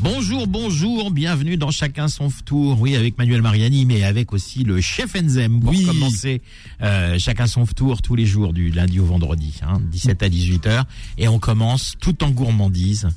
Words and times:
Bonjour, 0.00 0.46
bonjour, 0.46 1.10
bienvenue 1.10 1.56
dans 1.56 1.70
Chacun 1.70 2.08
son 2.08 2.28
tour. 2.44 2.78
Oui, 2.80 2.94
avec 2.96 3.16
Manuel 3.16 3.40
Mariani, 3.40 3.86
mais 3.86 4.04
avec 4.04 4.34
aussi 4.34 4.62
le 4.62 4.80
chef 4.82 5.16
Enzem 5.16 5.60
pour 5.60 5.72
commencer 5.72 6.42
euh, 6.82 7.18
Chacun 7.18 7.46
son 7.46 7.64
tour 7.64 8.02
tous 8.02 8.14
les 8.14 8.26
jours 8.26 8.52
du 8.52 8.70
lundi 8.70 9.00
au 9.00 9.06
vendredi, 9.06 9.58
hein, 9.62 9.80
17 9.90 10.22
à 10.22 10.28
18 10.28 10.66
h 10.66 10.84
et 11.16 11.28
on 11.28 11.38
commence 11.38 11.94
tout 11.98 12.22
en 12.24 12.30
gourmandise 12.30 13.08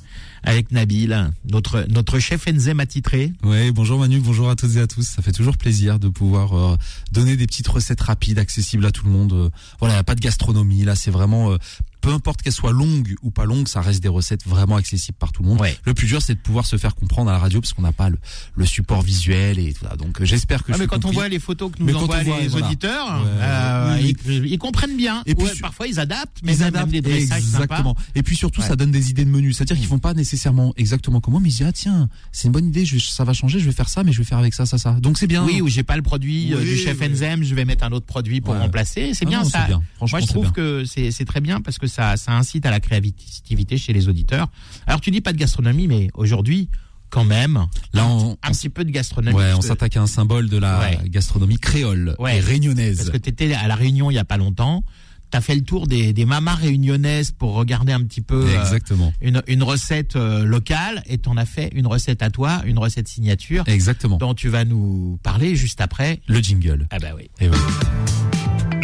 avec 0.42 0.72
Nabil, 0.72 1.30
notre 1.50 1.86
notre 1.90 2.18
chef 2.18 2.48
Enzem 2.48 2.80
attitré. 2.80 3.32
Oui, 3.42 3.70
bonjour 3.72 3.98
Manu, 3.98 4.20
bonjour 4.20 4.48
à 4.48 4.56
toutes 4.56 4.76
et 4.76 4.80
à 4.80 4.86
tous. 4.86 5.02
Ça 5.02 5.20
fait 5.20 5.32
toujours 5.32 5.58
plaisir 5.58 5.98
de 5.98 6.08
pouvoir 6.08 6.54
euh, 6.54 6.76
donner 7.12 7.36
des 7.36 7.46
petites 7.46 7.68
recettes 7.68 8.00
rapides, 8.00 8.38
accessibles 8.38 8.86
à 8.86 8.90
tout 8.90 9.04
le 9.04 9.12
monde. 9.12 9.32
Euh, 9.34 9.50
voilà, 9.80 10.02
pas 10.02 10.14
de 10.14 10.20
gastronomie 10.20 10.84
là, 10.84 10.94
c'est 10.94 11.10
vraiment 11.10 11.54
peu 12.00 12.10
importe 12.10 12.42
qu'elle 12.42 12.52
soit 12.52 12.72
longue 12.72 13.14
ou 13.22 13.30
pas 13.30 13.44
longue, 13.44 13.68
ça 13.68 13.80
reste 13.80 14.02
des 14.02 14.08
recettes 14.08 14.46
vraiment 14.46 14.76
accessibles 14.76 15.18
par 15.18 15.32
tout 15.32 15.42
le 15.42 15.48
monde. 15.48 15.60
Le 15.84 15.94
plus 15.94 16.06
dur, 16.06 16.22
c'est 16.22 16.34
de 16.34 16.40
pouvoir 16.40 16.66
se 16.66 16.76
faire 16.76 16.94
comprendre 16.94 17.30
à 17.30 17.34
la 17.34 17.38
radio 17.38 17.60
parce 17.60 17.72
qu'on 17.72 17.82
n'a 17.82 17.92
pas 17.92 18.08
le, 18.08 18.18
le, 18.54 18.66
support 18.66 19.02
visuel 19.02 19.58
et 19.58 19.72
tout. 19.72 19.84
Donc 19.96 20.20
euh, 20.20 20.24
j'espère 20.24 20.64
que. 20.64 20.72
Ah, 20.72 20.76
mais 20.78 20.86
quand 20.86 21.04
on 21.04 21.10
voit 21.10 21.28
les 21.28 21.38
photos 21.38 21.72
que 21.72 21.82
nous 21.82 21.94
envoient 21.94 22.22
les 22.22 22.54
auditeurs, 22.54 23.24
euh, 23.26 24.00
ils, 24.00 24.58
comprennent 24.58 24.96
bien. 24.96 25.22
Et 25.26 25.34
puis 25.34 25.46
parfois 25.60 25.86
ils 25.86 26.00
adaptent, 26.00 26.38
mais 26.42 26.56
ils 26.56 26.62
adaptent 26.62 26.90
des 26.90 27.32
exactement. 27.32 27.96
Et 28.14 28.22
puis 28.22 28.36
surtout, 28.36 28.62
ça 28.62 28.76
donne 28.76 28.90
des 28.90 29.10
idées 29.10 29.24
de 29.24 29.30
menus. 29.30 29.56
C'est-à-dire 29.56 29.76
qu'ils 29.76 29.86
font 29.86 29.98
pas 29.98 30.14
nécessairement 30.14 30.72
exactement 30.76 31.20
comment, 31.20 31.40
mais 31.40 31.48
ils 31.48 31.52
disent 31.52 31.66
ah 31.66 31.72
tiens, 31.72 32.08
c'est 32.32 32.46
une 32.46 32.52
bonne 32.52 32.68
idée, 32.68 32.84
je, 32.84 32.98
ça 32.98 33.24
va 33.24 33.32
changer, 33.32 33.58
je 33.58 33.66
vais 33.66 33.72
faire 33.72 33.88
ça, 33.88 34.04
mais 34.04 34.12
je 34.12 34.18
vais 34.18 34.24
faire 34.24 34.38
avec 34.38 34.54
ça, 34.54 34.66
ça, 34.66 34.78
ça. 34.78 34.92
Donc 35.00 35.18
c'est 35.18 35.26
bien. 35.26 35.44
Oui, 35.44 35.60
ou 35.60 35.68
j'ai 35.68 35.82
pas 35.82 35.96
le 35.96 36.02
produit 36.02 36.54
euh, 36.54 36.60
du 36.60 36.76
chef 36.76 37.00
Enzem, 37.02 37.42
je 37.42 37.54
vais 37.54 37.64
mettre 37.64 37.84
un 37.84 37.92
autre 37.92 38.06
produit 38.06 38.40
pour 38.40 38.56
remplacer. 38.56 39.12
C'est 39.14 39.26
bien 39.26 39.44
ça. 39.44 39.68
Moi 39.68 40.20
je 40.20 40.26
trouve 40.26 40.52
que 40.52 40.84
c'est 40.84 41.24
très 41.24 41.40
bien 41.40 41.60
parce 41.60 41.78
que 41.78 41.86
ça, 41.90 42.16
ça 42.16 42.32
incite 42.32 42.64
à 42.64 42.70
la 42.70 42.80
créativité 42.80 43.76
chez 43.76 43.92
les 43.92 44.08
auditeurs. 44.08 44.48
Alors 44.86 45.02
tu 45.02 45.10
dis 45.10 45.20
pas 45.20 45.32
de 45.32 45.38
gastronomie, 45.38 45.86
mais 45.86 46.08
aujourd'hui, 46.14 46.70
quand 47.10 47.24
même, 47.24 47.66
là 47.92 48.06
on, 48.06 48.38
un 48.42 48.50
petit 48.52 48.68
peu 48.70 48.84
de 48.84 48.90
gastronomie. 48.90 49.36
Ouais, 49.36 49.52
on 49.54 49.60
s'attaque 49.60 49.96
à 49.96 50.02
un 50.02 50.06
symbole 50.06 50.48
de 50.48 50.56
la 50.56 50.94
gastronomie 51.06 51.58
créole 51.58 52.16
et 52.20 52.40
réunionnaise. 52.40 52.96
Parce 52.98 53.10
que 53.10 53.18
tu 53.18 53.28
étais 53.28 53.52
à 53.52 53.66
la 53.68 53.74
Réunion 53.74 54.10
il 54.10 54.14
y 54.14 54.18
a 54.18 54.24
pas 54.24 54.36
longtemps. 54.38 54.84
Tu 55.32 55.36
as 55.36 55.40
fait 55.40 55.54
le 55.54 55.62
tour 55.62 55.86
des, 55.86 56.12
des 56.12 56.24
mamas 56.24 56.56
réunionnaises 56.56 57.30
pour 57.30 57.54
regarder 57.54 57.92
un 57.92 58.02
petit 58.02 58.20
peu 58.20 58.46
euh, 58.48 58.60
Exactement. 58.60 59.12
une, 59.20 59.42
une 59.46 59.62
recette 59.62 60.16
euh, 60.16 60.44
locale 60.44 61.04
et 61.06 61.18
t'en 61.18 61.36
as 61.36 61.46
fait 61.46 61.70
une 61.72 61.86
recette 61.86 62.20
à 62.22 62.30
toi, 62.30 62.62
une 62.64 62.80
recette 62.80 63.06
signature. 63.06 63.62
Exactement. 63.68 64.16
Dont 64.16 64.34
tu 64.34 64.48
vas 64.48 64.64
nous 64.64 65.20
parler 65.22 65.54
juste 65.54 65.80
après. 65.80 66.20
Le 66.26 66.40
jingle. 66.40 66.88
Ah 66.90 66.98
bah 66.98 67.10
oui. 67.16 67.30
Et. 67.40 67.48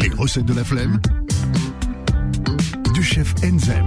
Les 0.01 0.09
recettes 0.11 0.47
de 0.47 0.55
la 0.55 0.63
flemme 0.63 1.01
chef 3.07 3.35
Enzem. 3.45 3.87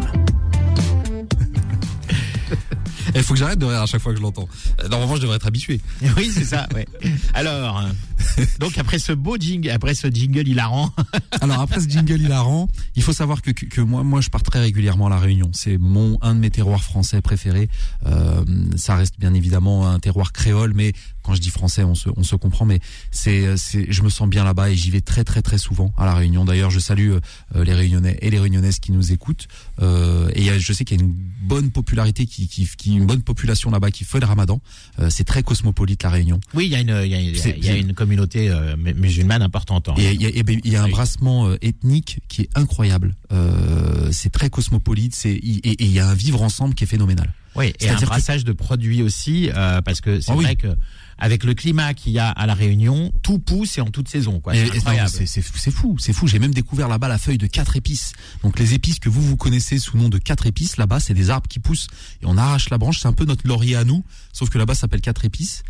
Il 3.13 3.21
faut 3.23 3.33
que 3.33 3.39
j'arrête 3.39 3.59
de 3.59 3.65
rire 3.65 3.81
à 3.81 3.85
chaque 3.85 4.01
fois 4.01 4.13
que 4.13 4.17
je 4.17 4.23
l'entends. 4.23 4.47
Euh, 4.79 4.87
normalement, 4.87 5.17
je 5.17 5.21
devrais 5.21 5.35
être 5.35 5.47
habitué. 5.47 5.81
Oui, 6.15 6.31
c'est 6.33 6.45
ça. 6.45 6.67
Ouais. 6.73 6.87
Alors, 7.33 7.83
donc 8.59 8.77
après 8.77 8.99
ce 8.99 9.11
beau 9.11 9.37
jingle, 9.37 9.69
après 9.69 9.93
ce 9.93 10.07
jingle 10.07 10.47
hilarant. 10.47 10.91
Alors 11.41 11.61
après 11.61 11.79
ce 11.79 11.89
jingle 11.89 12.21
hilarant, 12.21 12.69
il 12.95 13.03
faut 13.03 13.13
savoir 13.13 13.41
que, 13.41 13.51
que, 13.51 13.81
moi, 13.81 14.03
moi, 14.03 14.21
je 14.21 14.29
pars 14.29 14.43
très 14.43 14.59
régulièrement 14.59 15.07
à 15.07 15.09
la 15.09 15.19
Réunion. 15.19 15.49
C'est 15.53 15.77
mon 15.77 16.17
un 16.21 16.35
de 16.35 16.39
mes 16.39 16.49
terroirs 16.49 16.83
français 16.83 17.21
préférés. 17.21 17.69
Euh, 18.05 18.43
ça 18.75 18.95
reste 18.95 19.19
bien 19.19 19.33
évidemment 19.33 19.87
un 19.87 19.99
terroir 19.99 20.31
créole, 20.33 20.73
mais 20.73 20.93
quand 21.23 21.35
je 21.35 21.41
dis 21.41 21.49
français, 21.49 21.83
on 21.83 21.95
se, 21.95 22.09
on 22.15 22.23
se 22.23 22.35
comprend, 22.35 22.65
mais 22.65 22.79
c'est, 23.11 23.57
c'est, 23.57 23.91
je 23.91 24.01
me 24.03 24.09
sens 24.09 24.27
bien 24.27 24.43
là-bas 24.43 24.69
et 24.69 24.75
j'y 24.75 24.89
vais 24.89 25.01
très, 25.01 25.23
très, 25.23 25.41
très 25.41 25.57
souvent 25.57 25.93
à 25.97 26.05
la 26.05 26.13
Réunion. 26.13 26.45
D'ailleurs, 26.45 26.71
je 26.71 26.79
salue 26.79 27.11
euh, 27.55 27.63
les 27.63 27.73
Réunionnais 27.73 28.17
et 28.21 28.29
les 28.29 28.39
Réunionnaises 28.39 28.79
qui 28.79 28.91
nous 28.91 29.11
écoutent. 29.11 29.47
Euh, 29.81 30.29
et 30.33 30.59
je 30.59 30.73
sais 30.73 30.85
qu'il 30.85 30.97
y 30.97 31.01
a 31.01 31.03
une 31.03 31.13
bonne 31.13 31.71
popularité 31.71 32.25
qui, 32.25 32.47
qui, 32.47 32.67
qui 32.77 32.95
une 32.95 33.05
bonne 33.05 33.21
population 33.21 33.69
là-bas 33.69 33.91
qui 33.91 34.03
fait 34.03 34.19
le 34.19 34.25
Ramadan. 34.25 34.59
Euh, 34.99 35.09
c'est 35.09 35.23
très 35.23 35.43
cosmopolite 35.43 36.03
la 36.03 36.09
Réunion. 36.09 36.39
Oui, 36.53 36.65
il 36.65 36.71
y 36.71 36.75
a 36.75 36.79
une, 36.79 37.01
il 37.05 37.11
y 37.11 37.15
a, 37.15 37.49
il 37.49 37.65
y 37.65 37.69
a 37.69 37.75
une 37.75 37.93
communauté 37.93 38.08
euh, 38.17 38.75
musulmane 38.77 39.41
importante. 39.41 39.89
Hein. 39.89 39.95
Et 39.97 40.13
il 40.13 40.21
y 40.21 40.25
a, 40.25 40.29
il 40.29 40.71
y 40.71 40.75
a 40.75 40.83
un 40.83 40.89
brassement 40.89 41.47
euh, 41.47 41.57
ethnique 41.61 42.19
qui 42.27 42.43
est 42.43 42.49
incroyable. 42.55 43.15
Euh, 43.31 44.09
c'est 44.11 44.31
très 44.31 44.49
cosmopolite. 44.49 45.15
C'est 45.15 45.31
et 45.31 45.83
il 45.83 45.91
y 45.91 45.99
a 45.99 46.07
un 46.07 46.15
vivre 46.15 46.41
ensemble 46.41 46.75
qui 46.75 46.83
est 46.83 46.87
phénoménal. 46.87 47.33
Oui, 47.55 47.73
et 47.79 47.89
un 47.89 47.99
brassage 47.99 48.43
de 48.43 48.53
produits 48.53 49.01
aussi, 49.01 49.49
euh, 49.53 49.81
parce 49.81 50.01
que 50.01 50.19
c'est 50.21 50.31
ah 50.31 50.35
vrai 50.35 50.55
que 50.55 50.67
avec 51.17 51.43
le 51.43 51.53
climat 51.53 51.93
qu'il 51.93 52.13
y 52.13 52.19
a 52.19 52.29
à 52.29 52.45
la 52.45 52.53
Réunion, 52.53 53.11
tout 53.21 53.39
pousse 53.39 53.77
et 53.77 53.81
en 53.81 53.89
toute 53.89 54.07
saison. 54.07 54.39
Quoi. 54.39 54.53
C'est 54.53 55.41
fou, 55.71 55.97
c'est 55.99 56.13
fou. 56.13 56.27
J'ai 56.27 56.39
même 56.39 56.53
découvert 56.53 56.87
là-bas 56.87 57.09
la 57.09 57.17
feuille 57.17 57.37
de 57.37 57.47
quatre 57.47 57.75
épices. 57.75 58.13
Donc 58.43 58.57
les 58.57 58.73
épices 58.73 58.99
que 58.99 59.09
vous 59.09 59.21
vous 59.21 59.35
connaissez 59.35 59.79
sous 59.79 59.97
le 59.97 60.03
nom 60.03 60.09
de 60.09 60.17
quatre 60.17 60.47
épices, 60.47 60.77
là-bas 60.77 61.01
c'est 61.01 61.13
des 61.13 61.29
arbres 61.29 61.47
qui 61.49 61.59
poussent 61.59 61.87
et 62.21 62.25
on 62.25 62.37
arrache 62.37 62.69
la 62.69 62.77
branche. 62.77 62.99
C'est 63.01 63.07
un 63.07 63.13
peu 63.13 63.25
notre 63.25 63.45
laurier 63.45 63.75
à 63.75 63.83
nous, 63.83 64.03
sauf 64.31 64.49
que 64.49 64.57
là-bas 64.57 64.75
ça 64.75 64.81
s'appelle 64.81 65.01
quatre 65.01 65.25
épices. 65.25 65.63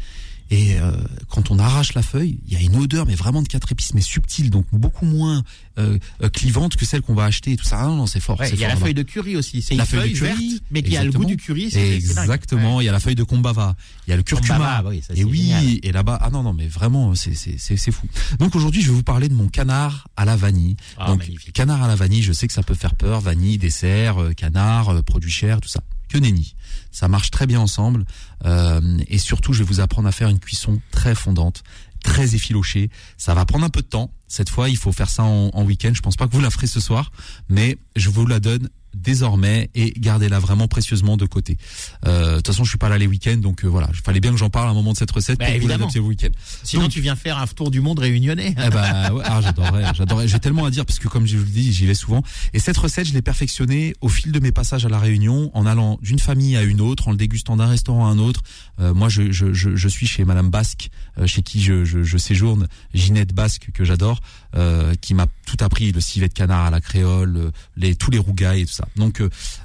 Et 0.51 0.79
euh, 0.79 0.91
quand 1.27 1.51
on 1.51 1.59
arrache 1.59 1.93
la 1.93 2.01
feuille, 2.01 2.39
il 2.47 2.53
y 2.53 2.55
a 2.55 2.59
une 2.59 2.75
odeur, 2.75 3.05
mais 3.05 3.13
vraiment 3.13 3.43
de 3.43 3.47
quatre 3.47 3.71
épices, 3.71 3.93
mais 3.93 4.01
subtile, 4.01 4.49
donc 4.49 4.65
beaucoup 4.71 5.05
moins 5.05 5.43
euh, 5.77 5.99
euh 6.23 6.29
clivante 6.29 6.75
que 6.75 6.85
celle 6.85 7.01
qu'on 7.01 7.13
va 7.13 7.25
acheter 7.25 7.51
et 7.51 7.57
tout 7.57 7.65
ça. 7.65 7.81
Ah, 7.81 7.87
non, 7.87 8.07
c'est 8.07 8.19
fort. 8.19 8.41
il 8.43 8.59
y 8.59 8.65
a 8.65 8.69
la 8.69 8.75
feuille 8.75 8.95
de 8.95 9.03
curry 9.03 9.35
aussi. 9.35 9.61
C'est 9.61 9.75
une 9.75 9.85
feuille, 9.85 10.13
curry, 10.13 10.29
verte, 10.29 10.63
mais 10.71 10.81
qui 10.81 10.97
a 10.97 11.03
le 11.03 11.11
goût 11.11 11.25
du 11.25 11.37
curry. 11.37 11.71
Exactement. 11.75 12.81
Il 12.81 12.85
y 12.85 12.89
a 12.89 12.91
la 12.91 12.99
feuille 12.99 13.15
de 13.15 13.23
kombava. 13.23 13.75
Il 14.07 14.11
y 14.11 14.13
a 14.13 14.17
le 14.17 14.23
curcuma. 14.23 14.83
Oui, 14.85 15.03
et 15.15 15.23
oui, 15.23 15.79
et 15.83 15.91
là-bas, 15.91 16.17
ah 16.21 16.29
non, 16.31 16.41
non, 16.41 16.53
mais 16.53 16.67
vraiment, 16.67 17.13
c'est 17.15 17.35
c'est 17.35 17.91
fou. 17.91 18.07
Donc 18.39 18.55
aujourd'hui, 18.55 18.81
je 18.81 18.87
vais 18.87 18.95
vous 18.95 19.03
parler 19.03 19.29
de 19.29 19.35
mon 19.35 19.49
canard 19.49 20.07
à 20.17 20.25
la 20.25 20.35
vanille. 20.35 20.77
Ah, 20.97 21.07
donc 21.07 21.19
magnifique. 21.19 21.53
canard 21.53 21.83
à 21.83 21.87
la 21.87 21.95
vanille, 21.95 22.23
je 22.23 22.33
sais 22.33 22.47
que 22.47 22.53
ça 22.53 22.63
peut 22.63 22.73
faire 22.73 22.95
peur. 22.95 23.21
Vanille, 23.21 23.57
dessert, 23.57 24.21
euh, 24.21 24.33
canard, 24.33 25.03
produit 25.03 25.31
cher, 25.31 25.61
tout 25.61 25.69
ça 25.69 25.81
que 26.09 26.17
nenni. 26.17 26.55
Ça 26.91 27.07
marche 27.07 27.31
très 27.31 27.47
bien 27.47 27.59
ensemble. 27.59 28.05
Euh, 28.45 28.99
et 29.07 29.17
surtout, 29.17 29.53
je 29.53 29.59
vais 29.59 29.65
vous 29.65 29.79
apprendre 29.79 30.07
à 30.07 30.11
faire 30.11 30.29
une 30.29 30.39
cuisson 30.39 30.81
très 30.91 31.15
fondante, 31.15 31.63
très 32.03 32.35
effilochée. 32.35 32.89
Ça 33.17 33.33
va 33.33 33.45
prendre 33.45 33.65
un 33.65 33.69
peu 33.69 33.81
de 33.81 33.87
temps. 33.87 34.11
Cette 34.27 34.49
fois, 34.49 34.69
il 34.69 34.77
faut 34.77 34.91
faire 34.91 35.09
ça 35.09 35.23
en, 35.23 35.49
en 35.53 35.63
week-end. 35.63 35.91
Je 35.93 36.01
pense 36.01 36.17
pas 36.17 36.27
que 36.27 36.33
vous 36.33 36.41
la 36.41 36.49
ferez 36.49 36.67
ce 36.67 36.79
soir, 36.79 37.11
mais 37.47 37.77
je 37.95 38.09
vous 38.09 38.25
la 38.25 38.39
donne 38.39 38.69
désormais 38.93 39.69
et 39.75 39.93
gardez-la 39.97 40.39
vraiment 40.39 40.67
précieusement 40.67 41.17
de 41.17 41.25
côté. 41.25 41.57
Euh, 42.05 42.31
de 42.31 42.35
toute 42.37 42.47
façon, 42.47 42.63
je 42.63 42.69
suis 42.69 42.77
pas 42.77 42.89
là 42.89 42.97
les 42.97 43.07
week-ends, 43.07 43.37
donc 43.37 43.63
euh, 43.63 43.67
voilà, 43.67 43.89
il 43.93 43.99
fallait 43.99 44.19
bien 44.19 44.31
que 44.31 44.37
j'en 44.37 44.49
parle 44.49 44.67
à 44.67 44.71
un 44.71 44.73
moment 44.73 44.93
de 44.93 44.97
cette 44.97 45.11
recette 45.11 45.39
bah, 45.39 45.45
pour 45.45 45.55
évidemment. 45.55 45.87
vous 45.87 46.07
week-end. 46.07 46.29
Sinon, 46.63 46.87
tu 46.87 47.01
viens 47.01 47.15
faire 47.15 47.37
un 47.37 47.47
tour 47.47 47.71
du 47.71 47.81
monde 47.81 47.99
réunionnais. 47.99 48.55
Eh 48.57 48.69
bah, 48.69 49.13
ouais, 49.13 49.23
ah, 49.25 49.41
j'adorerais, 49.41 49.85
j'adorerais. 49.93 50.27
J'ai 50.27 50.39
tellement 50.39 50.65
à 50.65 50.71
dire 50.71 50.85
parce 50.85 50.99
que 50.99 51.07
comme 51.07 51.25
je 51.25 51.37
vous 51.37 51.43
le 51.43 51.49
dis, 51.49 51.71
j'y 51.73 51.85
vais 51.85 51.93
souvent. 51.93 52.23
Et 52.53 52.59
cette 52.59 52.77
recette, 52.77 53.07
je 53.07 53.13
l'ai 53.13 53.21
perfectionnée 53.21 53.93
au 54.01 54.09
fil 54.09 54.31
de 54.31 54.39
mes 54.39 54.51
passages 54.51 54.85
à 54.85 54.89
la 54.89 54.99
Réunion, 54.99 55.51
en 55.53 55.65
allant 55.65 55.99
d'une 56.01 56.19
famille 56.19 56.55
à 56.57 56.63
une 56.63 56.81
autre, 56.81 57.07
en 57.07 57.11
le 57.11 57.17
dégustant 57.17 57.57
d'un 57.57 57.67
restaurant 57.67 58.07
à 58.07 58.09
un 58.09 58.19
autre. 58.19 58.41
Euh, 58.79 58.93
moi, 58.93 59.09
je, 59.09 59.31
je, 59.31 59.53
je, 59.53 59.75
je, 59.75 59.87
suis 59.87 60.07
chez 60.07 60.25
Madame 60.25 60.49
Basque, 60.49 60.89
euh, 61.17 61.27
chez 61.27 61.41
qui 61.41 61.61
je, 61.61 61.83
je, 61.85 62.03
je, 62.03 62.17
séjourne, 62.17 62.67
Ginette 62.93 63.33
Basque 63.33 63.69
que 63.73 63.83
j'adore, 63.83 64.19
euh, 64.55 64.93
qui 65.01 65.13
m'a 65.13 65.27
tout 65.49 65.63
appris, 65.63 65.91
le 65.91 66.01
civet 66.01 66.27
de 66.27 66.33
canard 66.33 66.65
à 66.65 66.69
la 66.69 66.81
créole, 66.81 67.51
les 67.75 67.95
tous 67.95 68.11
les 68.11 68.19
rougailles 68.19 68.61
et 68.61 68.65
tout 68.65 68.73
ça. 68.73 68.87
Donc 68.95 69.21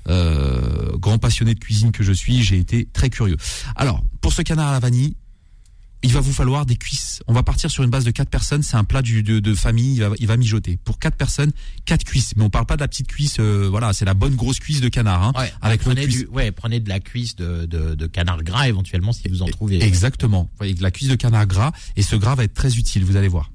euh, 0.09 0.97
grand 0.97 1.19
passionné 1.19 1.55
de 1.55 1.61
cuisine 1.61 1.93
que 1.93 2.03
je 2.03 2.13
suis, 2.13 2.43
j'ai 2.43 2.59
été 2.59 2.89
très 2.93 3.11
curieux. 3.11 3.37
Alors, 3.77 4.03
pour 4.21 4.33
ce 4.33 4.43
canard 4.43 4.69
à 4.69 4.73
la 4.73 4.81
vanille, 4.81 5.15
il 6.03 6.13
va 6.13 6.21
vous 6.21 6.33
falloir 6.33 6.67
des 6.67 6.77
cuisses. 6.77 7.23
On 7.27 7.33
va 7.33 7.43
partir 7.43 7.71
sur 7.71 7.83
une 7.83 7.89
base 7.89 8.05
de 8.05 8.11
quatre 8.11 8.29
personnes. 8.29 8.63
C'est 8.63 8.77
un 8.77 8.85
plat 8.85 9.01
du, 9.01 9.23
de, 9.23 9.41
de, 9.41 9.55
famille. 9.55 9.95
Il 9.95 10.01
va, 10.01 10.11
il 10.19 10.27
va, 10.27 10.37
mijoter. 10.37 10.79
Pour 10.85 10.99
quatre 10.99 11.17
personnes, 11.17 11.51
quatre 11.87 12.05
cuisses. 12.05 12.35
Mais 12.37 12.45
on 12.45 12.51
parle 12.51 12.67
pas 12.67 12.77
de 12.77 12.83
la 12.83 12.89
petite 12.89 13.09
cuisse. 13.09 13.37
Euh, 13.41 13.69
voilà, 13.71 13.95
c'est 13.95 14.05
la 14.05 14.13
bonne 14.13 14.35
grosse 14.35 14.59
cuisse 14.59 14.83
de 14.83 14.91
canard. 14.91 15.23
Hein, 15.23 15.33
ouais, 15.39 15.51
avec 15.63 15.81
prenez 15.81 16.07
du, 16.07 16.27
ouais, 16.27 16.53
prenez 16.53 16.79
de 16.81 16.91
la 16.91 17.01
cuisse 17.01 17.37
de, 17.37 17.65
de, 17.65 17.95
de, 17.95 18.07
canard 18.07 18.43
gras 18.43 18.69
éventuellement 18.69 19.15
si 19.15 19.27
vous 19.29 19.41
en 19.41 19.47
trouvez. 19.47 19.83
Exactement. 19.83 20.51
Voyez, 20.59 20.75
de 20.75 20.83
la 20.83 20.91
cuisse 20.91 21.09
de 21.09 21.17
canard 21.17 21.47
gras. 21.47 21.73
Et 21.97 22.03
ce 22.03 22.17
gras 22.17 22.35
va 22.35 22.45
être 22.45 22.55
très 22.55 22.75
utile. 22.77 23.03
Vous 23.05 23.17
allez 23.17 23.29
voir. 23.29 23.51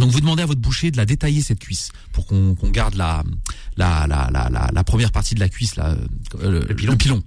Donc 0.00 0.10
vous 0.10 0.20
demandez 0.20 0.42
à 0.42 0.46
votre 0.46 0.60
boucher 0.60 0.90
de 0.90 0.96
la 0.96 1.06
détailler 1.06 1.42
cette 1.42 1.60
cuisse 1.60 1.90
pour 2.12 2.26
qu'on 2.26 2.54
garde 2.64 2.94
la 2.94 3.22
la, 3.76 4.06
la, 4.06 4.28
la, 4.30 4.70
la, 4.72 4.84
première 4.84 5.10
partie 5.10 5.34
de 5.34 5.40
la 5.40 5.48
cuisse, 5.48 5.76
là, 5.76 5.96
euh, 6.42 6.64
le 6.66 6.74
pilon. 6.74 6.96
pilon. 6.96 7.22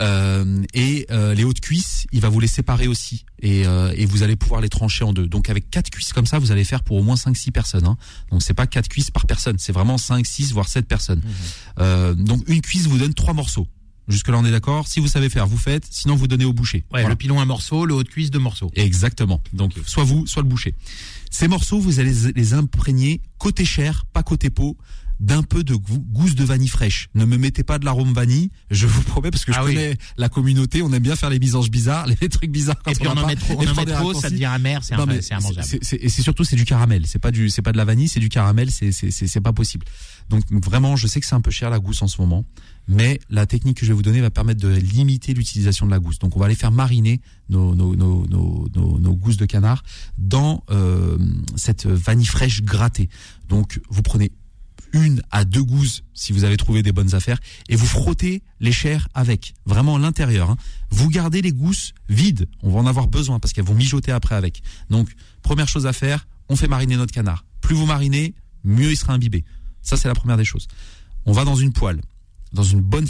Euh, 0.00 0.62
et 0.74 1.06
euh, 1.10 1.34
les 1.34 1.44
hautes 1.44 1.60
cuisses, 1.60 2.06
il 2.12 2.20
va 2.20 2.28
vous 2.28 2.40
les 2.40 2.46
séparer 2.46 2.88
aussi 2.88 3.24
et, 3.40 3.66
euh, 3.66 3.92
et 3.96 4.04
vous 4.04 4.22
allez 4.22 4.36
pouvoir 4.36 4.60
les 4.60 4.68
trancher 4.68 5.04
en 5.04 5.12
deux. 5.12 5.26
Donc 5.26 5.48
avec 5.48 5.70
quatre 5.70 5.90
cuisses 5.90 6.12
comme 6.12 6.26
ça, 6.26 6.38
vous 6.38 6.52
allez 6.52 6.64
faire 6.64 6.82
pour 6.82 6.96
au 6.96 7.02
moins 7.02 7.14
5-6 7.14 7.52
personnes. 7.52 7.86
Hein. 7.86 7.96
Donc 8.30 8.42
c'est 8.42 8.54
pas 8.54 8.66
quatre 8.66 8.88
cuisses 8.88 9.10
par 9.10 9.26
personne, 9.26 9.56
c'est 9.58 9.72
vraiment 9.72 9.96
5, 9.96 10.26
6 10.26 10.52
voire 10.52 10.68
7 10.68 10.86
personnes. 10.86 11.22
Mmh. 11.78 12.24
donc 12.24 12.42
une 12.48 12.60
cuisse 12.60 12.86
vous 12.86 12.98
donne 12.98 13.14
trois 13.14 13.34
morceaux. 13.34 13.68
Jusque 14.08 14.28
là 14.28 14.38
on 14.38 14.44
est 14.44 14.50
d'accord. 14.50 14.86
Si 14.86 15.00
vous 15.00 15.08
savez 15.08 15.28
faire, 15.28 15.46
vous 15.46 15.58
faites. 15.58 15.86
Sinon 15.90 16.14
vous 16.16 16.26
donnez 16.26 16.44
au 16.44 16.52
boucher. 16.52 16.84
Ouais, 16.92 17.06
Le 17.06 17.16
pilon 17.16 17.40
un 17.40 17.44
morceau, 17.44 17.86
le 17.86 17.94
haut 17.94 18.02
de 18.02 18.08
cuisse 18.08 18.30
deux 18.30 18.38
morceaux. 18.38 18.70
Exactement. 18.74 19.40
Donc 19.52 19.72
soit 19.86 20.04
vous, 20.04 20.26
soit 20.26 20.42
le 20.42 20.48
boucher. 20.48 20.74
Ces 21.30 21.48
morceaux, 21.48 21.80
vous 21.80 21.98
allez 21.98 22.12
les 22.34 22.54
imprégner 22.54 23.20
côté 23.38 23.64
chair, 23.64 24.04
pas 24.12 24.22
côté 24.22 24.50
peau, 24.50 24.76
d'un 25.20 25.42
peu 25.42 25.62
de 25.64 25.74
gou- 25.74 26.04
gousse 26.10 26.34
de 26.34 26.44
vanille 26.44 26.68
fraîche. 26.68 27.08
Ne 27.14 27.24
me 27.24 27.36
mettez 27.36 27.62
pas 27.62 27.78
de 27.78 27.84
l'arôme 27.84 28.12
vanille, 28.12 28.50
je 28.70 28.86
vous 28.86 29.02
promets, 29.02 29.30
parce 29.30 29.44
que 29.44 29.52
je 29.52 29.58
Ah 29.58 29.64
oui. 29.64 29.74
connais 29.74 29.96
la 30.16 30.28
communauté, 30.28 30.82
on 30.82 30.92
aime 30.92 31.02
bien 31.02 31.16
faire 31.16 31.30
les 31.30 31.38
misanges 31.38 31.70
bizarres, 31.70 32.06
les 32.20 32.28
trucs 32.28 32.50
bizarres. 32.50 32.76
Et 32.88 32.94
quand 32.94 33.00
puis 33.00 33.08
on 33.08 33.16
en 33.22 33.26
met 33.26 33.36
trop, 33.36 33.54
on 33.58 33.62
et 33.62 33.68
en 33.68 33.74
met 33.74 33.84
trop, 33.86 34.12
ça 34.14 34.30
devient 34.30 34.44
amer, 34.46 34.82
c'est 34.82 34.94
immangeable. 34.94 35.64
Et 36.00 36.08
c'est 36.08 36.22
surtout 36.22 36.44
c'est 36.44 36.56
du 36.56 36.64
caramel, 36.64 37.06
c'est 37.06 37.18
pas 37.18 37.30
du 37.30 37.48
c'est 37.50 37.62
pas 37.62 37.72
de 37.72 37.76
la 37.76 37.84
vanille, 37.84 38.08
c'est 38.08 38.20
du 38.20 38.28
caramel, 38.28 38.70
c'est 38.70 38.92
c'est 38.92 39.10
c'est 39.10 39.26
c'est 39.26 39.40
pas 39.40 39.52
possible. 39.52 39.86
Donc 40.30 40.42
vraiment, 40.64 40.96
je 40.96 41.06
sais 41.06 41.20
que 41.20 41.26
c'est 41.26 41.34
un 41.34 41.40
peu 41.42 41.50
cher 41.50 41.68
la 41.70 41.78
gousse 41.78 42.00
en 42.02 42.08
ce 42.08 42.20
moment, 42.20 42.44
mais 42.88 43.20
la 43.28 43.44
technique 43.46 43.76
que 43.78 43.84
je 43.86 43.90
vais 43.90 43.96
vous 43.96 44.02
donner 44.02 44.20
va 44.22 44.30
permettre 44.30 44.60
de 44.60 44.68
limiter 44.74 45.34
l'utilisation 45.34 45.84
de 45.86 45.90
la 45.90 45.98
gousse. 45.98 46.18
Donc 46.18 46.34
on 46.36 46.40
va 46.40 46.46
aller 46.46 46.54
faire 46.54 46.72
mariner 46.72 47.20
nos 47.50 47.74
nos 47.74 47.94
nos 47.94 48.26
nos, 48.26 48.66
nos, 48.74 48.98
nos 48.98 49.14
gousses 49.14 49.36
de 49.36 49.44
canard 49.46 49.82
dans 50.18 50.64
euh, 50.70 51.18
cette 51.56 51.86
vanille 51.86 52.26
fraîche 52.26 52.62
grattée. 52.62 53.08
Donc 53.48 53.80
vous 53.90 54.02
prenez 54.02 54.32
une 54.94 55.20
à 55.30 55.44
deux 55.44 55.62
gousses 55.62 56.04
si 56.14 56.32
vous 56.32 56.44
avez 56.44 56.56
trouvé 56.56 56.82
des 56.82 56.92
bonnes 56.92 57.14
affaires 57.14 57.38
et 57.68 57.76
vous 57.76 57.86
frottez 57.86 58.42
les 58.60 58.72
chairs 58.72 59.08
avec 59.12 59.54
vraiment 59.66 59.98
l'intérieur. 59.98 60.50
hein. 60.50 60.56
Vous 60.90 61.10
gardez 61.10 61.42
les 61.42 61.52
gousses 61.52 61.92
vides, 62.08 62.48
on 62.62 62.70
va 62.70 62.78
en 62.78 62.86
avoir 62.86 63.08
besoin 63.08 63.40
parce 63.40 63.52
qu'elles 63.52 63.64
vont 63.64 63.74
mijoter 63.74 64.12
après 64.12 64.36
avec. 64.36 64.62
Donc 64.88 65.10
première 65.42 65.68
chose 65.68 65.86
à 65.86 65.92
faire, 65.92 66.26
on 66.48 66.56
fait 66.56 66.68
mariner 66.68 66.96
notre 66.96 67.12
canard. 67.12 67.44
Plus 67.60 67.74
vous 67.74 67.86
marinez, 67.86 68.34
mieux 68.62 68.92
il 68.92 68.96
sera 68.96 69.12
imbibé. 69.12 69.44
Ça 69.82 69.96
c'est 69.96 70.08
la 70.08 70.14
première 70.14 70.36
des 70.36 70.44
choses. 70.44 70.68
On 71.26 71.32
va 71.32 71.44
dans 71.44 71.56
une 71.56 71.72
poêle, 71.72 72.00
dans 72.52 72.62
une 72.62 72.80
bonne 72.80 73.06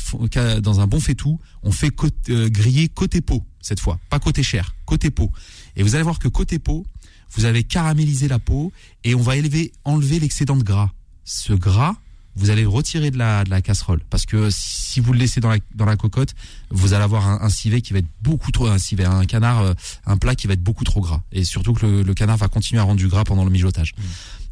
dans 0.62 0.81
un 0.81 0.86
bon 0.86 1.00
faitout, 1.00 1.38
on 1.62 1.70
fait 1.70 1.92
euh, 2.31 2.48
griller 2.48 2.88
côté 2.88 3.20
peau 3.20 3.44
cette 3.60 3.81
fois, 3.81 4.00
pas 4.10 4.19
côté 4.19 4.42
chair, 4.42 4.75
côté 4.86 5.10
peau. 5.10 5.31
Et 5.76 5.82
vous 5.82 5.94
allez 5.94 6.04
voir 6.04 6.19
que 6.19 6.28
côté 6.28 6.58
peau, 6.58 6.84
vous 7.32 7.44
avez 7.44 7.64
caramélisé 7.64 8.28
la 8.28 8.38
peau 8.38 8.72
et 9.04 9.14
on 9.14 9.20
va 9.20 9.36
élever, 9.36 9.72
enlever 9.84 10.20
l'excédent 10.20 10.56
de 10.56 10.62
gras. 10.62 10.90
Ce 11.24 11.52
gras, 11.52 11.94
vous 12.36 12.50
allez 12.50 12.62
le 12.62 12.68
retirer 12.68 13.10
de 13.10 13.16
la, 13.18 13.44
de 13.44 13.50
la 13.50 13.62
casserole 13.62 14.00
parce 14.10 14.26
que 14.26 14.48
si 14.50 15.00
vous 15.00 15.12
le 15.12 15.18
laissez 15.20 15.40
dans 15.40 15.48
la, 15.50 15.58
dans 15.74 15.84
la 15.84 15.96
cocotte, 15.96 16.34
vous 16.70 16.92
allez 16.92 17.04
avoir 17.04 17.28
un, 17.28 17.40
un 17.42 17.48
civet 17.48 17.80
qui 17.80 17.92
va 17.92 18.00
être 18.00 18.08
beaucoup 18.22 18.50
trop 18.50 18.66
un 18.66 18.78
civet, 18.78 19.04
un 19.04 19.24
canard, 19.24 19.60
euh, 19.60 19.74
un 20.06 20.16
plat 20.16 20.34
qui 20.34 20.46
va 20.48 20.54
être 20.54 20.62
beaucoup 20.62 20.84
trop 20.84 21.00
gras 21.00 21.22
et 21.32 21.44
surtout 21.44 21.72
que 21.74 21.86
le, 21.86 22.02
le 22.02 22.14
canard 22.14 22.36
va 22.36 22.48
continuer 22.48 22.80
à 22.80 22.84
rendre 22.84 22.98
du 22.98 23.08
gras 23.08 23.24
pendant 23.24 23.44
le 23.44 23.50
mijotage. 23.50 23.94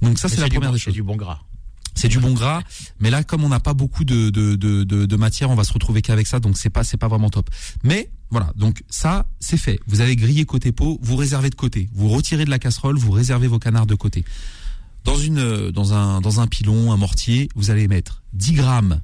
Donc 0.00 0.18
ça 0.18 0.28
c'est 0.28 0.40
la 0.40 0.48
première 0.48 0.70
bon- 0.70 0.74
des 0.74 0.78
c'est 0.78 0.84
choses. 0.86 0.94
du 0.94 1.02
bon 1.02 1.16
gras. 1.16 1.40
C'est 1.94 2.08
du 2.08 2.20
bon 2.20 2.32
gras, 2.32 2.62
mais 3.00 3.10
là 3.10 3.22
comme 3.22 3.44
on 3.44 3.50
n'a 3.50 3.60
pas 3.60 3.74
beaucoup 3.74 4.04
de, 4.04 4.30
de, 4.30 4.54
de, 4.56 4.82
de, 4.84 5.04
de 5.04 5.16
matière, 5.16 5.50
on 5.50 5.54
va 5.54 5.64
se 5.64 5.74
retrouver 5.74 6.00
qu'avec 6.00 6.26
ça, 6.26 6.40
donc 6.40 6.56
c'est 6.56 6.70
pas 6.70 6.84
c'est 6.84 6.96
pas 6.96 7.06
vraiment 7.08 7.28
top. 7.28 7.50
Mais 7.82 8.08
voilà, 8.30 8.50
donc 8.56 8.82
ça 8.88 9.26
c'est 9.40 9.58
fait. 9.58 9.78
Vous 9.86 10.00
avez 10.00 10.16
grillé 10.16 10.46
côté 10.46 10.72
peau, 10.72 10.98
vous 11.02 11.16
réservez 11.16 11.50
de 11.50 11.54
côté, 11.54 11.90
vous 11.92 12.08
retirez 12.08 12.46
de 12.46 12.50
la 12.50 12.58
casserole, 12.58 12.96
vous 12.96 13.10
réservez 13.10 13.46
vos 13.46 13.58
canards 13.58 13.86
de 13.86 13.94
côté. 13.94 14.24
Dans 15.04 15.16
une 15.16 15.38
euh, 15.38 15.72
dans 15.72 15.94
un 15.94 16.20
dans 16.20 16.40
un 16.40 16.46
pilon, 16.46 16.92
un 16.92 16.96
mortier, 16.96 17.48
vous 17.54 17.70
allez 17.70 17.88
mettre 17.88 18.22
10 18.32 18.52
grammes 18.54 19.00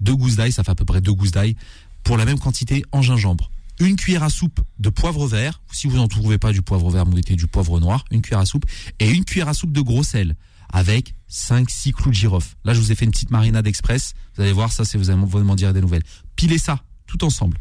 de 0.00 0.12
gousses 0.12 0.36
d'ail, 0.36 0.52
ça 0.52 0.64
fait 0.64 0.72
à 0.72 0.74
peu 0.74 0.84
près 0.84 1.00
deux 1.00 1.12
gousses 1.12 1.30
d'ail, 1.30 1.56
pour 2.02 2.16
la 2.16 2.24
même 2.24 2.38
quantité 2.38 2.84
en 2.92 3.02
gingembre. 3.02 3.50
Une 3.80 3.96
cuillère 3.96 4.22
à 4.22 4.30
soupe 4.30 4.60
de 4.78 4.90
poivre 4.90 5.26
vert, 5.26 5.62
si 5.72 5.86
vous 5.86 5.96
n'en 5.96 6.08
trouvez 6.08 6.38
pas 6.38 6.52
du 6.52 6.62
poivre 6.62 6.90
vert, 6.90 7.04
vous 7.04 7.14
mettez 7.14 7.36
du 7.36 7.46
poivre 7.46 7.80
noir, 7.80 8.04
une 8.10 8.20
cuillère 8.20 8.40
à 8.40 8.46
soupe, 8.46 8.66
et 8.98 9.10
une 9.10 9.24
cuillère 9.24 9.48
à 9.48 9.54
soupe 9.54 9.72
de 9.72 9.80
gros 9.80 10.02
sel, 10.02 10.36
avec 10.72 11.14
5-6 11.30 11.92
clous 11.92 12.10
de 12.10 12.14
girofle. 12.14 12.54
Là, 12.64 12.74
je 12.74 12.80
vous 12.80 12.92
ai 12.92 12.94
fait 12.94 13.04
une 13.04 13.10
petite 13.10 13.30
marinade 13.30 13.66
express, 13.66 14.14
vous 14.36 14.42
allez 14.42 14.52
voir, 14.52 14.72
ça, 14.72 14.84
c'est 14.84 14.98
vous 14.98 15.10
allez 15.10 15.44
m'en 15.44 15.54
dire 15.54 15.72
des 15.72 15.80
nouvelles. 15.80 16.02
Pilez 16.36 16.58
ça, 16.58 16.82
tout 17.06 17.24
ensemble. 17.24 17.58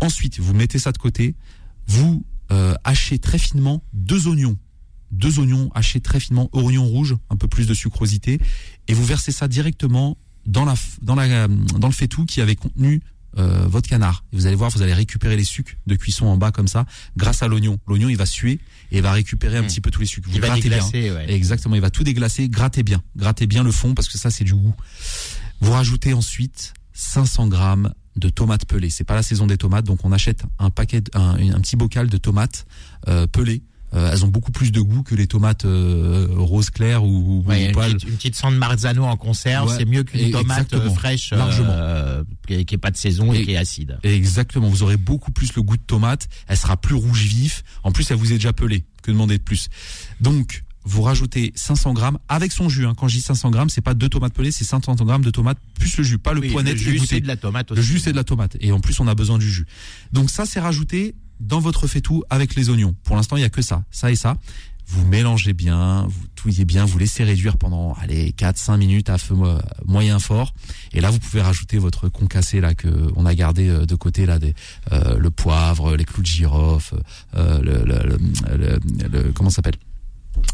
Ensuite, 0.00 0.40
vous 0.40 0.54
mettez 0.54 0.78
ça 0.78 0.92
de 0.92 0.98
côté, 0.98 1.34
vous 1.86 2.24
euh, 2.50 2.74
hachez 2.84 3.18
très 3.18 3.38
finement 3.38 3.82
deux 3.92 4.26
oignons, 4.26 4.56
deux 5.10 5.38
oignons 5.38 5.70
hachés 5.74 6.00
très 6.00 6.20
finement, 6.20 6.48
oignons 6.52 6.86
rouges, 6.86 7.16
un 7.30 7.36
peu 7.36 7.48
plus 7.48 7.66
de 7.66 7.74
sucrosité, 7.74 8.38
et 8.88 8.94
vous 8.94 9.04
versez 9.04 9.32
ça 9.32 9.48
directement 9.48 10.16
dans 10.46 10.64
la 10.64 10.74
dans 11.02 11.14
la 11.14 11.24
euh, 11.24 11.48
dans 11.78 11.88
le 11.88 11.92
faitout 11.94 12.24
qui 12.24 12.40
avait 12.40 12.56
contenu 12.56 13.02
euh, 13.36 13.66
votre 13.68 13.88
canard. 13.88 14.24
Et 14.32 14.36
vous 14.36 14.46
allez 14.46 14.56
voir, 14.56 14.70
vous 14.70 14.80
allez 14.82 14.94
récupérer 14.94 15.36
les 15.36 15.44
sucs 15.44 15.78
de 15.86 15.94
cuisson 15.96 16.26
en 16.26 16.36
bas 16.38 16.50
comme 16.50 16.68
ça, 16.68 16.86
grâce 17.16 17.42
à 17.42 17.48
l'oignon. 17.48 17.78
L'oignon, 17.86 18.08
il 18.08 18.16
va 18.16 18.24
suer 18.26 18.52
et 18.90 18.96
il 18.98 19.02
va 19.02 19.12
récupérer 19.12 19.58
un 19.58 19.62
Mmh. 19.62 19.66
petit 19.66 19.80
peu 19.82 19.90
tous 19.90 20.00
les 20.00 20.06
sucs. 20.06 20.26
Vous 20.26 20.34
Il 20.34 20.40
va 20.40 20.48
grattez 20.48 20.68
bien. 20.68 20.78
déglacer, 20.78 21.10
ouais. 21.12 21.30
Exactement, 21.32 21.74
il 21.74 21.82
va 21.82 21.90
tout 21.90 22.02
déglacer, 22.04 22.48
grattez 22.48 22.82
bien, 22.82 23.02
grattez 23.16 23.46
bien 23.46 23.62
le 23.62 23.70
fond 23.72 23.94
parce 23.94 24.08
que 24.08 24.16
ça 24.18 24.30
c'est 24.30 24.44
du 24.44 24.54
goût. 24.54 24.74
Vous 25.60 25.72
rajoutez 25.72 26.14
ensuite 26.14 26.72
500 26.94 27.48
grammes 27.48 27.92
de 28.16 28.28
tomates 28.30 28.64
pelées. 28.64 28.90
C'est 28.90 29.04
pas 29.04 29.14
la 29.14 29.22
saison 29.22 29.46
des 29.46 29.58
tomates, 29.58 29.84
donc 29.84 30.04
on 30.04 30.10
achète 30.12 30.42
un 30.58 30.70
paquet, 30.70 31.02
un, 31.14 31.34
un 31.54 31.60
petit 31.60 31.76
bocal 31.76 32.08
de 32.08 32.16
tomates 32.16 32.66
euh, 33.08 33.26
pelées. 33.26 33.62
Euh, 33.94 34.10
elles 34.12 34.22
ont 34.24 34.28
beaucoup 34.28 34.52
plus 34.52 34.70
de 34.70 34.80
goût 34.82 35.02
que 35.02 35.14
les 35.14 35.26
tomates 35.26 35.64
euh, 35.64 36.26
rose 36.30 36.68
clair 36.68 37.04
ou, 37.04 37.42
ou 37.42 37.44
Ouais, 37.48 37.66
une, 37.66 37.72
petite, 37.72 38.02
une 38.04 38.16
petite 38.16 38.44
Marzano 38.44 39.04
en 39.04 39.16
conserve, 39.16 39.68
Ouais, 39.70 39.76
c'est 39.78 39.86
mieux 39.86 40.02
qu'une 40.04 40.30
tomate 40.30 40.74
euh, 40.74 40.90
fraîche, 40.90 41.30
Largement. 41.30 41.68
euh, 41.70 42.22
qui, 42.46 42.66
qui 42.66 42.74
est 42.74 42.78
pas 42.78 42.90
de 42.90 42.98
saison 42.98 43.32
et, 43.32 43.38
Et- 43.38 43.44
qui 43.44 43.52
est 43.52 43.56
acide. 43.56 43.98
Exactement, 44.02 44.68
vous 44.68 44.82
aurez 44.82 44.98
beaucoup 44.98 45.32
plus 45.32 45.54
le 45.56 45.62
goût 45.62 45.76
de 45.78 45.82
tomate, 45.82 46.28
elle 46.48 46.58
sera 46.58 46.76
plus 46.76 46.94
rouge 46.94 47.22
vif, 47.24 47.64
en 47.82 47.90
plus 47.90 48.10
elle 48.10 48.18
vous 48.18 48.30
est 48.32 48.36
déjà 48.36 48.52
pelée, 48.52 48.84
que 49.02 49.10
demander 49.10 49.38
de 49.38 49.42
plus. 49.42 49.68
Donc, 50.20 50.64
vous 50.84 51.02
rajoutez 51.02 51.52
500 51.54 51.92
grammes 51.94 52.18
avec 52.28 52.52
son 52.52 52.68
jus, 52.68 52.86
hein. 52.86 52.94
quand 52.96 53.08
je 53.08 53.16
dis 53.16 53.22
500 53.22 53.50
grammes, 53.50 53.68
c'est 53.70 53.80
pas 53.80 53.94
deux 53.94 54.08
tomates 54.10 54.32
pelées, 54.34 54.52
c'est 54.52 54.64
500 54.64 54.94
grammes 55.04 55.24
de 55.24 55.30
tomates 55.30 55.58
plus 55.78 55.96
le 55.98 56.04
jus, 56.04 56.18
pas 56.18 56.32
le 56.34 56.40
Oui, 56.40 56.50
poinet 56.50 56.72
le 56.72 56.78
jus, 56.78 56.98
c'est 57.06 57.20
de 57.20 57.26
la 57.26 57.36
tomate 57.36 57.70
aussi. 57.72 57.80
Le 57.80 57.86
jus, 57.86 57.98
c'est 58.00 58.12
de 58.12 58.16
la 58.16 58.24
tomate. 58.24 58.56
Et 58.60 58.70
en 58.72 58.80
plus, 58.80 58.98
on 59.00 59.06
a 59.08 59.14
besoin 59.14 59.38
du 59.38 59.50
jus. 59.50 59.66
Donc 60.12 60.30
ça, 60.30 60.44
c'est 60.46 60.60
rajouté 60.60 61.14
dans 61.40 61.60
votre 61.60 61.86
faitout 61.86 62.22
avec 62.30 62.54
les 62.54 62.70
oignons. 62.70 62.94
Pour 63.04 63.16
l'instant, 63.16 63.36
il 63.36 63.40
y 63.40 63.44
a 63.44 63.50
que 63.50 63.62
ça, 63.62 63.84
ça 63.90 64.10
et 64.10 64.16
ça. 64.16 64.36
Vous 64.90 65.04
mélangez 65.06 65.52
bien, 65.52 66.06
vous 66.08 66.26
touillez 66.34 66.64
bien, 66.64 66.86
vous 66.86 66.98
laissez 66.98 67.22
réduire 67.22 67.58
pendant 67.58 67.92
allez 68.00 68.30
4-5 68.32 68.78
minutes 68.78 69.10
à 69.10 69.18
feu 69.18 69.34
mo- 69.34 69.58
moyen 69.84 70.18
fort. 70.18 70.54
Et 70.94 71.02
là, 71.02 71.10
vous 71.10 71.18
pouvez 71.18 71.42
rajouter 71.42 71.76
votre 71.76 72.08
concassé 72.08 72.62
là 72.62 72.72
que 72.74 72.88
on 73.14 73.26
a 73.26 73.34
gardé 73.34 73.68
euh, 73.68 73.84
de 73.84 73.94
côté 73.94 74.24
là 74.24 74.38
des 74.38 74.54
euh, 74.92 75.18
le 75.18 75.28
poivre, 75.30 75.94
les 75.94 76.06
clous 76.06 76.22
de 76.22 76.26
girofle, 76.26 77.02
euh, 77.36 77.60
le, 77.60 77.84
le, 77.84 78.16
le- 78.56 78.56
le- 78.56 79.08
le- 79.24 79.32
comment 79.32 79.50
ça 79.50 79.56
s'appelle? 79.56 79.76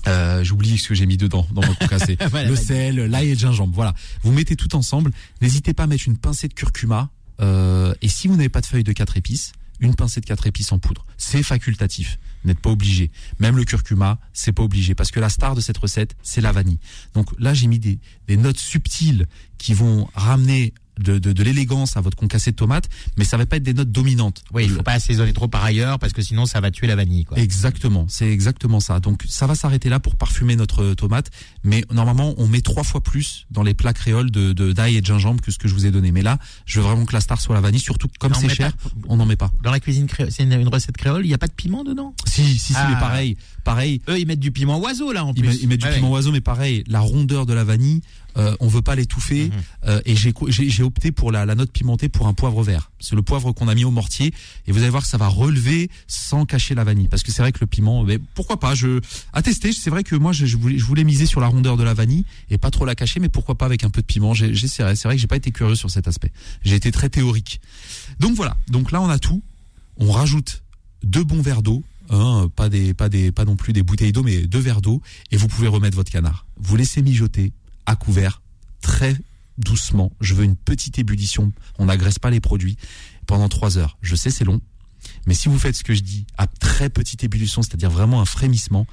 Euh, 0.08 0.42
J'oublie 0.42 0.78
ce 0.78 0.88
que 0.88 0.94
j'ai 0.96 1.06
mis 1.06 1.16
dedans 1.16 1.46
dans 1.54 1.62
mon 1.64 1.74
concassé. 1.74 2.16
Voilà, 2.30 2.48
le 2.48 2.56
sel, 2.56 2.96
l'ail 3.04 3.28
et 3.28 3.34
le 3.34 3.38
gingembre. 3.38 3.72
Voilà. 3.74 3.94
Vous 4.22 4.32
mettez 4.32 4.56
tout 4.56 4.74
ensemble. 4.74 5.12
N'hésitez 5.42 5.74
pas 5.74 5.84
à 5.84 5.86
mettre 5.86 6.04
une 6.08 6.16
pincée 6.16 6.48
de 6.48 6.54
curcuma. 6.54 7.08
euh, 7.40 7.94
et 8.02 8.08
si 8.08 8.26
vous 8.26 8.34
n'avez 8.36 8.48
pas 8.48 8.60
de 8.62 8.66
feuilles 8.66 8.82
de 8.84 8.92
quatre 8.92 9.16
épices, 9.16 9.52
une 9.80 9.94
pincée 9.94 10.20
de 10.20 10.26
quatre 10.26 10.46
épices 10.46 10.72
en 10.72 10.78
poudre. 10.78 11.06
C'est 11.16 11.42
facultatif. 11.42 12.18
N'êtes 12.44 12.60
pas 12.60 12.70
obligé. 12.70 13.10
Même 13.38 13.56
le 13.56 13.64
curcuma, 13.64 14.18
c'est 14.32 14.52
pas 14.52 14.62
obligé. 14.62 14.94
Parce 14.94 15.10
que 15.10 15.20
la 15.20 15.28
star 15.28 15.54
de 15.54 15.60
cette 15.60 15.78
recette, 15.78 16.14
c'est 16.22 16.40
la 16.40 16.52
vanille. 16.52 16.78
Donc 17.14 17.28
là, 17.38 17.54
j'ai 17.54 17.66
mis 17.66 17.78
des, 17.78 17.98
des 18.28 18.36
notes 18.36 18.58
subtiles 18.58 19.26
qui 19.58 19.74
vont 19.74 20.08
ramener 20.14 20.74
de, 20.98 21.18
de, 21.18 21.32
de 21.32 21.42
l'élégance 21.42 21.96
à 21.96 22.00
votre 22.00 22.16
concassé 22.16 22.50
de 22.52 22.56
tomate, 22.56 22.88
mais 23.16 23.24
ça 23.24 23.36
va 23.36 23.46
pas 23.46 23.56
être 23.56 23.62
des 23.62 23.74
notes 23.74 23.90
dominantes. 23.90 24.42
Oui, 24.52 24.64
il 24.64 24.70
faut 24.70 24.82
pas 24.82 24.92
assaisonner 24.92 25.32
trop 25.32 25.48
par 25.48 25.64
ailleurs 25.64 25.98
parce 25.98 26.12
que 26.12 26.22
sinon 26.22 26.46
ça 26.46 26.60
va 26.60 26.70
tuer 26.70 26.86
la 26.86 26.96
vanille. 26.96 27.24
Quoi. 27.24 27.38
Exactement, 27.38 28.06
c'est 28.08 28.28
exactement 28.30 28.80
ça. 28.80 29.00
Donc 29.00 29.22
ça 29.28 29.46
va 29.46 29.54
s'arrêter 29.54 29.88
là 29.88 30.00
pour 30.00 30.16
parfumer 30.16 30.56
notre 30.56 30.94
tomate, 30.94 31.30
mais 31.64 31.84
normalement 31.92 32.34
on 32.38 32.46
met 32.46 32.60
trois 32.60 32.84
fois 32.84 33.02
plus 33.02 33.46
dans 33.50 33.62
les 33.62 33.74
plats 33.74 33.92
créoles 33.92 34.30
de 34.30 34.52
de- 34.52 34.72
d'ail 34.72 34.96
et 34.96 35.00
de 35.00 35.06
gingembre 35.06 35.40
que 35.40 35.50
ce 35.50 35.58
que 35.58 35.68
je 35.68 35.74
vous 35.74 35.86
ai 35.86 35.90
donné. 35.90 36.12
Mais 36.12 36.22
là, 36.22 36.38
je 36.66 36.80
veux 36.80 36.86
vraiment 36.86 37.04
que 37.06 37.12
la 37.12 37.20
star 37.20 37.40
soit 37.40 37.54
la 37.54 37.60
vanille, 37.60 37.80
surtout 37.80 38.08
que 38.08 38.18
comme 38.18 38.34
c'est 38.34 38.48
cher, 38.48 38.72
pas- 38.76 38.90
on 39.08 39.16
n'en 39.16 39.26
met 39.26 39.36
pas. 39.36 39.50
Dans 39.62 39.70
la 39.72 39.80
cuisine 39.80 40.06
créole, 40.06 40.30
c'est 40.30 40.42
une, 40.44 40.52
une 40.52 40.68
recette 40.68 40.96
créole, 40.96 41.24
il 41.24 41.28
n'y 41.28 41.34
a 41.34 41.38
pas 41.38 41.46
de 41.48 41.52
piment 41.52 41.84
dedans? 41.84 42.14
Si, 42.26 42.44
si, 42.44 42.58
si, 42.58 42.72
Ah. 42.76 42.88
mais 42.90 43.00
pareil, 43.00 43.36
pareil. 43.64 44.00
Eux, 44.08 44.18
ils 44.18 44.26
mettent 44.26 44.40
du 44.40 44.52
piment 44.52 44.78
oiseau 44.78 45.12
là 45.12 45.24
en 45.24 45.32
Ils 45.34 45.42
plus. 45.42 45.58
ils 45.62 45.68
mettent 45.68 45.80
du 45.80 45.86
Ouais, 45.86 45.94
piment 45.94 46.10
oiseau, 46.10 46.30
mais 46.32 46.40
pareil, 46.40 46.84
la 46.86 47.00
rondeur 47.00 47.46
de 47.46 47.52
la 47.54 47.64
vanille, 47.64 48.00
euh, 48.36 48.56
on 48.60 48.68
veut 48.68 48.82
pas 48.82 48.94
l'étouffer. 48.94 49.46
Mhm. 49.46 49.52
euh, 49.86 50.00
et 50.04 50.14
j'ai 50.16 50.82
opté 50.82 51.12
pour 51.12 51.32
la, 51.32 51.46
la 51.46 51.54
note 51.54 51.70
pimentée 51.70 52.08
pour 52.08 52.26
un 52.26 52.34
poivre 52.34 52.62
vert. 52.62 52.90
C'est 53.00 53.14
le 53.14 53.22
poivre 53.22 53.52
qu'on 53.52 53.68
a 53.68 53.74
mis 53.74 53.84
au 53.84 53.90
mortier. 53.90 54.32
Et 54.66 54.72
vous 54.72 54.80
allez 54.80 54.90
voir 54.90 55.02
que 55.02 55.08
ça 55.08 55.18
va 55.18 55.28
relever 55.28 55.90
sans 56.06 56.46
cacher 56.46 56.74
la 56.74 56.84
vanille. 56.84 57.08
Parce 57.08 57.22
que 57.22 57.32
c'est 57.32 57.42
vrai 57.42 57.52
que 57.52 57.58
le 57.60 57.66
piment, 57.66 58.04
mais 58.04 58.18
pourquoi 58.34 58.58
pas 58.58 58.74
Je 58.74 59.00
à 59.32 59.42
tester. 59.42 59.72
C'est 59.72 59.90
vrai 59.90 60.02
que 60.04 60.16
moi, 60.16 60.32
je, 60.32 60.46
je 60.46 60.56
voulais, 60.56 60.78
je 60.78 60.84
voulais 60.84 61.04
miser 61.04 61.26
sur 61.26 61.40
la 61.40 61.46
rondeur 61.48 61.76
de 61.76 61.82
la 61.82 61.94
vanille 61.94 62.24
et 62.50 62.58
pas 62.58 62.70
trop 62.70 62.84
la 62.84 62.94
cacher, 62.94 63.20
mais 63.20 63.28
pourquoi 63.28 63.56
pas 63.56 63.66
avec 63.66 63.84
un 63.84 63.90
peu 63.90 64.00
de 64.00 64.06
piment 64.06 64.34
J'essaierai. 64.34 64.96
C'est 64.96 65.08
vrai 65.08 65.16
que 65.16 65.20
j'ai 65.20 65.26
pas 65.26 65.36
été 65.36 65.50
curieux 65.50 65.74
sur 65.76 65.90
cet 65.90 66.08
aspect. 66.08 66.32
J'ai 66.64 66.76
été 66.76 66.90
très 66.90 67.08
théorique. 67.08 67.60
Donc 68.20 68.34
voilà. 68.34 68.56
Donc 68.68 68.92
là, 68.92 69.00
on 69.00 69.08
a 69.08 69.18
tout. 69.18 69.42
On 69.98 70.10
rajoute 70.10 70.62
deux 71.02 71.24
bons 71.24 71.42
verres 71.42 71.62
d'eau. 71.62 71.82
Hein, 72.10 72.50
pas 72.54 72.68
des, 72.68 72.92
pas 72.92 73.08
des, 73.08 73.32
pas 73.32 73.46
non 73.46 73.56
plus 73.56 73.72
des 73.72 73.82
bouteilles 73.82 74.12
d'eau, 74.12 74.22
mais 74.22 74.42
deux 74.42 74.58
verres 74.58 74.82
d'eau, 74.82 75.00
et 75.30 75.38
vous 75.38 75.48
pouvez 75.48 75.68
remettre 75.68 75.96
votre 75.96 76.12
canard. 76.12 76.44
Vous 76.58 76.76
laissez 76.76 77.00
mijoter 77.00 77.52
à 77.86 77.96
couvert, 77.96 78.42
très 78.80 79.16
doucement. 79.58 80.12
Je 80.20 80.34
veux 80.34 80.44
une 80.44 80.56
petite 80.56 80.98
ébullition. 80.98 81.52
On 81.78 81.86
n'agresse 81.86 82.18
pas 82.18 82.30
les 82.30 82.40
produits 82.40 82.76
pendant 83.26 83.48
trois 83.48 83.78
heures. 83.78 83.98
Je 84.02 84.14
sais, 84.16 84.30
c'est 84.30 84.44
long, 84.44 84.60
mais 85.26 85.34
si 85.34 85.48
vous 85.48 85.58
faites 85.58 85.76
ce 85.76 85.84
que 85.84 85.94
je 85.94 86.02
dis 86.02 86.26
à 86.36 86.46
très 86.46 86.90
petite 86.90 87.24
ébullition, 87.24 87.62
c'est-à-dire 87.62 87.90
vraiment 87.90 88.20
un 88.20 88.24
frémissement, 88.24 88.86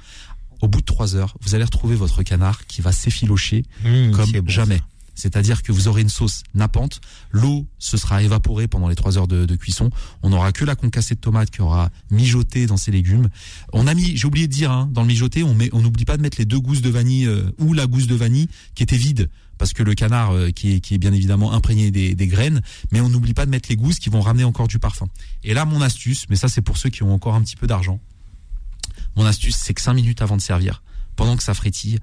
au 0.60 0.68
bout 0.68 0.80
de 0.80 0.86
trois 0.86 1.16
heures, 1.16 1.36
vous 1.40 1.54
allez 1.54 1.64
retrouver 1.64 1.96
votre 1.96 2.22
canard 2.22 2.66
qui 2.66 2.82
va 2.82 2.92
s'effilocher 2.92 3.64
Mmh, 3.84 4.12
comme 4.12 4.30
bon, 4.30 4.48
jamais. 4.48 4.80
C'est-à-dire 5.14 5.62
que 5.62 5.72
vous 5.72 5.88
aurez 5.88 6.02
une 6.02 6.08
sauce 6.08 6.42
nappante, 6.54 7.00
l'eau 7.30 7.66
se 7.78 7.96
sera 7.96 8.22
évaporée 8.22 8.68
pendant 8.68 8.88
les 8.88 8.94
trois 8.94 9.18
heures 9.18 9.28
de, 9.28 9.56
cuisson. 9.56 9.90
On 10.22 10.30
n'aura 10.30 10.52
que 10.52 10.64
la 10.64 10.74
concassée 10.74 11.14
de 11.14 11.20
tomate 11.20 11.50
qui 11.50 11.60
aura 11.60 11.90
mijoté 12.10 12.66
dans 12.66 12.76
ses 12.76 12.90
légumes. 12.90 13.28
On 13.72 13.86
a 13.86 13.94
mis, 13.94 14.16
j'ai 14.16 14.26
oublié 14.26 14.46
de 14.46 14.52
dire, 14.52 14.70
hein, 14.70 14.88
dans 14.92 15.02
le 15.02 15.08
mijoté, 15.08 15.42
on 15.42 15.54
met, 15.54 15.68
on 15.72 15.80
n'oublie 15.80 16.04
pas 16.04 16.16
de 16.16 16.22
mettre 16.22 16.38
les 16.38 16.44
deux 16.44 16.58
gousses 16.58 16.80
de 16.80 16.90
vanille 16.90 17.26
euh, 17.26 17.52
ou 17.58 17.74
la 17.74 17.86
gousse 17.86 18.06
de 18.06 18.14
vanille 18.14 18.48
qui 18.74 18.82
était 18.82 18.96
vide 18.96 19.28
parce 19.58 19.74
que 19.74 19.82
le 19.82 19.94
canard 19.94 20.32
euh, 20.32 20.50
qui, 20.50 20.74
est, 20.74 20.80
qui 20.80 20.94
est 20.94 20.98
bien 20.98 21.12
évidemment 21.12 21.52
imprégné 21.52 21.90
des, 21.90 22.14
des 22.14 22.26
graines, 22.26 22.62
mais 22.90 23.00
on 23.00 23.08
n'oublie 23.08 23.34
pas 23.34 23.46
de 23.46 23.50
mettre 23.50 23.68
les 23.68 23.76
gousses 23.76 23.98
qui 23.98 24.08
vont 24.08 24.20
ramener 24.20 24.44
encore 24.44 24.66
du 24.66 24.78
parfum. 24.78 25.06
Et 25.44 25.54
là, 25.54 25.64
mon 25.64 25.80
astuce, 25.82 26.26
mais 26.30 26.36
ça 26.36 26.48
c'est 26.48 26.62
pour 26.62 26.78
ceux 26.78 26.90
qui 26.90 27.02
ont 27.02 27.12
encore 27.14 27.34
un 27.34 27.42
petit 27.42 27.56
peu 27.56 27.66
d'argent. 27.66 28.00
Mon 29.16 29.24
astuce, 29.24 29.56
c'est 29.56 29.74
que 29.74 29.80
5 29.80 29.94
minutes 29.94 30.22
avant 30.22 30.36
de 30.36 30.42
servir, 30.42 30.82
pendant 31.16 31.36
que 31.36 31.42
ça 31.42 31.54
frétille, 31.54 31.98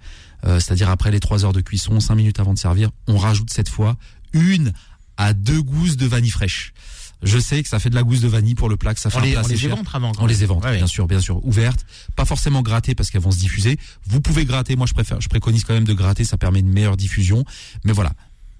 euh, 0.45 0.59
c'est-à-dire 0.59 0.89
après 0.89 1.11
les 1.11 1.19
3 1.19 1.45
heures 1.45 1.53
de 1.53 1.61
cuisson, 1.61 1.99
5 1.99 2.15
minutes 2.15 2.39
avant 2.39 2.53
de 2.53 2.59
servir, 2.59 2.89
on 3.07 3.17
rajoute 3.17 3.49
cette 3.51 3.69
fois 3.69 3.95
une 4.33 4.73
à 5.17 5.33
deux 5.33 5.61
gousses 5.61 5.97
de 5.97 6.05
vanille 6.05 6.29
fraîche. 6.31 6.73
Je 7.21 7.37
sais 7.37 7.61
que 7.63 7.67
ça 7.67 7.79
fait 7.79 7.89
de 7.89 7.95
la 7.95 8.03
gousse 8.03 8.21
de 8.21 8.29
vanille 8.29 8.55
pour 8.55 8.69
le 8.69 8.77
plat, 8.77 8.93
que 8.93 8.99
ça 9.01 9.09
fait 9.09 9.17
On 9.17 9.19
un 9.19 9.25
les, 9.25 9.31
plat 9.33 9.41
on 9.43 9.47
les 9.47 9.57
cher. 9.57 9.71
éventre 9.73 9.95
avant. 9.97 10.13
On 10.19 10.25
les 10.25 10.43
évente, 10.43 10.63
Ouais, 10.63 10.69
ouais. 10.69 10.77
bien 10.77 10.87
sûr, 10.87 11.05
bien 11.05 11.19
sûr, 11.19 11.45
ouvertes, 11.45 11.85
pas 12.15 12.23
forcément 12.23 12.61
grattées 12.61 12.95
parce 12.95 13.09
qu'elles 13.09 13.19
vont 13.21 13.31
se 13.31 13.39
diffuser. 13.39 13.77
Vous 14.05 14.21
pouvez 14.21 14.45
gratter, 14.45 14.77
moi 14.77 14.87
je 14.87 14.93
préfère, 14.93 15.19
je 15.19 15.27
préconise 15.27 15.65
quand 15.65 15.73
même 15.73 15.83
de 15.83 15.93
gratter, 15.93 16.23
ça 16.23 16.37
permet 16.37 16.59
une 16.59 16.69
meilleure 16.71 16.95
diffusion. 16.95 17.43
Mais 17.83 17.91
voilà, 17.91 18.13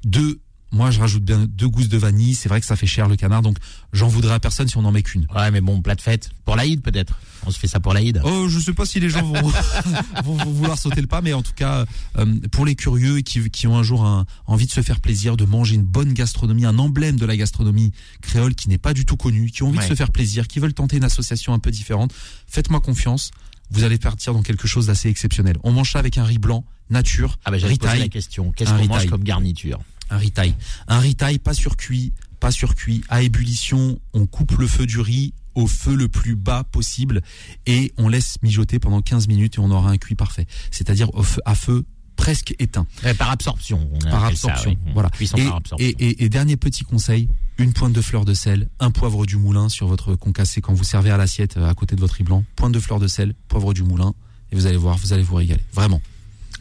deux, 0.04 0.42
moi 0.72 0.92
je 0.92 1.00
rajoute 1.00 1.24
bien 1.24 1.46
deux 1.50 1.68
gousses 1.68 1.90
de 1.90 1.98
vanille. 1.98 2.36
C'est 2.36 2.50
vrai 2.50 2.60
que 2.60 2.66
ça 2.66 2.76
fait 2.76 2.88
cher 2.88 3.08
le 3.08 3.16
canard, 3.16 3.42
donc 3.42 3.58
j'en 3.94 4.08
voudrais 4.08 4.34
à 4.34 4.40
personne 4.40 4.68
si 4.68 4.78
on 4.78 4.82
n'en 4.84 4.92
met 4.92 5.02
qu'une. 5.04 5.26
Ouais, 5.36 5.50
mais 5.52 5.62
bon, 5.62 5.82
plat 5.82 5.96
de 5.96 6.02
fête. 6.02 6.30
Pour 6.46 6.56
l'Aïd, 6.56 6.82
peut-être. 6.82 7.20
On 7.46 7.52
se 7.52 7.58
fait 7.60 7.68
ça 7.68 7.80
pour 7.80 7.94
l'Aïd. 7.94 8.22
Oh, 8.24 8.48
je 8.50 8.60
sais 8.60 8.74
pas 8.74 8.86
si 8.86 9.00
les 9.00 9.10
gens 9.10 9.24
vont, 9.24 9.34
vont, 10.24 10.36
vont 10.36 10.52
vouloir 10.52 10.78
sauter 10.78 11.02
le 11.02 11.08
pas, 11.08 11.22
mais 11.22 11.34
en 11.34 11.42
tout 11.42 11.54
cas, 11.56 11.86
euh, 12.18 12.26
pour 12.52 12.66
les 12.66 12.76
curieux 12.76 13.22
qui, 13.22 13.50
qui 13.50 13.66
ont 13.68 13.78
un 13.78 13.84
jour 13.84 14.04
un- 14.06 14.26
envie 14.46 14.66
de 14.66 14.72
se 14.72 14.82
faire 14.82 15.00
plaisir, 15.00 15.38
de 15.38 15.46
manger 15.46 15.76
une 15.76 15.84
bonne 15.84 16.14
gastronomie, 16.14 16.66
un 16.66 16.78
emblème 16.78 17.16
de 17.18 17.26
la 17.26 17.38
gastronomie 17.38 17.92
créole 18.22 18.56
qui 18.56 18.68
n'est 18.70 18.78
pas 18.78 18.94
du 18.94 19.06
tout 19.06 19.16
connu, 19.18 19.50
qui 19.52 19.64
ont 19.64 19.68
envie 19.70 19.78
Ouais. 19.78 19.84
de 19.86 19.90
se 19.90 19.96
faire 19.96 20.12
plaisir, 20.12 20.48
qui 20.48 20.60
veulent 20.60 20.74
tenter 20.74 20.98
une 20.98 21.04
association 21.06 21.54
un 21.54 21.60
peu 21.60 21.72
différente, 21.72 22.12
faites-moi 22.48 22.82
confiance. 22.82 23.32
Vous 23.72 23.84
allez 23.84 23.98
partir 24.00 24.34
dans 24.34 24.42
quelque 24.42 24.68
chose 24.68 24.88
d'assez 24.88 25.10
exceptionnel. 25.10 25.58
On 25.64 25.72
mange 25.72 25.92
ça 25.92 26.00
avec 26.00 26.18
un 26.18 26.24
riz 26.24 26.40
blanc, 26.40 26.66
nature, 26.90 27.38
Ah 27.46 27.52
bah 27.52 27.58
j'allais 27.60 27.78
poser 27.78 28.00
la 28.00 28.08
question. 28.10 28.52
Qu'est-ce 28.52 28.72
qu'on 28.72 28.86
mange 28.88 29.06
comme 29.08 29.24
garniture? 29.24 29.80
Un 30.10 30.20
thaï. 30.30 30.56
Un 30.88 31.02
thaï 31.14 31.40
pas 31.40 31.54
surcuit, 31.54 32.14
pas 32.40 32.52
surcuit, 32.52 33.04
à 33.10 33.22
ébullition, 33.22 34.00
on 34.14 34.26
coupe 34.26 34.58
le 34.58 34.68
feu 34.68 34.86
du 34.86 35.00
riz 35.00 35.34
au 35.56 35.68
feu 35.68 35.96
le 35.96 36.08
plus 36.08 36.36
bas 36.36 36.64
possible 36.64 37.22
et 37.66 37.92
on 37.98 38.08
laisse 38.08 38.38
mijoter 38.44 38.80
pendant 38.80 39.02
15 39.02 39.28
minutes 39.28 39.56
et 39.58 39.60
on 39.60 39.72
aura 39.72 39.90
un 39.92 39.98
cuit 39.98 40.16
parfait. 40.16 40.46
C'est-à-dire 40.72 41.10
à 41.46 41.56
feu 41.56 41.86
presque 42.16 42.54
éteint, 42.60 42.86
Par 43.18 43.30
absorption. 43.32 43.90
on 43.94 44.00
par 44.00 44.22
ça, 44.22 44.28
absorption. 44.28 44.72
oui. 44.86 44.92
Voilà. 44.94 45.10
Et, 45.20 45.26
par 45.28 45.56
absorption. 45.56 45.78
et, 45.80 45.96
et- 46.00 46.24
et 46.26 46.30
dernier 46.30 46.56
petit 46.58 46.84
conseil, 46.84 47.30
une 47.58 47.72
pointe 47.74 47.94
de 47.94 48.02
fleur 48.02 48.26
de 48.26 48.34
sel, 48.34 48.70
un 48.80 48.92
poivre 48.92 49.26
du 49.26 49.38
moulin 49.38 49.70
sur 49.70 49.88
votre 49.88 50.16
concassé 50.16 50.60
quand 50.62 50.74
vous 50.74 50.84
servez 50.84 51.12
à 51.12 51.18
l'assiette 51.18 51.58
euh, 51.58 51.70
à 51.70 51.74
côté 51.74 51.96
de 51.96 52.02
votre 52.02 52.16
riz 52.16 52.24
blanc. 52.24 52.44
Pointe 52.56 52.74
de 52.74 52.80
fleur 52.80 53.00
de 53.00 53.08
sel, 53.08 53.34
poivre 53.48 53.74
du 53.74 53.84
moulin 53.84 54.14
et 54.52 54.56
vous 54.56 54.66
allez 54.66 54.78
voir, 54.78 54.98
vous 54.98 55.14
allez 55.14 55.24
vous 55.24 55.36
régaler. 55.36 55.62
Vraiment. 55.74 56.02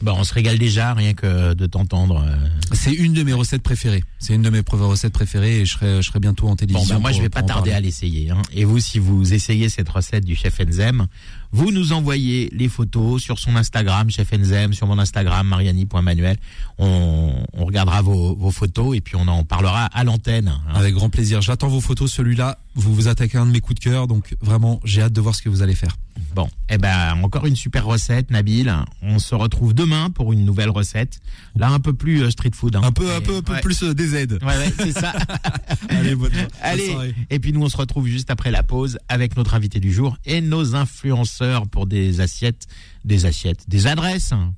Bon, 0.01 0.13
on 0.17 0.23
se 0.23 0.33
régale 0.33 0.59
déjà, 0.59 0.95
rien 0.95 1.13
que 1.13 1.55
de 1.55 1.67
t'entendre. 1.67 2.25
euh. 2.25 2.37
C'est 2.73 2.93
une 2.93 3.15
de 3.15 3.25
mes 3.25 3.33
recettes 3.33 3.63
préférées. 3.63 4.05
C'est 4.21 4.35
une 4.35 4.43
de 4.43 4.51
mes 4.51 4.63
recettes 4.69 5.13
préférées 5.13 5.61
et 5.61 5.67
je 5.67 5.73
serai, 5.73 6.03
je 6.03 6.07
serai 6.09 6.21
bientôt 6.21 6.47
en 6.47 6.51
Bon, 6.51 6.57
télévision. 6.57 6.95
ben 6.95 7.01
moi, 7.01 7.11
je 7.11 7.17
pour- 7.17 7.23
vais 7.25 7.29
pas 7.31 7.43
tarder 7.43 7.73
à 7.73 7.81
l'essayer. 7.81 8.31
Hein. 8.31 8.43
Et 8.53 8.65
vous, 8.65 8.79
si 8.79 9.01
vous 9.01 9.35
essayez 9.35 9.69
cette 9.69 9.89
recette 9.89 10.25
du 10.25 10.37
chef 10.37 10.61
Enzem, 10.61 11.07
vous 11.51 11.73
nous 11.73 11.93
envoyez 11.93 12.49
les 12.53 12.69
photos 12.69 13.21
sur 13.23 13.39
son 13.41 13.57
Instagram, 13.57 14.09
chef 14.11 14.33
Enzem, 14.33 14.73
sur 14.73 14.87
mon 14.87 14.99
Instagram, 15.01 15.49
mariani.manuel. 15.49 16.37
On, 16.79 17.33
on 17.55 17.65
regardera 17.65 18.01
vos, 18.03 18.37
vos 18.37 18.51
photos 18.53 18.97
et 18.97 19.01
puis 19.01 19.17
on 19.17 19.27
en 19.27 19.43
parlera 19.45 19.87
à 19.87 20.05
l'antenne. 20.05 20.49
hein. 20.49 20.75
Avec 20.75 20.95
grand 20.95 21.11
plaisir. 21.11 21.43
J'attends 21.43 21.69
vos 21.69 21.81
photos. 21.81 22.13
Celui-là, 22.13 22.59
vous 22.77 22.95
vous 22.95 23.09
attaquez 23.09 23.39
à 23.39 23.43
un 23.43 23.47
de 23.47 23.51
mes 23.51 23.61
coups 23.61 23.81
de 23.81 23.85
cœur. 23.85 24.07
Donc 24.07 24.37
vraiment, 24.41 24.79
j'ai 24.85 25.03
hâte 25.03 25.13
de 25.13 25.21
voir 25.21 25.35
ce 25.35 25.43
que 25.43 25.49
vous 25.49 25.63
allez 25.63 25.75
faire. 25.75 25.97
Bon, 26.35 26.49
eh 26.69 26.79
ben 26.79 27.15
encore 27.23 27.47
une 27.47 27.57
super 27.57 27.85
recette, 27.85 28.31
Nabil. 28.31 28.73
On 29.03 29.19
se 29.19 29.35
retrouve 29.35 29.75
demain 29.75 30.11
pour 30.11 30.33
une 30.33 30.45
nouvelle 30.45 30.71
recette. 30.71 31.19
Là, 31.57 31.71
un 31.71 31.81
peu 31.81 31.93
plus 31.95 32.23
euh, 32.23 32.31
street 32.31 32.51
food. 32.55 32.77
hein. 32.77 32.81
Un 32.85 32.93
peu, 32.93 33.13
un 33.13 33.21
peu, 33.21 33.37
un 33.39 33.43
peu 33.43 33.55
ouais. 33.55 33.61
plus 33.61 33.83
euh, 33.83 33.93
des 33.95 34.15
aides. 34.15 34.39
Ouais, 34.43 34.57
ouais, 34.57 34.73
c'est 34.79 34.93
ça. 34.93 35.13
Allez, 35.89 36.15
bonne, 36.15 36.31
bonne 36.33 36.47
Allez, 36.63 36.93
soirée. 36.93 37.15
et 37.31 37.39
puis 37.41 37.53
nous 37.53 37.63
on 37.63 37.69
se 37.69 37.77
retrouve 37.77 38.07
juste 38.07 38.31
après 38.31 38.51
la 38.53 38.63
pause 38.63 38.99
avec 39.09 39.37
notre 39.37 39.55
invité 39.55 39.81
du 39.81 39.93
jour 39.93 40.17
et 40.27 40.41
nos 40.41 40.77
influenceurs 40.77 41.67
pour 41.67 41.87
des 41.87 42.21
assiettes, 42.21 42.67
des 43.05 43.27
assiettes, 43.27 43.69
des 43.69 43.87
adresses. 43.89 44.33
hein. 44.33 44.55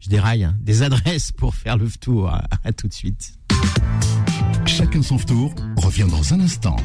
Je 0.00 0.08
déraille, 0.10 0.44
hein, 0.44 0.56
des 0.60 0.82
adresses 0.82 1.30
pour 1.32 1.54
faire 1.54 1.76
le 1.78 1.88
tour. 1.88 2.28
À, 2.28 2.42
à 2.64 2.72
tout 2.72 2.88
de 2.88 2.92
suite. 2.92 3.34
Chacun 4.66 5.02
son 5.02 5.16
tour 5.18 5.54
revient 5.76 6.06
dans 6.10 6.34
un 6.34 6.40
instant. 6.40 6.76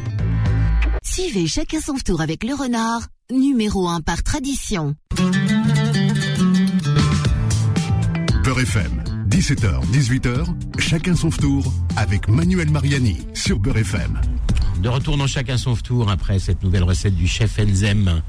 Suivez 1.03 1.47
chacun 1.47 1.79
son 1.81 1.95
tour 1.95 2.21
avec 2.21 2.43
le 2.43 2.53
renard, 2.53 3.01
numéro 3.31 3.87
1 3.87 4.01
par 4.01 4.23
tradition. 4.23 4.95
Beurre 8.43 8.61
FM, 8.61 9.03
17h, 9.29 9.81
18h, 9.91 10.45
chacun 10.79 11.15
son 11.15 11.29
tour 11.29 11.73
avec 11.97 12.29
Manuel 12.29 12.69
Mariani 12.69 13.27
sur 13.33 13.59
Beurre 13.59 13.77
FM. 13.77 14.21
De 14.81 14.89
retour 14.89 15.17
dans 15.17 15.27
chacun 15.27 15.57
son 15.57 15.75
tour 15.75 16.09
après 16.09 16.39
cette 16.39 16.63
nouvelle 16.63 16.83
recette 16.83 17.15
du 17.15 17.27
chef 17.27 17.59
Enzem. 17.59 18.21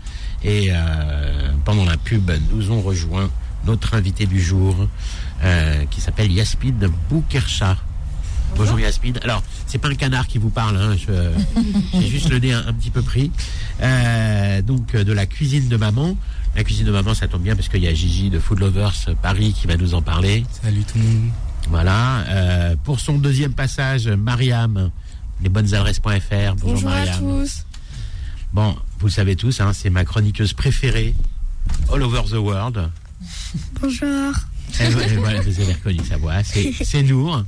Et 0.43 0.69
euh, 0.71 1.53
pendant 1.65 1.85
la 1.85 1.97
pub, 1.97 2.31
nous 2.53 2.73
ont 2.73 2.81
rejoint 2.81 3.31
notre 3.67 3.95
invité 3.95 4.27
du 4.27 4.41
jour 4.41 4.75
euh, 5.45 5.85
qui 5.91 6.01
s'appelle 6.01 6.33
Yaspid 6.33 6.91
Boukercha. 7.09 7.77
Bonjour 8.57 8.81
Yaspid. 8.81 9.21
Alors, 9.23 9.43
c'est 9.67 9.79
pas 9.79 9.89
un 9.89 9.95
canard 9.95 10.27
qui 10.27 10.39
vous 10.39 10.51
parle, 10.51 10.77
hein, 10.77 10.97
j'ai 11.95 12.07
juste 12.09 12.29
le 12.31 12.39
nez 12.39 12.53
un, 12.53 12.67
un 12.67 12.73
petit 12.73 12.91
peu 12.91 13.03
pris. 13.03 13.31
Euh, 13.81 14.63
donc, 14.63 14.95
euh, 14.95 15.05
de 15.05 15.13
la 15.13 15.27
cuisine 15.27 15.69
de 15.69 15.77
maman. 15.77 16.17
La 16.57 16.65
cuisine 16.65 16.87
de 16.87 16.91
maman, 16.91 17.15
ça 17.15 17.29
tombe 17.29 17.43
bien 17.43 17.55
parce 17.55 17.69
qu'il 17.69 17.83
y 17.83 17.87
a 17.87 17.95
Gigi 17.95 18.31
de 18.31 18.39
Food 18.41 18.59
Lovers 18.59 18.95
Paris 19.23 19.53
qui 19.53 19.67
va 19.67 19.77
nous 19.77 19.95
en 19.95 20.03
parler. 20.03 20.45
Salut 20.63 20.83
tout 20.83 20.99
le 20.99 21.05
monde. 21.05 21.31
Voilà. 21.71 22.25
Euh, 22.29 22.77
pour 22.83 22.99
son 22.99 23.19
deuxième 23.19 23.53
passage, 23.53 24.09
Mariam, 24.09 24.91
lesbonnesadresses.fr. 25.43 26.57
Bonjour, 26.57 26.91
Bonjour 26.91 26.91
à 26.91 27.07
tous. 27.19 27.65
Bon, 28.53 28.75
vous 28.99 29.07
le 29.07 29.13
savez 29.13 29.37
tous, 29.37 29.61
hein, 29.61 29.73
c'est 29.75 29.91
ma 29.91 30.05
chroniqueuse 30.05 30.55
préférée, 30.55 31.15
all 31.93 32.03
over 32.03 32.23
the 32.29 32.35
world. 32.39 32.91
Bonjour. 33.81 34.33
Voilà, 35.19 35.41
vous 35.43 35.61
avez 35.61 35.73
reconnu 35.75 36.01
sa 36.09 36.17
voix. 36.17 36.43
C'est 36.43 36.73
c'est 36.85 37.03
Nour. 37.03 37.45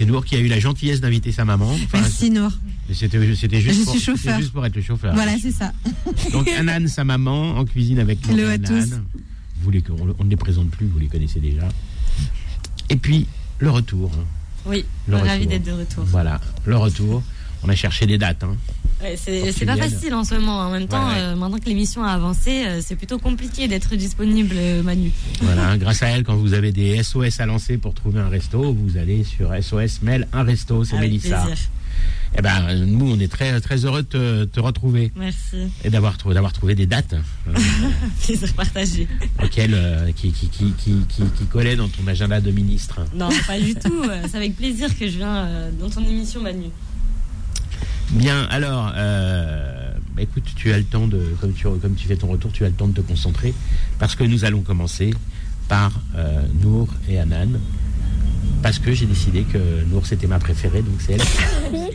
C'est 0.00 0.06
Nour 0.06 0.24
qui 0.24 0.34
a 0.34 0.38
eu 0.38 0.46
la 0.48 0.58
gentillesse 0.58 1.02
d'inviter 1.02 1.30
sa 1.30 1.44
maman. 1.44 1.70
Enfin, 1.74 2.00
Merci 2.00 2.30
Nour. 2.30 2.50
C'était 2.90 3.18
c'était 3.34 3.60
juste, 3.60 3.80
Je 3.80 3.84
pour- 3.84 3.92
suis 3.92 4.00
c'était 4.00 4.16
chauffeur. 4.16 4.38
juste 4.40 4.52
pour 4.54 4.64
être 4.64 4.74
le 4.74 4.80
chauffeur. 4.80 5.12
Voilà, 5.14 5.32
c'est 5.38 5.50
ça. 5.50 5.74
Donc 6.32 6.48
Anan, 6.48 6.88
sa 6.88 7.04
maman, 7.04 7.58
en 7.58 7.66
cuisine 7.66 7.98
avec 7.98 8.26
nous. 8.26 8.32
Hello 8.38 8.48
à 8.48 8.56
tous. 8.56 8.94
Vous 9.60 9.70
les, 9.70 9.84
on, 10.18 10.24
ne 10.24 10.30
les 10.30 10.36
présente 10.36 10.70
plus, 10.70 10.86
vous 10.86 10.98
les 10.98 11.08
connaissez 11.08 11.38
déjà. 11.38 11.68
Et 12.88 12.96
puis, 12.96 13.26
le 13.58 13.68
retour. 13.68 14.10
Oui, 14.64 14.86
ravi 15.06 15.46
d'être 15.46 15.64
de 15.66 15.72
retour. 15.72 16.04
Voilà, 16.04 16.40
le 16.64 16.78
retour. 16.78 17.22
On 17.62 17.68
a 17.68 17.74
cherché 17.74 18.06
des 18.06 18.16
dates. 18.18 18.42
Hein. 18.42 18.56
Ouais, 19.02 19.16
c'est 19.16 19.64
pas 19.66 19.76
facile 19.76 20.12
en 20.14 20.24
ce 20.24 20.34
moment. 20.34 20.58
En 20.60 20.70
même 20.70 20.86
temps, 20.86 21.06
Ouais, 21.08 21.14
ouais. 21.14 21.20
euh, 21.20 21.36
maintenant 21.36 21.58
que 21.58 21.64
l'émission 21.66 22.02
a 22.04 22.10
avancé, 22.10 22.64
euh, 22.66 22.80
c'est 22.82 22.96
plutôt 22.96 23.18
compliqué 23.18 23.66
d'être 23.68 23.96
disponible, 23.96 24.54
euh, 24.58 24.82
Manu. 24.82 25.10
Voilà, 25.42 25.76
grâce 25.78 26.02
à 26.02 26.08
elle, 26.08 26.22
quand 26.24 26.36
vous 26.36 26.52
avez 26.54 26.72
des 26.72 27.02
SOS 27.02 27.40
à 27.40 27.46
lancer 27.46 27.78
pour 27.78 27.94
trouver 27.94 28.20
un 28.20 28.28
resto, 28.28 28.72
vous 28.74 28.96
allez 28.98 29.24
sur 29.24 29.52
SOS 29.54 30.02
Mail 30.02 30.26
un 30.32 30.42
resto, 30.42 30.84
c'est 30.84 30.98
Mélissa. 30.98 31.42
plaisir. 31.44 31.58
Eh 32.38 32.42
ben, 32.42 32.84
nous, 32.86 33.10
on 33.10 33.18
est 33.18 33.30
très 33.30 33.60
très 33.60 33.84
heureux 33.84 34.02
de 34.02 34.06
te, 34.06 34.44
te 34.44 34.60
retrouver 34.60 35.10
Merci. 35.16 35.56
et 35.84 35.90
d'avoir 35.90 36.16
d'avoir 36.32 36.52
trouvé 36.52 36.74
des 36.76 36.86
dates 36.86 37.16
Plaisir 38.24 38.54
partagé. 38.54 39.08
auxquelles 39.42 40.12
qui, 40.14 40.30
qui, 40.30 40.46
qui, 40.48 40.72
qui, 40.72 41.76
dans 41.76 41.88
ton 41.88 42.06
agenda 42.06 42.40
de 42.40 42.50
ministre. 42.52 43.00
Non, 43.14 43.28
pas 43.46 43.58
du 43.58 43.74
tout. 43.74 44.04
C'est 44.28 44.36
avec 44.36 44.56
plaisir 44.56 44.96
que 44.96 45.08
je 45.08 45.16
viens 45.18 45.48
dans 45.80 45.90
ton 45.90 46.04
émission, 46.04 46.40
Manu. 46.40 46.66
Bien, 48.12 48.44
alors, 48.50 48.92
euh, 48.96 49.92
bah, 50.14 50.22
écoute, 50.22 50.44
tu 50.56 50.72
as 50.72 50.78
le 50.78 50.84
temps 50.84 51.06
de, 51.06 51.34
comme 51.40 51.52
tu, 51.52 51.64
comme 51.64 51.94
tu 51.94 52.08
fais 52.08 52.16
ton 52.16 52.28
retour, 52.28 52.52
tu 52.52 52.64
as 52.64 52.68
le 52.68 52.74
temps 52.74 52.88
de 52.88 52.94
te 52.94 53.00
concentrer, 53.00 53.54
parce 53.98 54.16
que 54.16 54.24
nous 54.24 54.44
allons 54.44 54.62
commencer 54.62 55.14
par 55.68 55.92
euh, 56.16 56.42
Nour 56.62 56.88
et 57.08 57.18
Anan, 57.18 57.60
parce 58.62 58.78
que 58.78 58.92
j'ai 58.92 59.06
décidé 59.06 59.42
que 59.42 59.84
Nour 59.84 60.06
c'était 60.06 60.26
ma 60.26 60.38
préférée, 60.38 60.82
donc 60.82 61.00
c'est 61.00 61.12
elle. 61.12 61.22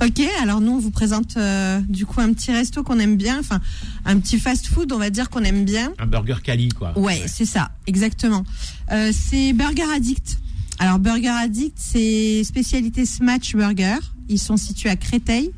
Ok, 0.00 0.20
alors 0.40 0.60
nous 0.60 0.72
on 0.72 0.78
vous 0.78 0.92
présente 0.92 1.36
euh, 1.36 1.80
du 1.88 2.06
coup 2.06 2.20
un 2.20 2.32
petit 2.32 2.52
resto 2.52 2.84
qu'on 2.84 3.00
aime 3.00 3.16
bien, 3.16 3.40
enfin 3.40 3.58
un 4.04 4.20
petit 4.20 4.38
fast-food, 4.38 4.92
on 4.92 4.98
va 4.98 5.10
dire 5.10 5.28
qu'on 5.28 5.42
aime 5.42 5.64
bien. 5.64 5.92
Un 5.98 6.06
burger 6.06 6.36
Cali, 6.44 6.68
quoi. 6.68 6.96
Ouais, 6.96 7.20
c'est 7.26 7.46
ça, 7.46 7.72
exactement. 7.88 8.44
Euh, 8.92 9.10
c'est 9.12 9.52
Burger 9.54 9.90
Addict. 9.92 10.38
Alors 10.78 11.00
Burger 11.00 11.30
Addict, 11.30 11.76
c'est 11.76 12.44
spécialité 12.44 13.06
Smash 13.06 13.56
Burger. 13.56 13.96
Ils 14.28 14.38
sont 14.38 14.56
situés 14.56 14.88
à 14.90 14.96
Créteil. 14.96 15.50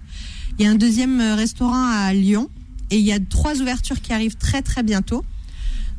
Il 0.58 0.64
y 0.64 0.68
a 0.68 0.70
un 0.70 0.74
deuxième 0.74 1.20
euh, 1.20 1.34
restaurant 1.34 1.84
à 1.90 2.12
Lyon 2.12 2.48
et 2.90 2.98
il 2.98 3.04
y 3.04 3.12
a 3.12 3.18
trois 3.20 3.60
ouvertures 3.60 4.00
qui 4.00 4.12
arrivent 4.12 4.36
très 4.36 4.62
très 4.62 4.82
bientôt, 4.82 5.24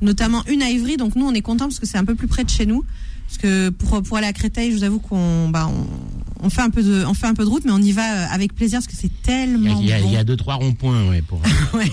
notamment 0.01 0.43
une 0.47 0.61
à 0.61 0.69
Ivry. 0.69 0.97
Donc 0.97 1.15
nous 1.15 1.25
on 1.25 1.33
est 1.33 1.41
content 1.41 1.65
parce 1.65 1.79
que 1.79 1.85
c'est 1.87 1.97
un 1.97 2.05
peu 2.05 2.15
plus 2.15 2.27
près 2.27 2.43
de 2.43 2.49
chez 2.49 2.65
nous. 2.65 2.83
Parce 3.27 3.37
que 3.43 3.69
pour, 3.69 4.03
pour 4.03 4.17
aller 4.17 4.27
à 4.27 4.33
Créteil, 4.33 4.71
je 4.71 4.75
vous 4.77 4.83
avoue 4.83 4.99
qu'on 4.99 5.47
bah, 5.47 5.69
on, 5.71 6.45
on 6.45 6.49
fait 6.49 6.61
un 6.61 6.69
peu 6.69 6.83
de 6.83 7.05
on 7.05 7.13
fait 7.13 7.27
un 7.27 7.33
peu 7.33 7.45
de 7.45 7.49
route, 7.49 7.63
mais 7.63 7.71
on 7.71 7.79
y 7.81 7.93
va 7.93 8.03
euh, 8.13 8.27
avec 8.29 8.53
plaisir 8.53 8.79
parce 8.79 8.87
que 8.87 8.95
c'est 8.99 9.21
tellement 9.21 9.79
il 9.79 9.87
y 9.87 9.93
a- 9.93 9.99
bon. 10.01 10.07
il 10.07 10.11
y 10.13 10.17
a 10.17 10.25
deux 10.25 10.35
trois 10.35 10.55
ronds-points, 10.55 11.07
ouais, 11.09 11.21
pour. 11.21 11.41
Ouais. 11.73 11.89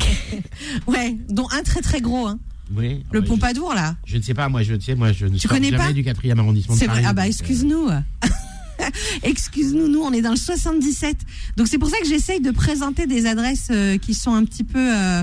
ouais, 0.89 1.17
dont 1.29 1.47
un 1.53 1.63
très 1.63 1.81
très 1.81 2.01
gros, 2.01 2.27
hein. 2.27 2.41
Oui, 2.77 3.05
le 3.13 3.21
ouais, 3.21 3.27
Pompadour 3.27 3.73
là. 3.73 3.95
Je, 4.05 4.13
je 4.15 4.17
ne 4.19 4.23
sais 4.23 4.35
pas, 4.35 4.49
moi, 4.49 4.63
je 4.65 4.75
ne 4.75 4.81
sais, 4.81 4.95
moi, 4.97 5.13
je 5.13 5.27
ne 5.27 5.39
sors 5.39 5.49
connais 5.51 5.71
jamais 5.71 5.85
pas 5.85 5.93
du 5.93 6.03
quatrième 6.05 6.39
arrondissement. 6.41 6.75
de 6.75 6.79
C'est 6.81 6.87
vrai. 6.87 6.97
Paris, 6.97 7.07
Ah 7.09 7.13
bah 7.15 7.23
euh, 7.23 7.27
excuse-nous. 7.27 7.89
Excuse-nous, 9.23 9.89
nous 9.89 10.01
on 10.01 10.13
est 10.13 10.23
dans 10.23 10.31
le 10.31 10.37
77. 10.37 11.17
Donc 11.57 11.69
c'est 11.69 11.79
pour 11.79 11.91
ça 11.91 11.97
que 12.01 12.07
j'essaye 12.09 12.41
de 12.41 12.51
présenter 12.51 13.07
des 13.07 13.27
adresses 13.27 13.69
euh, 13.71 13.99
qui 13.99 14.15
sont 14.15 14.35
un 14.35 14.45
petit 14.45 14.65
peu 14.65 14.79
euh, 14.79 15.23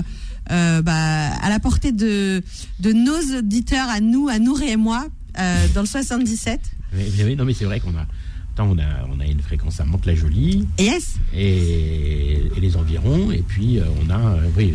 euh, 0.50 0.82
bah, 0.82 1.30
à 1.42 1.48
la 1.48 1.58
portée 1.60 1.92
de, 1.92 2.42
de 2.80 2.92
nos 2.92 3.38
auditeurs, 3.38 3.88
à 3.88 4.00
nous, 4.00 4.28
à 4.28 4.38
Nour 4.38 4.62
et 4.62 4.76
moi, 4.76 5.06
euh, 5.38 5.66
dans 5.74 5.80
le 5.82 5.86
77. 5.86 6.60
mais- 6.92 7.06
mais 7.24 7.34
non, 7.36 7.44
mais 7.44 7.54
c'est 7.54 7.64
vrai 7.64 7.80
qu'on 7.80 7.96
a. 7.96 8.06
Attends, 8.54 8.70
on 8.70 8.78
a, 8.78 9.06
on 9.14 9.20
a 9.20 9.26
une 9.26 9.40
fréquence 9.42 9.80
à 9.80 9.84
Mantes-la-Jolie 9.84 10.66
Yes. 10.78 11.16
et, 11.34 12.42
et 12.56 12.60
les 12.60 12.76
environs, 12.76 13.30
et 13.30 13.42
puis 13.46 13.78
euh, 13.78 13.84
on 14.02 14.08
a, 14.10 14.36
oui, 14.56 14.72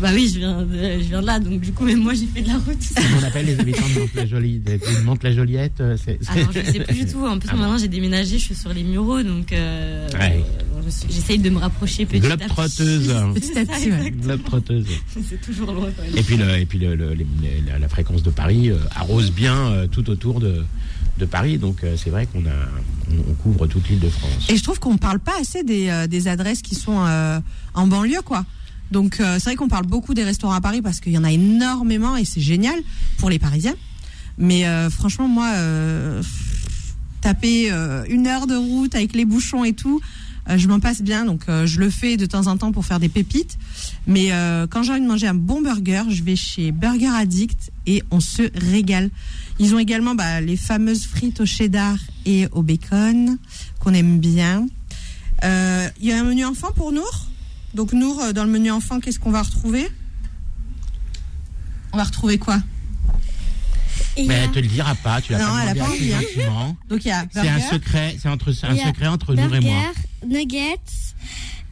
Bah 0.00 0.10
oui, 0.14 0.30
je 0.32 0.38
viens, 0.38 0.62
de, 0.62 0.74
je 1.00 1.08
viens 1.08 1.20
de 1.20 1.26
là, 1.26 1.40
donc 1.40 1.60
du 1.60 1.72
coup, 1.72 1.84
même 1.84 1.98
moi, 2.00 2.14
j'ai 2.14 2.26
fait 2.26 2.42
de 2.42 2.48
la 2.48 2.54
route. 2.54 2.78
comment 2.94 3.18
on 3.20 3.24
appelle 3.24 3.46
les 3.46 3.58
habitants 3.58 3.86
de 3.94 4.00
Mantes-la-Jolie, 4.00 4.62
Mantes-la-Joliette, 5.04 5.80
euh, 5.80 5.96
Alors, 6.28 6.52
je 6.52 6.60
sais 6.72 6.80
plus 6.80 6.94
du 7.04 7.06
tout. 7.06 7.24
En 7.26 7.38
plus, 7.38 7.48
Ah 7.50 7.54
bon. 7.54 7.62
maintenant, 7.62 7.78
j'ai 7.78 7.88
déménagé, 7.88 8.38
je 8.38 8.44
suis 8.44 8.54
sur 8.54 8.72
les 8.72 8.84
Mureaux, 8.84 9.22
donc 9.22 9.52
euh, 9.52 10.08
Ouais. 10.18 10.44
bon, 10.72 10.80
je 10.84 10.90
suis- 10.90 11.08
j'essaye 11.10 11.38
de 11.38 11.50
me 11.50 11.58
rapprocher 11.58 12.06
petit 12.06 12.18
à 12.18 12.36
petit. 12.36 12.46
Globe-trotteuse. 12.46 13.14
Petit 13.34 13.58
à 13.58 13.64
petit, 13.66 13.90
ouais. 13.90 14.10
Globe-trotteuse. 14.12 14.86
C'est 15.28 15.40
toujours 15.40 15.72
loin 15.72 15.88
quand 15.96 16.02
même. 16.04 16.16
Et 16.16 16.22
puis, 16.22 16.36
le, 16.36 16.56
et 16.58 16.66
puis 16.66 16.78
le, 16.78 16.94
le- 16.94 17.14
les- 17.14 17.26
la, 17.66 17.78
la 17.78 17.88
fréquence 17.88 18.22
de 18.22 18.30
Paris 18.30 18.70
euh, 18.70 18.76
arrose 18.94 19.32
bien 19.32 19.56
euh, 19.56 19.86
tout 19.88 20.08
autour 20.10 20.38
de, 20.40 20.64
de 21.18 21.24
Paris. 21.24 21.58
Donc 21.58 21.82
euh, 21.82 21.96
c'est 21.96 22.10
vrai 22.10 22.26
qu'on 22.26 22.40
a, 22.46 22.50
on, 23.10 23.30
on 23.30 23.34
couvre 23.34 23.66
toute 23.66 23.88
l'île 23.88 23.98
de 24.00 24.08
France. 24.08 24.46
Et 24.48 24.56
je 24.56 24.62
trouve 24.62 24.78
qu'on 24.78 24.96
parle 24.96 25.18
pas 25.18 25.34
assez 25.40 25.64
des, 25.64 25.88
euh, 25.88 26.06
des 26.06 26.28
adresses 26.28 26.62
qui 26.62 26.74
sont 26.76 27.04
euh, 27.04 27.40
en 27.74 27.86
banlieue, 27.88 28.22
quoi. 28.24 28.44
Donc 28.90 29.20
euh, 29.20 29.34
c'est 29.34 29.50
vrai 29.50 29.56
qu'on 29.56 29.68
parle 29.68 29.86
beaucoup 29.86 30.14
des 30.14 30.24
restaurants 30.24 30.54
à 30.54 30.60
Paris 30.60 30.82
parce 30.82 31.00
qu'il 31.00 31.12
y 31.12 31.18
en 31.18 31.24
a 31.24 31.32
énormément 31.32 32.16
et 32.16 32.24
c'est 32.24 32.40
génial 32.40 32.78
pour 33.18 33.30
les 33.30 33.38
Parisiens. 33.38 33.74
Mais 34.38 34.66
euh, 34.66 34.88
franchement, 34.88 35.28
moi, 35.28 35.50
euh, 35.56 36.22
taper 37.20 37.70
euh, 37.70 38.04
une 38.08 38.26
heure 38.26 38.46
de 38.46 38.54
route 38.54 38.94
avec 38.94 39.14
les 39.14 39.24
bouchons 39.24 39.64
et 39.64 39.72
tout, 39.72 40.00
euh, 40.48 40.56
je 40.56 40.68
m'en 40.68 40.80
passe 40.80 41.02
bien. 41.02 41.24
Donc 41.24 41.42
euh, 41.48 41.66
je 41.66 41.80
le 41.80 41.90
fais 41.90 42.16
de 42.16 42.24
temps 42.24 42.46
en 42.46 42.56
temps 42.56 42.72
pour 42.72 42.86
faire 42.86 43.00
des 43.00 43.08
pépites. 43.08 43.58
Mais 44.06 44.30
quand 44.70 44.82
j'ai 44.82 44.92
envie 44.92 45.02
de 45.02 45.06
manger 45.06 45.26
un 45.26 45.34
bon 45.34 45.60
burger, 45.60 46.04
je 46.08 46.22
vais 46.22 46.36
chez 46.36 46.72
Burger 46.72 47.10
Addict 47.14 47.72
et 47.86 48.02
on 48.10 48.20
se 48.20 48.42
régale. 48.70 49.10
Ils 49.58 49.74
ont 49.74 49.78
également 49.78 50.14
bah, 50.14 50.40
les 50.40 50.56
fameuses 50.56 51.04
frites 51.04 51.40
au 51.40 51.46
cheddar 51.46 51.98
et 52.24 52.46
au 52.52 52.62
bacon 52.62 53.36
qu'on 53.80 53.92
aime 53.92 54.18
bien. 54.18 54.66
Il 55.42 56.06
y 56.06 56.12
a 56.12 56.20
un 56.20 56.24
menu 56.24 56.46
enfant 56.46 56.72
pour 56.74 56.92
Nour? 56.92 57.26
Donc 57.78 57.92
Nour, 57.92 58.20
euh, 58.20 58.32
dans 58.32 58.42
le 58.42 58.50
menu 58.50 58.72
enfant, 58.72 58.98
qu'est-ce 58.98 59.20
qu'on 59.20 59.30
va 59.30 59.40
retrouver? 59.40 59.88
On 61.92 61.96
va 61.96 62.02
retrouver 62.02 62.36
quoi? 62.36 62.60
Et 64.16 64.26
Mais 64.26 64.34
a 64.34 64.38
elle 64.38 64.50
te 64.50 64.58
le 64.58 64.66
dira 64.66 64.96
pas, 64.96 65.20
tu 65.20 65.30
l'as 65.30 65.38
Non, 65.38 65.44
pas 65.44 65.74
demandé 65.74 65.78
pas 65.78 65.86
assez 65.86 65.94
envie, 65.94 66.12
hein. 66.12 66.20
gentiment. 66.20 66.76
Donc 66.88 67.04
il 67.04 67.08
y 67.08 67.12
a 67.12 67.24
C'est 67.32 67.38
un 67.38 67.42
burger, 67.44 67.68
secret, 67.70 68.16
c'est 68.20 68.28
entre, 68.28 68.48
un 68.64 68.76
secret 68.76 69.06
entre 69.06 69.32
nous 69.36 69.54
et 69.54 69.60
moi. 69.60 69.76
burger, 70.24 70.26
nuggets, 70.26 70.80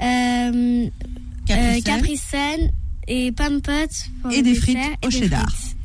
euh, 0.00 0.88
euh, 1.50 2.70
et 3.08 3.32
Pampot 3.32 3.72
pour 4.22 4.30
Et 4.30 4.42
des 4.42 4.54
frites 4.54 4.76
et 4.76 5.06
au 5.06 5.10
des 5.10 5.18
cheddar. 5.18 5.50
frites. 5.50 5.76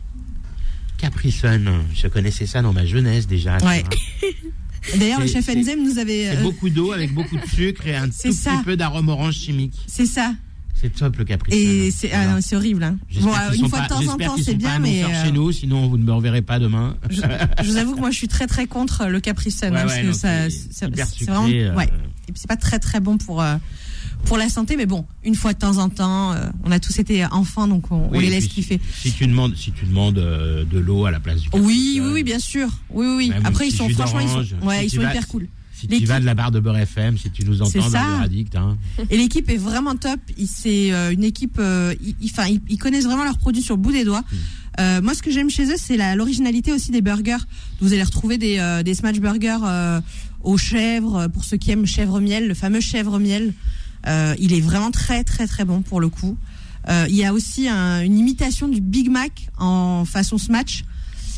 Capri 1.00 1.32
Sun, 1.32 1.68
je 1.96 2.08
connaissais 2.08 2.46
ça 2.46 2.62
dans 2.62 2.74
ma 2.74 2.86
jeunesse 2.86 3.26
déjà. 3.26 3.58
Ouais. 3.66 3.84
D'ailleurs, 4.98 5.20
le 5.22 5.28
chef 5.28 5.48
Enzem 5.50 5.84
nous 5.84 5.98
avait. 6.00 6.30
C'est 6.32 6.38
euh, 6.38 6.44
beaucoup 6.44 6.70
d'eau 6.70 6.92
avec 6.92 7.14
beaucoup 7.14 7.38
de 7.38 7.46
sucre 7.46 7.86
et 7.88 7.96
un 7.96 8.08
tout 8.10 8.32
ça. 8.32 8.52
petit 8.58 8.64
peu 8.64 8.76
d'arôme 8.78 9.10
orange 9.10 9.36
chimique. 9.36 9.74
C'est 9.88 10.06
ça. 10.06 10.34
C'est 10.74 10.96
top 10.96 11.16
le 11.18 11.26
Capri 11.26 11.54
Et 11.54 11.92
c'est 11.92 12.12
ah 12.12 12.42
c'est 12.42 12.56
horrible. 12.56 12.84
Hein. 12.84 12.98
Bon, 13.22 13.32
une 13.54 13.70
fois 13.70 13.82
de 13.82 13.88
temps 13.88 14.08
en 14.14 14.18
temps, 14.18 14.36
c'est 14.44 14.56
bien, 14.56 14.80
mais 14.80 15.04
euh, 15.04 15.24
chez 15.24 15.32
nous, 15.32 15.52
sinon 15.52 15.88
vous 15.88 15.98
ne 16.00 16.04
me 16.04 16.12
reverrez 16.12 16.42
pas 16.42 16.58
demain. 16.58 16.98
je, 17.10 17.22
je 17.62 17.68
vous 17.70 17.78
avoue 17.78 17.94
que 17.94 18.00
moi, 18.00 18.10
je 18.10 18.16
suis 18.18 18.28
très 18.28 18.48
très 18.48 18.66
contre 18.66 19.06
le 19.06 19.20
Capri 19.20 19.52
Sun. 19.52 19.70
Ouais, 19.70 19.76
ouais, 19.78 19.84
parce 19.84 19.98
que 20.00 20.06
non, 20.08 20.14
ça, 20.14 20.50
c'est 20.50 20.90
vraiment. 21.26 21.48
euh, 21.48 21.76
Ouais. 21.76 21.86
Et 22.28 22.32
puis 22.32 22.42
c'est 22.42 22.48
pas 22.48 22.58
très 22.58 22.80
très 22.80 23.00
bon 23.00 23.20
pour. 23.20 23.44
euh, 23.44 23.58
pour 24.26 24.38
la 24.38 24.50
santé, 24.50 24.78
mais 24.78 24.86
bon, 24.86 25.06
une 25.24 25.36
fois 25.36 25.54
de 25.54 25.60
temps 25.60 25.78
en 25.78 25.90
temps, 25.90 26.34
euh, 26.34 26.50
on 26.64 26.72
a 26.72 26.80
tous 26.80 26.98
été 27.00 27.26
enfants, 27.26 27.68
donc 27.68 27.92
on, 27.92 28.12
les 28.20 28.30
laisse 28.30 28.48
kiffer. 28.48 28.80
Si 29.02 29.12
tu 29.12 29.28
demandes, 29.28 29.56
si 29.56 29.72
tu 29.72 29.86
demandes 29.86 30.18
euh, 30.18 30.64
de 30.66 30.80
l'eau 30.80 31.06
à 31.06 31.12
la 31.12 31.20
place 31.20 31.42
du 31.42 31.50
Capri 31.50 31.66
Oui, 31.66 32.00
oui, 32.02 32.10
oui, 32.14 32.24
bien 32.24 32.40
sûr. 32.40 32.68
Oui, 32.90 33.08
oui. 33.18 33.30
Même 33.30 33.46
Après, 33.46 33.68
ils 33.68 33.76
sont 33.76 33.90
franchement, 33.90 34.20
ils 34.20 34.30
sont, 34.30 34.66
ouais, 34.66 34.80
si 34.80 34.86
ils 34.86 34.90
sont 34.92 35.02
vas- 35.02 35.12
hyper 35.12 35.28
cool. 35.28 35.48
Si 35.82 35.88
tu 35.88 36.06
vas 36.06 36.20
de 36.20 36.26
la 36.26 36.36
barre 36.36 36.52
de 36.52 36.60
Beurre 36.60 36.78
FM, 36.78 37.18
si 37.18 37.32
tu 37.32 37.44
nous 37.44 37.56
C'est 37.56 37.80
entends, 37.80 37.90
ça. 37.90 38.04
Burger 38.04 38.24
Addict, 38.26 38.56
hein. 38.56 38.78
Et 39.10 39.18
l'équipe 39.18 39.50
est 39.50 39.58
vraiment 39.58 39.96
top. 39.96 40.20
C'est 40.46 40.94
euh, 40.94 41.12
une 41.12 41.24
équipe. 41.24 41.58
euh, 41.60 41.96
ils, 42.22 42.78
connaissent 42.78 43.06
vraiment 43.06 43.24
leurs 43.24 43.40
produits 43.40 43.64
sur 43.64 43.76
le 43.78 43.82
bout 43.82 43.92
des 43.92 44.04
doigts. 44.04 44.24
Hmm. 44.32 44.36
Euh, 44.80 45.02
moi, 45.02 45.16
ce 45.16 45.22
que 45.22 45.32
j'aime 45.32 45.50
chez 45.50 45.66
eux, 45.72 45.78
c'est 45.78 45.98
l'originalité 46.16 46.72
aussi 46.72 46.92
des 46.92 47.02
burgers. 47.02 47.44
Vous 47.80 47.94
allez 47.94 48.04
retrouver 48.04 48.38
des, 48.38 48.58
euh, 48.60 48.84
des 48.84 48.94
smash 48.94 49.20
burgers 49.20 49.58
euh, 49.66 50.02
aux 50.44 50.58
chèvres, 50.58 51.18
euh, 51.18 51.28
pour 51.28 51.44
ceux 51.44 51.58
qui 51.58 51.72
aiment 51.72 51.86
chèvre 51.86 52.20
miel, 52.20 52.48
le 52.48 52.54
fameux 52.54 52.80
chèvre 52.80 53.20
miel. 53.20 53.54
Euh, 54.08 54.36
il 54.40 54.54
est 54.54 54.62
vraiment 54.62 54.92
très 54.92 55.24
très 55.24 55.48
très 55.48 55.66
bon 55.66 55.82
pour 55.82 56.00
le 56.02 56.10
coup. 56.10 56.38
Euh, 56.90 57.06
il 57.10 57.16
y 57.16 57.24
a 57.26 57.34
aussi 57.34 57.68
un- 57.70 58.02
une 58.02 58.18
imitation 58.18 58.68
du 58.68 58.82
Big 58.82 59.10
Mac 59.10 59.48
en 59.60 60.04
façon 60.06 60.38
smash 60.40 60.84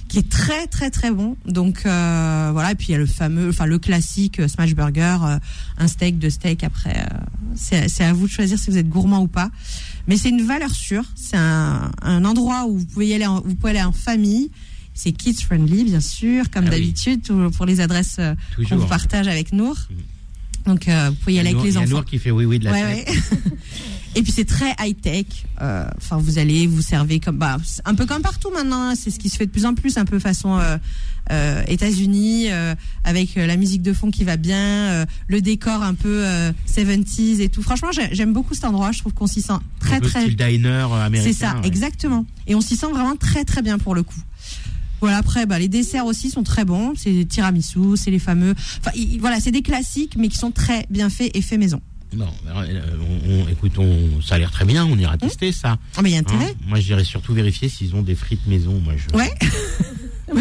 qui 0.07 0.19
est 0.19 0.29
très 0.29 0.67
très 0.67 0.89
très 0.91 1.11
bon. 1.11 1.35
Donc 1.45 1.85
euh, 1.85 2.49
voilà, 2.53 2.71
et 2.71 2.75
puis 2.75 2.87
il 2.89 2.91
y 2.91 2.95
a 2.95 2.99
le 2.99 3.05
fameux, 3.05 3.49
enfin 3.49 3.65
le 3.65 3.79
classique 3.79 4.39
euh, 4.39 4.47
smash 4.47 4.75
burger, 4.75 5.17
euh, 5.23 5.39
un 5.77 5.87
steak, 5.87 6.19
deux 6.19 6.29
steaks. 6.29 6.63
Après, 6.63 7.05
c'est 7.55 8.03
à 8.03 8.13
vous 8.13 8.27
de 8.27 8.31
choisir 8.31 8.57
si 8.59 8.69
vous 8.69 8.77
êtes 8.77 8.89
gourmand 8.89 9.21
ou 9.21 9.27
pas. 9.27 9.49
Mais 10.07 10.15
c'est 10.17 10.29
une 10.29 10.45
valeur 10.45 10.71
sûre. 10.71 11.03
C'est 11.15 11.37
un, 11.37 11.91
un 12.01 12.25
endroit 12.25 12.65
où 12.67 12.77
vous 12.79 12.85
pouvez 12.85 13.07
y 13.07 13.13
aller, 13.13 13.25
en, 13.25 13.41
vous 13.41 13.55
pouvez 13.55 13.71
aller 13.71 13.81
en 13.83 13.91
famille. 13.91 14.51
C'est 14.93 15.11
kids 15.11 15.41
friendly, 15.41 15.83
bien 15.85 15.99
sûr, 16.01 16.49
comme 16.51 16.65
Ah 16.67 16.69
d'habitude, 16.71 17.21
pour 17.57 17.65
les 17.65 17.79
adresses 17.79 18.19
qu'on 18.69 18.75
partage 18.87 19.27
avec 19.27 19.51
Nour. 19.51 19.75
Donc 20.65 20.87
euh, 20.87 21.09
vous 21.09 21.15
pouvez 21.15 21.33
y 21.33 21.39
aller 21.39 21.49
avec 21.49 21.63
les 21.63 21.71
Nour- 21.71 21.83
il 21.83 21.89
y 21.89 21.93
a 21.93 21.95
enfants. 21.97 22.05
Qui 22.09 22.19
fait 22.19 22.31
oui 22.31 22.45
oui 22.45 22.59
de 22.59 22.65
la 22.65 22.71
Ouais, 22.71 23.03
tête. 23.03 23.09
ouais. 23.31 23.39
Et 24.15 24.21
puis 24.21 24.31
c'est 24.31 24.45
très 24.45 24.75
high 24.79 24.95
tech. 24.99 25.25
Euh, 25.61 25.85
Enfin, 25.97 26.17
vous 26.17 26.37
allez 26.37 26.67
vous 26.67 26.81
servez 26.83 27.19
comme 27.19 27.37
bah 27.37 27.57
un 27.85 27.95
peu 27.95 28.05
comme 28.05 28.21
partout 28.21 28.51
maintenant. 28.51 28.89
hein. 28.89 28.93
C'est 28.95 29.09
ce 29.09 29.17
qui 29.19 29.27
se 29.29 29.37
fait 29.37 29.45
de 29.47 29.51
plus 29.51 29.65
en 29.65 29.73
plus, 29.73 29.97
un 29.97 30.05
peu 30.05 30.19
façon 30.19 30.59
euh, 30.59 30.77
euh, 31.31 31.63
États-Unis, 31.67 32.51
euh, 32.51 32.75
avec 33.03 33.35
la 33.35 33.57
musique 33.57 33.81
de 33.81 33.91
fond 33.91 34.11
qui 34.11 34.23
va 34.23 34.37
bien, 34.37 34.57
euh, 34.59 35.05
le 35.27 35.41
décor 35.41 35.81
un 35.81 35.95
peu 35.95 36.23
euh, 36.25 36.51
70s 36.67 37.39
et 37.41 37.49
tout. 37.49 37.63
Franchement, 37.63 37.89
j'ai- 37.91 38.13
j'aime 38.13 38.33
beaucoup 38.33 38.53
cet 38.53 38.65
endroit. 38.65 38.91
Je 38.91 38.99
trouve 38.99 39.13
qu'on 39.13 39.25
s'y 39.27 39.41
sent 39.41 39.53
très 39.79 39.95
un 39.95 39.99
peu 39.99 40.07
très. 40.07 40.21
style 40.21 40.35
diner 40.35 40.87
américain. 40.93 41.31
C'est 41.31 41.37
ça, 41.37 41.55
ouais. 41.61 41.67
exactement. 41.67 42.25
Et 42.45 42.53
on 42.55 42.61
s'y 42.61 42.75
sent 42.75 42.91
vraiment 42.91 43.15
très 43.15 43.43
très 43.45 43.61
bien 43.63 43.79
pour 43.79 43.95
le 43.95 44.03
coup. 44.03 44.19
Voilà, 45.03 45.17
après, 45.17 45.45
bah, 45.45 45.59
les 45.59 45.67
desserts 45.67 46.05
aussi 46.05 46.29
sont 46.29 46.43
très 46.43 46.63
bons. 46.63 46.93
C'est 46.95 47.11
les 47.11 47.25
tiramisu, 47.25 47.97
c'est 47.97 48.09
les 48.09 48.19
fameux. 48.19 48.55
Enfin, 48.79 48.91
voilà, 49.19 49.41
c'est 49.41 49.51
des 49.51 49.61
classiques, 49.61 50.15
mais 50.17 50.29
qui 50.29 50.37
sont 50.37 50.51
très 50.51 50.85
bien 50.89 51.09
faits 51.09 51.29
et 51.35 51.41
faits 51.41 51.59
maison. 51.59 51.81
Bon, 52.15 52.25
euh, 52.47 52.81
on, 53.27 53.31
on- 53.43 53.47
écoute, 53.49 53.77
on, 53.79 54.21
ça 54.21 54.35
a 54.35 54.37
l'air 54.37 54.49
très 54.51 54.63
bien. 54.63 54.85
On 54.85 54.97
ira 54.97 55.17
tester 55.17 55.51
ça. 55.51 55.77
Ah, 55.97 56.01
mais 56.01 56.11
il 56.11 56.13
y 56.13 56.15
a 56.15 56.19
hein. 56.19 56.23
intérêt. 56.25 56.55
Moi, 56.67 56.79
j'irai 56.79 57.03
surtout 57.03 57.33
vérifier 57.33 57.67
s'ils 57.67 57.93
ont 57.95 58.01
des 58.01 58.15
frites 58.15 58.47
maison. 58.47 58.79
Moi, 58.79 58.93
je, 58.95 59.13
Ouais. 59.17 59.33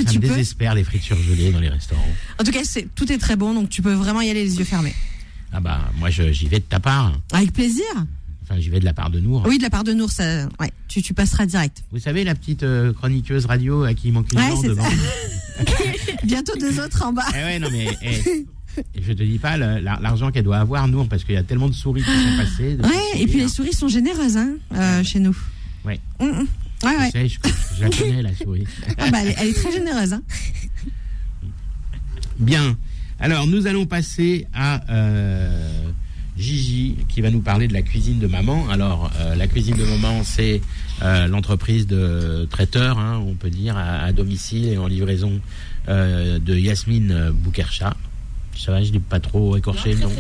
Ça 0.05 0.11
tu 0.12 0.18
me 0.18 0.22
peux. 0.22 0.29
désespère 0.29 0.75
les 0.77 0.85
frites 0.85 1.03
surgelées 1.03 1.51
dans 1.51 1.59
les 1.61 1.68
restaurants. 1.68 2.07
En 2.40 2.44
tout 2.44 2.53
cas, 2.53 2.61
c'est 2.64 2.88
tout 2.94 3.12
est 3.12 3.18
très 3.18 3.35
bon, 3.37 3.53
donc 3.53 3.68
tu 3.68 3.83
peux 3.83 3.92
vraiment 3.92 4.20
y 4.22 4.31
aller 4.31 4.44
les 4.44 4.59
yeux 4.59 4.64
fermés. 4.64 4.94
Ah 5.53 5.61
bah, 5.61 5.90
moi, 5.98 6.09
je- 6.09 6.31
j'y 6.33 6.46
vais 6.46 6.61
de 6.61 6.64
ta 6.64 6.79
part. 6.81 7.12
Avec 7.33 7.53
plaisir. 7.53 7.85
Enfin, 8.52 8.60
j'y 8.60 8.68
vais 8.68 8.80
de 8.80 8.84
la 8.84 8.92
part 8.92 9.08
de 9.08 9.18
Nour. 9.18 9.44
Oui, 9.46 9.56
de 9.56 9.62
la 9.62 9.70
part 9.70 9.82
de 9.82 9.94
Nour, 9.94 10.10
ça, 10.10 10.46
ouais, 10.60 10.70
tu, 10.86 11.00
tu 11.00 11.14
passeras 11.14 11.46
direct. 11.46 11.82
Vous 11.90 11.98
savez, 11.98 12.22
la 12.22 12.34
petite 12.34 12.62
euh, 12.64 12.92
chroniqueuse 12.92 13.46
radio 13.46 13.84
à 13.84 13.94
qui 13.94 14.08
il 14.08 14.12
manque 14.12 14.30
une 14.30 14.40
Ouais, 14.40 14.68
devant. 14.68 14.84
Bientôt 16.24 16.52
deux 16.60 16.78
autres 16.78 17.02
en 17.02 17.14
bas. 17.14 17.24
Eh 17.34 17.38
ouais, 17.44 17.58
non 17.58 17.68
mais 17.72 17.86
eh, 18.02 18.46
je 19.00 19.12
te 19.14 19.22
dis 19.22 19.38
pas 19.38 19.56
l'argent 19.56 20.30
qu'elle 20.30 20.44
doit 20.44 20.58
avoir, 20.58 20.86
Nour, 20.86 21.08
parce 21.08 21.24
qu'il 21.24 21.34
y 21.34 21.38
a 21.38 21.42
tellement 21.42 21.70
de 21.70 21.74
souris 21.74 22.02
qui 22.02 22.10
sont 22.10 22.36
passées. 22.36 22.76
Ouais, 22.76 22.88
souris, 23.12 23.22
et 23.22 23.26
puis 23.26 23.38
les 23.38 23.48
souris 23.48 23.72
sont 23.72 23.88
généreuses 23.88 24.36
hein, 24.36 24.50
euh, 24.74 25.02
chez 25.02 25.18
nous. 25.18 25.36
Ouais. 25.86 25.98
Mm, 26.20 26.26
mm. 26.26 26.46
Ouais, 26.84 26.96
ouais. 26.98 27.10
sais, 27.10 27.28
je, 27.28 27.38
je 27.78 27.82
la 27.84 27.88
connais, 27.90 28.20
la 28.22 28.34
souris. 28.36 28.66
Ah, 28.98 29.10
bah, 29.10 29.18
elle, 29.22 29.28
est- 29.28 29.36
elle 29.38 29.48
est 29.48 29.54
très 29.54 29.72
généreuse. 29.72 30.12
Hein. 30.12 30.22
Bien. 32.38 32.76
Alors, 33.18 33.46
nous 33.46 33.66
allons 33.66 33.86
passer 33.86 34.46
à 34.52 34.82
euh, 34.92 35.90
Gigi, 36.36 36.96
qui 37.08 37.20
va 37.20 37.30
nous 37.30 37.42
parler 37.42 37.68
de 37.68 37.74
la 37.74 37.82
cuisine 37.82 38.18
de 38.18 38.26
maman. 38.26 38.68
Alors, 38.70 39.10
euh, 39.20 39.34
la 39.34 39.46
cuisine 39.46 39.76
de 39.76 39.84
maman, 39.84 40.22
c'est 40.24 40.62
euh, 41.02 41.26
l'entreprise 41.26 41.86
de 41.86 42.48
traiteur, 42.50 42.98
hein, 42.98 43.22
on 43.26 43.34
peut 43.34 43.50
dire, 43.50 43.76
à, 43.76 44.00
à 44.00 44.12
domicile 44.12 44.66
et 44.68 44.78
en 44.78 44.86
livraison 44.86 45.40
euh, 45.88 46.38
de 46.38 46.56
Yasmine 46.56 47.30
Boukercha. 47.32 47.94
Ça 48.56 48.72
va, 48.72 48.82
je 48.82 48.92
n'ai 48.92 49.00
pas 49.00 49.20
trop 49.20 49.56
écorché 49.56 49.94
le 49.94 50.00
nom. 50.00 50.12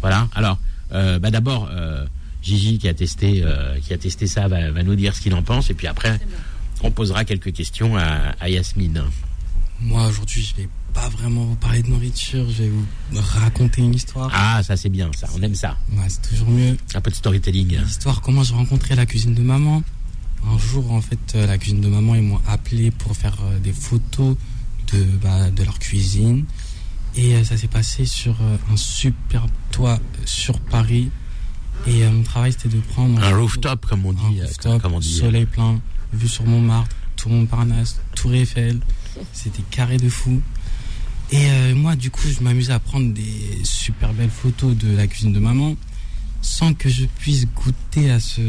Voilà. 0.00 0.28
Alors, 0.34 0.58
euh, 0.92 1.18
bah 1.18 1.30
d'abord, 1.30 1.68
euh, 1.72 2.04
Gigi 2.42 2.78
qui 2.78 2.88
a 2.88 2.94
testé, 2.94 3.42
euh, 3.42 3.78
qui 3.80 3.92
a 3.92 3.98
testé 3.98 4.26
ça, 4.26 4.48
va, 4.48 4.70
va 4.70 4.82
nous 4.82 4.96
dire 4.96 5.14
ce 5.14 5.20
qu'il 5.20 5.34
en 5.34 5.42
pense, 5.42 5.70
et 5.70 5.74
puis 5.74 5.86
après, 5.86 6.18
on 6.82 6.90
posera 6.90 7.24
quelques 7.24 7.52
questions 7.52 7.96
à, 7.96 8.34
à 8.40 8.48
Yasmine. 8.48 9.02
Moi, 9.80 10.06
aujourd'hui, 10.06 10.42
je 10.42 10.62
vais 10.62 10.68
pas 10.94 11.08
vraiment 11.08 11.44
vous 11.44 11.56
parler 11.56 11.82
de 11.82 11.88
nourriture, 11.88 12.48
je 12.50 12.64
vais 12.64 12.68
vous 12.68 12.86
raconter 13.20 13.82
une 13.82 13.94
histoire. 13.94 14.30
Ah, 14.32 14.62
ça 14.62 14.76
c'est 14.76 14.88
bien, 14.88 15.10
ça, 15.16 15.28
on 15.36 15.42
aime 15.42 15.54
ça. 15.54 15.76
Ouais, 15.92 16.04
c'est 16.08 16.22
toujours 16.28 16.48
mieux. 16.48 16.76
Un 16.94 17.00
peu 17.00 17.10
de 17.10 17.16
storytelling. 17.16 17.78
L'histoire, 17.80 18.20
comment 18.20 18.42
j'ai 18.42 18.54
rencontré 18.54 18.94
la 18.94 19.06
cuisine 19.06 19.34
de 19.34 19.42
maman. 19.42 19.82
Un 20.46 20.58
jour, 20.58 20.92
en 20.92 21.00
fait, 21.00 21.18
euh, 21.34 21.46
la 21.46 21.58
cuisine 21.58 21.80
de 21.80 21.88
maman, 21.88 22.14
ils 22.14 22.22
m'ont 22.22 22.40
appelé 22.46 22.90
pour 22.90 23.16
faire 23.16 23.36
euh, 23.42 23.58
des 23.58 23.72
photos 23.72 24.36
de, 24.92 25.02
bah, 25.22 25.50
de 25.50 25.62
leur 25.64 25.78
cuisine. 25.78 26.44
Et 27.16 27.34
euh, 27.34 27.44
ça 27.44 27.56
s'est 27.56 27.68
passé 27.68 28.04
sur 28.04 28.36
un 28.72 28.76
superbe 28.76 29.50
toit 29.72 29.98
sur 30.24 30.60
Paris. 30.60 31.10
Et 31.86 32.04
mon 32.06 32.22
travail, 32.22 32.52
c'était 32.52 32.68
de 32.68 32.80
prendre 32.80 33.22
Un 33.22 33.36
rooftop, 33.36 33.86
comme 33.86 34.06
on 34.06 34.12
dit. 34.12 34.40
un 34.40 34.44
rooftop, 34.46 34.82
comme 34.82 34.94
on 34.94 35.00
dit. 35.00 35.12
soleil 35.16 35.46
plein, 35.46 35.80
vue 36.12 36.28
sur 36.28 36.44
Montmartre, 36.44 36.94
Tour 37.16 37.32
Montparnasse, 37.32 38.00
Tour 38.14 38.34
Eiffel. 38.34 38.80
C'était 39.32 39.62
carré 39.70 39.96
de 39.96 40.08
fou. 40.08 40.40
Et 41.30 41.46
euh, 41.50 41.74
moi, 41.74 41.94
du 41.96 42.10
coup, 42.10 42.26
je 42.28 42.42
m'amusais 42.42 42.72
à 42.72 42.78
prendre 42.78 43.12
des 43.12 43.58
super 43.64 44.12
belles 44.14 44.30
photos 44.30 44.74
de 44.76 44.96
la 44.96 45.06
cuisine 45.06 45.32
de 45.32 45.38
maman 45.40 45.76
sans 46.40 46.72
que 46.72 46.88
je 46.88 47.04
puisse 47.04 47.46
goûter 47.46 48.10
à 48.10 48.20
ce 48.20 48.40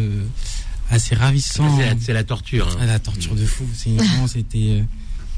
à 0.91 0.97
ces 0.97 1.13
ravissants. 1.15 1.77
C'est 1.77 1.85
la, 1.85 1.95
c'est 1.99 2.13
la 2.13 2.23
torture. 2.23 2.67
hein. 2.67 2.81
à 2.81 2.85
la 2.85 2.99
torture 2.99 3.35
de 3.35 3.45
fou. 3.45 3.65
C'est 3.73 3.89
vraiment, 3.91 4.27
c'était 4.27 4.69
euh, 4.69 4.83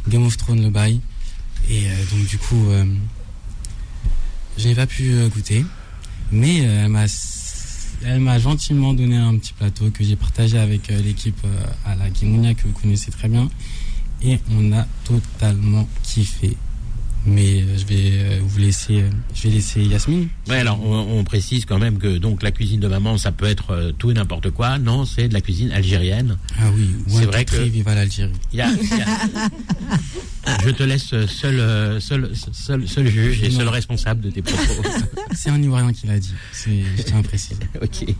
Game 0.07 0.25
of 0.25 0.37
Thrones 0.37 0.61
le 0.61 0.69
bail. 0.69 1.01
Et 1.69 1.87
euh, 1.87 1.95
donc 2.11 2.27
du 2.27 2.37
coup, 2.37 2.69
euh, 2.69 2.85
je 4.57 4.67
n'ai 4.67 4.75
pas 4.75 4.87
pu 4.87 5.11
goûter, 5.33 5.65
mais 6.31 6.61
euh, 6.65 6.85
elle 6.85 6.89
m'a 6.89 7.05
elle 8.03 8.19
m'a 8.19 8.39
gentiment 8.39 8.93
donné 8.93 9.15
un 9.17 9.37
petit 9.37 9.53
plateau 9.53 9.91
que 9.91 10.03
j'ai 10.03 10.15
partagé 10.15 10.57
avec 10.57 10.87
l'équipe 10.87 11.37
à 11.85 11.95
la 11.95 12.09
Kimounia 12.09 12.55
que 12.55 12.63
vous 12.63 12.73
connaissez 12.73 13.11
très 13.11 13.27
bien. 13.29 13.47
Et 14.23 14.39
on 14.51 14.71
a 14.73 14.87
totalement 15.03 15.87
kiffé. 16.01 16.57
Mais 17.25 17.61
euh, 17.61 17.77
je 17.77 17.85
vais 17.85 18.11
euh, 18.13 18.39
vous 18.41 18.57
laisser, 18.59 19.01
euh, 19.01 19.09
je 19.35 19.43
vais 19.43 19.49
laisser 19.55 19.81
Yasmine. 19.83 20.27
Ouais, 20.49 20.57
alors 20.57 20.83
on, 20.83 21.19
on 21.19 21.23
précise 21.23 21.65
quand 21.65 21.77
même 21.77 21.99
que 21.99 22.17
donc 22.17 22.41
la 22.41 22.51
cuisine 22.51 22.79
de 22.79 22.87
maman, 22.87 23.17
ça 23.17 23.31
peut 23.31 23.45
être 23.45 23.93
tout 23.99 24.09
et 24.09 24.13
n'importe 24.15 24.49
quoi. 24.49 24.79
Non, 24.79 25.05
c'est 25.05 25.27
de 25.27 25.33
la 25.33 25.41
cuisine 25.41 25.71
algérienne. 25.71 26.37
Ah 26.59 26.71
oui, 26.75 26.89
C'est 27.07 27.25
vrai 27.25 27.45
que- 27.45 27.57
viva 27.57 27.93
l'Algérie. 27.93 28.31
Il 28.53 28.57
y 28.59 28.61
a- 28.61 28.71
il 28.71 28.87
y 28.97 29.01
a- 29.01 29.49
Je 30.65 30.71
te 30.71 30.81
laisse 30.83 31.05
seul, 31.27 32.01
seul, 32.01 32.31
seul, 32.51 32.87
seul 32.87 33.07
juge 33.07 33.43
et 33.43 33.51
seul 33.51 33.67
responsable 33.67 34.21
de 34.21 34.31
tes 34.31 34.41
propos. 34.41 34.81
C'est 35.33 35.49
un 35.51 35.61
Ivoirien 35.61 35.93
qui 35.93 36.07
l'a 36.07 36.17
dit. 36.17 36.33
C'est, 36.51 36.81
je 36.97 37.03
tiens 37.03 37.19
à 37.19 37.23
préciser. 37.23 37.55
ok. 37.81 38.15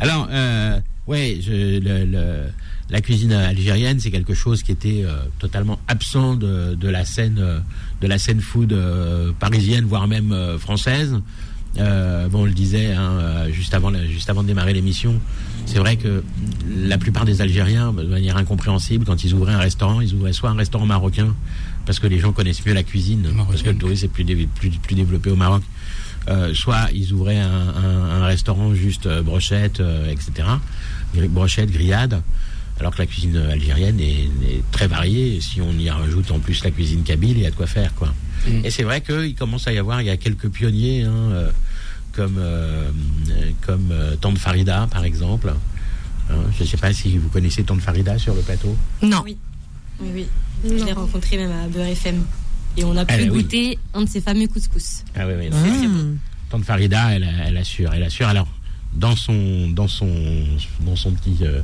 Alors, 0.00 0.26
euh, 0.30 0.80
ouais, 1.06 1.38
je, 1.40 1.52
le, 1.78 2.04
le- 2.04 2.46
la 2.92 3.00
cuisine 3.00 3.32
algérienne, 3.32 3.98
c'est 3.98 4.10
quelque 4.12 4.34
chose 4.34 4.62
qui 4.62 4.70
était 4.70 5.02
euh, 5.04 5.16
totalement 5.40 5.80
absent 5.88 6.34
de, 6.36 6.74
de 6.76 6.88
la 6.88 7.04
scène, 7.04 7.38
euh, 7.40 7.58
de 8.00 8.06
la 8.06 8.18
scène 8.18 8.40
food 8.40 8.72
euh, 8.72 9.32
parisienne, 9.40 9.84
voire 9.86 10.06
même 10.06 10.30
euh, 10.32 10.58
française. 10.58 11.16
Euh, 11.78 12.28
bon, 12.28 12.42
on 12.42 12.44
le 12.44 12.52
disait 12.52 12.92
hein, 12.92 13.46
juste 13.50 13.72
avant, 13.72 13.88
la- 13.90 14.06
juste 14.06 14.28
avant 14.28 14.42
de 14.42 14.48
démarrer 14.48 14.74
l'émission. 14.74 15.18
C'est 15.64 15.78
vrai 15.78 15.96
que 15.96 16.22
la 16.86 16.98
plupart 16.98 17.24
des 17.24 17.40
Algériens, 17.40 17.92
de 17.94 18.02
manière 18.02 18.36
incompréhensible, 18.36 19.06
quand 19.06 19.24
ils 19.24 19.32
ouvraient 19.32 19.54
un 19.54 19.58
restaurant, 19.58 20.02
ils 20.02 20.12
ouvraient 20.14 20.34
soit 20.34 20.50
un 20.50 20.56
restaurant 20.56 20.84
marocain, 20.84 21.34
parce 21.86 21.98
que 21.98 22.06
les 22.06 22.18
gens 22.18 22.32
connaissent 22.32 22.64
mieux 22.66 22.74
la 22.74 22.82
cuisine, 22.82 23.26
parce 23.48 23.62
que 23.62 23.70
le 23.70 23.76
tourisme 23.78 24.04
est 24.04 24.08
plus, 24.08 24.24
dé- 24.24 24.48
plus, 24.54 24.68
plus 24.68 24.94
développé 24.94 25.30
au 25.30 25.36
Maroc, 25.36 25.62
euh, 26.28 26.52
soit 26.52 26.88
ils 26.92 27.10
ouvraient 27.14 27.40
un, 27.40 27.48
un- 27.50 28.20
un 28.20 28.24
restaurant 28.26 28.74
juste 28.74 29.06
euh, 29.06 29.22
brochette, 29.22 29.80
euh, 29.80 30.10
etc. 30.10 30.46
Brochette, 31.30 31.70
grillade. 31.70 32.22
Alors 32.80 32.92
que 32.92 32.98
la 32.98 33.06
cuisine 33.06 33.36
algérienne 33.36 34.00
est, 34.00 34.24
est 34.24 34.62
très 34.72 34.86
variée. 34.88 35.40
Si 35.40 35.60
on 35.60 35.72
y 35.72 35.88
rajoute 35.90 36.30
en 36.30 36.38
plus 36.40 36.64
la 36.64 36.70
cuisine 36.70 37.02
kabyle, 37.02 37.36
il 37.38 37.42
y 37.42 37.46
a 37.46 37.50
de 37.50 37.54
quoi 37.54 37.66
faire, 37.66 37.94
quoi. 37.94 38.12
Mm. 38.48 38.64
Et 38.64 38.70
c'est 38.70 38.82
vrai 38.82 39.00
qu'il 39.02 39.34
commence 39.34 39.68
à 39.68 39.72
y 39.72 39.78
avoir, 39.78 40.00
il 40.00 40.06
y 40.06 40.10
a 40.10 40.16
quelques 40.16 40.48
pionniers, 40.48 41.02
hein, 41.04 41.12
euh, 41.12 41.50
comme 42.12 42.36
euh, 42.38 42.90
comme 43.60 43.90
euh, 43.92 44.16
Tante 44.16 44.38
Farida, 44.38 44.88
par 44.90 45.04
exemple. 45.04 45.52
Hein, 46.30 46.34
je 46.56 46.62
ne 46.64 46.68
sais 46.68 46.76
pas 46.76 46.92
si 46.92 47.18
vous 47.18 47.28
connaissez 47.28 47.62
Tante 47.62 47.80
Farida 47.80 48.18
sur 48.18 48.34
le 48.34 48.40
plateau. 48.40 48.76
Non. 49.02 49.22
Oui, 49.24 49.36
oui, 50.00 50.08
oui. 50.14 50.26
Je 50.64 50.84
l'ai 50.84 50.92
rencontré 50.92 51.36
même 51.36 51.52
à 51.52 51.68
Beurre 51.68 51.86
FM. 51.86 52.24
Et 52.76 52.84
on 52.84 52.96
a 52.96 53.04
pu 53.04 53.14
Ah, 53.14 53.22
oui. 53.22 53.28
goûter 53.28 53.78
un 53.94 54.02
de 54.02 54.08
ces 54.08 54.20
fameux 54.22 54.48
couscous. 54.48 55.04
Ah 55.14 55.26
oui, 55.26 55.34
oui. 55.38 55.50
Mmh. 55.50 56.18
Tante 56.48 56.64
Farida, 56.64 57.12
elle, 57.14 57.28
elle 57.46 57.56
assure, 57.58 57.92
elle 57.92 58.02
assure. 58.02 58.28
Alors, 58.28 58.48
dans 58.94 59.16
son, 59.16 59.68
dans 59.70 59.88
son, 59.88 60.10
dans 60.84 60.96
son 60.96 61.12
petit 61.12 61.38
euh, 61.42 61.60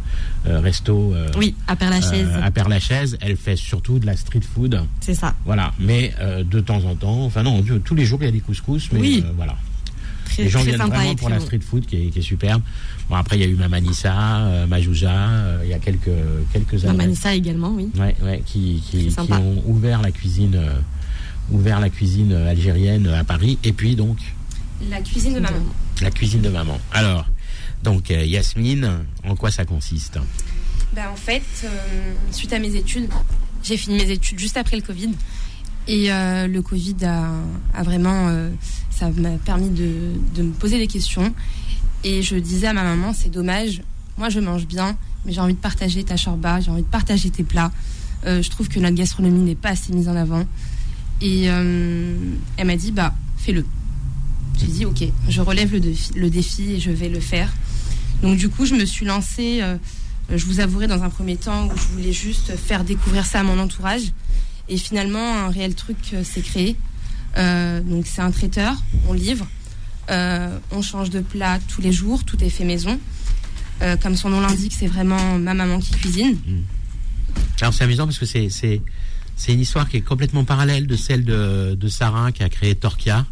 euh, 0.47 0.61
resto. 0.61 1.12
euh, 1.14 1.29
Oui, 1.37 1.55
à 1.67 1.77
Père-Lachaise. 1.77 2.29
euh, 2.31 2.43
à 2.43 2.51
Père-Lachaise, 2.51 3.19
elle 3.21 3.37
fait 3.37 3.57
surtout 3.57 3.99
de 3.99 4.07
la 4.07 4.17
street 4.17 4.41
food. 4.55 4.81
C'est 5.01 5.14
ça. 5.14 5.35
Voilà. 5.45 5.73
Mais 5.79 6.14
de 6.45 6.61
temps 6.61 6.83
en 6.85 6.95
temps, 6.95 7.25
enfin 7.25 7.43
non, 7.43 7.62
tous 7.85 7.95
les 7.95 8.05
jours 8.05 8.19
il 8.23 8.27
y 8.27 8.29
a 8.29 8.33
des 8.33 8.41
couscous, 8.41 8.88
mais 8.93 9.01
Oui. 9.01 9.25
voilà. 9.37 9.57
Très, 10.25 10.43
les 10.45 10.49
gens 10.51 10.62
viennent 10.62 10.77
vraiment 10.77 11.14
pour 11.14 11.29
la 11.31 11.41
street 11.41 11.61
food 11.61 11.87
qui 11.87 11.97
est, 11.97 12.07
qui 12.11 12.19
est 12.19 12.23
superbe. 12.23 12.62
Bon 13.09 13.17
après 13.17 13.37
il 13.37 13.41
y 13.41 13.45
a 13.45 13.49
eu 13.49 13.55
Mamanissa, 13.57 14.67
Majouja, 14.69 15.61
il 15.64 15.71
y 15.71 15.75
a 15.75 15.79
quelques 15.79 16.11
quelques 16.53 16.85
années. 16.85 16.97
Mamanissa 16.97 17.35
également, 17.35 17.71
oui. 17.75 17.88
Ouais, 17.99 18.14
ouais, 18.23 18.43
qui, 18.45 18.83
qui, 18.91 19.09
qui 19.09 19.33
ont 19.33 19.62
ouvert 19.67 20.03
la 20.03 20.11
cuisine, 20.11 20.59
ouvert 21.51 21.81
la 21.81 21.88
cuisine 21.91 22.33
algérienne 22.33 23.07
à 23.09 23.25
Paris, 23.25 23.59
et 23.64 23.73
puis 23.73 23.97
donc 23.97 24.19
La 24.91 25.01
cuisine 25.01 25.35
de 25.35 25.41
maman. 25.41 25.57
la 26.01 26.11
cuisine 26.11 26.41
de 26.41 26.49
maman. 26.49 26.79
Alors, 26.93 27.27
donc 27.83 28.11
euh, 28.11 28.25
Yasmine, 28.25 29.05
en 29.25 29.35
quoi 29.37 29.51
ça 29.51 29.64
consiste? 29.64 30.19
Bah, 30.95 31.11
en 31.12 31.17
fait, 31.17 31.43
euh, 31.64 31.69
suite 32.31 32.53
à 32.53 32.59
mes 32.59 32.75
études, 32.77 33.09
j'ai 33.62 33.77
fini 33.77 33.97
mes 33.97 34.11
études 34.11 34.38
juste 34.38 34.57
après 34.57 34.77
le 34.77 34.83
Covid. 34.83 35.11
Et 35.88 36.12
euh, 36.12 36.47
le 36.47 36.62
Covid 36.62 36.97
a, 37.05 37.31
a 37.75 37.83
vraiment. 37.83 38.29
euh, 38.29 38.51
ça 38.91 39.11
m'a 39.11 39.31
permis 39.45 39.71
de, 39.71 40.12
de 40.35 40.43
me 40.43 40.53
poser 40.53 40.79
des 40.79 40.87
questions. 40.87 41.33
Et 42.05 42.23
je 42.23 42.37
disais 42.37 42.69
à 42.69 42.73
ma 42.73 42.85
maman 42.85 43.12
c'est 43.12 43.29
dommage, 43.31 43.83
moi 44.17 44.29
je 44.29 44.38
mange 44.41 44.67
bien, 44.67 44.97
mais 45.25 45.33
j'ai 45.33 45.41
envie 45.41 45.55
de 45.55 45.59
partager 45.59 46.05
ta 46.05 46.17
shorba, 46.17 46.61
j'ai 46.61 46.71
envie 46.71 46.83
de 46.83 46.87
partager 46.88 47.31
tes 47.31 47.43
plats. 47.45 47.73
Je 48.25 48.49
trouve 48.51 48.69
que 48.69 48.79
notre 48.81 48.97
gastronomie 48.97 49.41
n'est 49.43 49.55
pas 49.55 49.71
assez 49.71 49.93
mise 49.93 50.09
en 50.09 50.17
avant. 50.17 50.45
Et 51.21 51.45
elle 51.45 52.67
m'a 52.67 52.77
dit 52.77 52.93
bah, 52.93 53.14
fais-le. 53.37 53.64
J'ai 54.59 54.66
dit 54.66 54.85
ok, 54.85 55.05
je 55.29 55.40
relève 55.40 55.73
le 55.73 55.81
défi, 55.81 56.11
le 56.14 56.31
défi 56.31 56.73
et 56.73 56.81
je 56.81 56.90
vais 56.90 57.09
le 57.09 57.21
faire. 57.21 57.53
Donc 58.23 58.37
du 58.37 58.49
coup, 58.49 58.66
je 58.66 58.75
me 58.75 58.85
suis 58.85 59.07
lancée. 59.07 59.61
euh, 59.62 59.77
je 60.31 60.44
vous 60.44 60.61
avouerai 60.61 60.87
dans 60.88 61.03
un 61.03 61.09
premier 61.11 61.37
temps 61.37 61.66
où 61.68 61.73
je 61.77 61.87
voulais 61.94 62.12
juste 62.12 62.55
faire 62.57 62.85
découvrir 62.85 63.25
ça 63.25 63.40
à 63.40 63.42
mon 63.42 63.59
entourage. 63.59 64.12
Et 64.68 64.77
finalement, 64.77 65.37
un 65.47 65.49
réel 65.49 65.75
truc 65.75 65.97
euh, 66.12 66.23
s'est 66.25 66.42
créé. 66.42 66.77
Euh, 67.37 67.81
donc 67.81 68.07
c'est 68.07 68.21
un 68.21 68.31
traiteur, 68.31 68.75
on 69.09 69.12
livre, 69.12 69.47
on 70.09 70.83
change 70.83 71.11
de 71.11 71.21
plat 71.21 71.59
tous 71.68 71.81
les 71.81 71.92
jours, 71.92 72.25
tout 72.25 72.42
est 72.42 72.51
fait 72.51 72.64
maison. 72.64 72.99
Comme 74.03 74.16
son 74.16 74.31
nom 74.31 74.40
l'indique, 74.40 74.75
c'est 74.77 74.88
vraiment 74.88 75.38
ma 75.38 75.55
maman 75.55 75.79
qui 75.79 75.92
cuisine. 75.92 76.37
Alors 77.61 77.73
c'est 77.73 77.85
amusant 77.85 78.07
parce 78.07 78.18
que 78.18 78.27
c'est 78.27 78.81
une 79.49 79.61
histoire 79.61 79.88
qui 79.88 79.99
est 79.99 80.01
complètement 80.01 80.44
parallèle 80.44 80.87
de 80.88 80.97
celle 80.97 81.25
de, 81.25 81.77
de 81.79 81.88
Sarah 81.88 82.33
qui 82.33 82.42
a 82.42 82.49
créé 82.49 82.75
Torkia. 82.75 83.25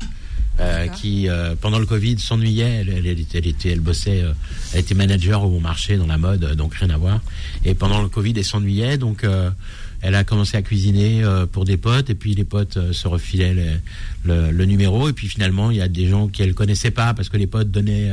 Euh, 0.61 0.87
qui 0.89 1.29
euh, 1.29 1.55
pendant 1.61 1.79
le 1.79 1.87
Covid 1.87 2.19
s'ennuyait, 2.19 2.65
elle, 2.81 2.89
elle, 2.89 3.07
elle 3.07 3.47
était, 3.47 3.71
elle, 3.71 3.81
bossait, 3.81 4.23
euh, 4.23 4.33
elle 4.73 4.81
était 4.81 4.95
manager 4.95 5.45
au 5.45 5.51
bon 5.51 5.61
marché 5.61 5.97
dans 5.97 6.07
la 6.07 6.19
mode, 6.19 6.45
euh, 6.45 6.55
donc 6.55 6.75
rien 6.75 6.91
à 6.91 6.97
voir. 6.97 7.21
Et 7.65 7.75
pendant 7.75 8.01
le 8.03 8.09
Covid, 8.09 8.33
elle 8.37 8.45
s'ennuyait, 8.45 8.97
donc 8.99 9.25
euh, 9.25 9.51
elle 10.03 10.15
a 10.15 10.25
commencé 10.25 10.57
à 10.57 10.63
cuisiner 10.63 11.23
euh, 11.25 11.47
pour 11.47 11.65
des 11.65 11.77
potes, 11.77 12.11
et 12.11 12.15
puis 12.15 12.35
les 12.35 12.45
potes 12.45 12.93
se 12.93 13.09
refilaient 13.09 13.55
le, 13.55 13.67
le- 14.25 14.51
le 14.51 14.65
numéro, 14.67 15.09
et 15.09 15.13
puis 15.13 15.29
finalement 15.29 15.71
il 15.71 15.77
y 15.79 15.81
a 15.83 15.89
des 15.89 16.07
gens 16.09 16.29
qu'elle 16.29 16.55
connaissait 16.55 16.91
pas 16.91 17.13
parce 17.15 17.29
que 17.29 17.37
les 17.37 17.47
potes 17.47 17.71
donnaient 17.71 18.11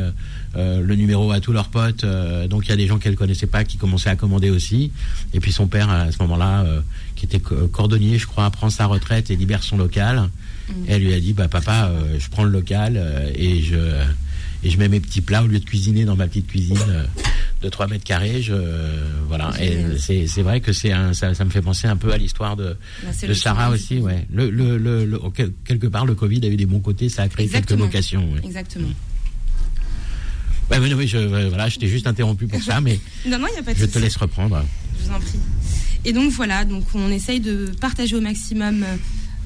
le 0.56 0.95
numéro 0.95 1.32
à 1.32 1.39
tous 1.39 1.51
leurs 1.51 1.69
potes, 1.69 2.03
euh, 2.03 2.47
donc 2.47 2.65
il 2.67 2.69
y 2.69 2.73
a 2.73 2.77
des 2.77 2.88
gens 2.88 2.99
qu'elle 2.99 3.15
connaissait 3.15 3.47
pas 3.47 3.63
qui 3.63 3.77
commençaient 3.77 4.10
à 4.10 4.15
commander 4.15 4.49
aussi. 4.49 4.91
Et 5.34 5.39
puis 5.39 5.51
son 5.51 5.67
père 5.67 5.89
à 5.89 6.12
ce 6.12 6.17
moment-là, 6.21 6.63
euh, 6.63 6.82
qui 7.15 7.25
était 7.25 7.39
co- 7.39 7.67
cordonnier, 7.67 8.17
je 8.19 8.27
crois, 8.27 8.49
prend 8.51 8.69
sa 8.69 8.86
retraite 8.86 9.32
et 9.32 9.36
libère 9.36 9.63
son 9.63 9.77
local. 9.77 10.29
Et 10.88 10.93
elle 10.93 11.04
lui 11.04 11.13
a 11.13 11.19
dit, 11.19 11.34
bah 11.34 11.47
papa, 11.47 11.89
euh, 11.91 12.17
je 12.19 12.30
prends 12.30 12.43
le 12.43 12.52
local 12.52 12.93
euh, 12.97 13.30
et 13.36 13.62
je 13.62 13.76
et 14.65 14.69
je 14.69 14.78
mets 14.78 14.88
mes 14.88 15.02
petits 15.02 15.19
plats 15.19 15.43
au 15.43 15.47
lieu 15.47 15.60
de 15.60 15.65
cuisiner 15.65 16.06
dans 16.06 16.15
ma 16.15 16.26
petite 16.26 16.47
cuisine 16.47 16.78
euh, 16.88 17.04
de 17.62 17.67
3 17.69 17.88
mètres 17.88 18.06
carrés. 18.06 18.41
Je 18.41 18.54
voilà. 19.28 19.52
Et 19.62 19.71
Génial. 19.73 19.99
c'est 19.99 20.28
c'est 20.28 20.41
vrai 20.41 20.62
que 20.62 20.71
c'est 20.71 20.93
ça, 21.13 21.34
ça 21.34 21.43
me 21.45 21.49
fait 21.49 21.62
penser 21.62 21.88
un 21.88 21.97
peu 21.97 22.13
à 22.13 22.17
l'histoire 22.17 22.56
de 22.56 22.78
Bah, 23.04 23.10
de 23.28 23.34
Sarah 23.34 23.71
aussi, 23.71 23.97
ouais. 23.99 24.26
Le, 24.32 24.49
le, 24.49 24.78
le, 24.78 25.06
le- 25.06 25.19
quel- 25.36 25.52
quelque 25.65 25.88
part, 25.88 26.06
le 26.06 26.15
Covid 26.15 26.39
a 26.45 26.47
eu 26.47 26.56
des 26.56 26.65
bons 26.65 26.80
côtés, 26.80 27.10
ça 27.10 27.23
a 27.23 27.28
créé 27.28 27.45
Exactement. 27.45 27.80
quelques 27.82 27.91
vocations. 27.91 28.32
Ouais. 28.34 28.41
Exactement. 28.45 28.88
Ouais, 30.71 30.80
mais 30.80 31.08
je, 31.08 31.17
voilà, 31.49 31.67
je 31.67 31.78
t'ai 31.78 31.88
juste 31.88 32.08
interrompu 32.08 32.47
pour 32.47 32.62
ça, 32.63 32.80
mais 32.80 32.99
Non, 33.28 33.38
a 33.43 33.62
pas 33.63 33.73
de 33.73 33.80
je 33.80 33.86
te 33.86 33.99
laisse 33.99 34.15
reprendre. 34.15 34.63
Je 34.97 35.06
vous 35.10 35.13
en 35.13 35.19
prie. 35.19 35.39
Et 36.06 36.13
donc 36.13 36.32
voilà, 36.32 36.63
donc 36.65 36.86
on 36.93 37.10
essaye 37.12 37.39
de 37.41 37.69
partager 37.82 38.15
au 38.15 38.21
maximum 38.21 38.86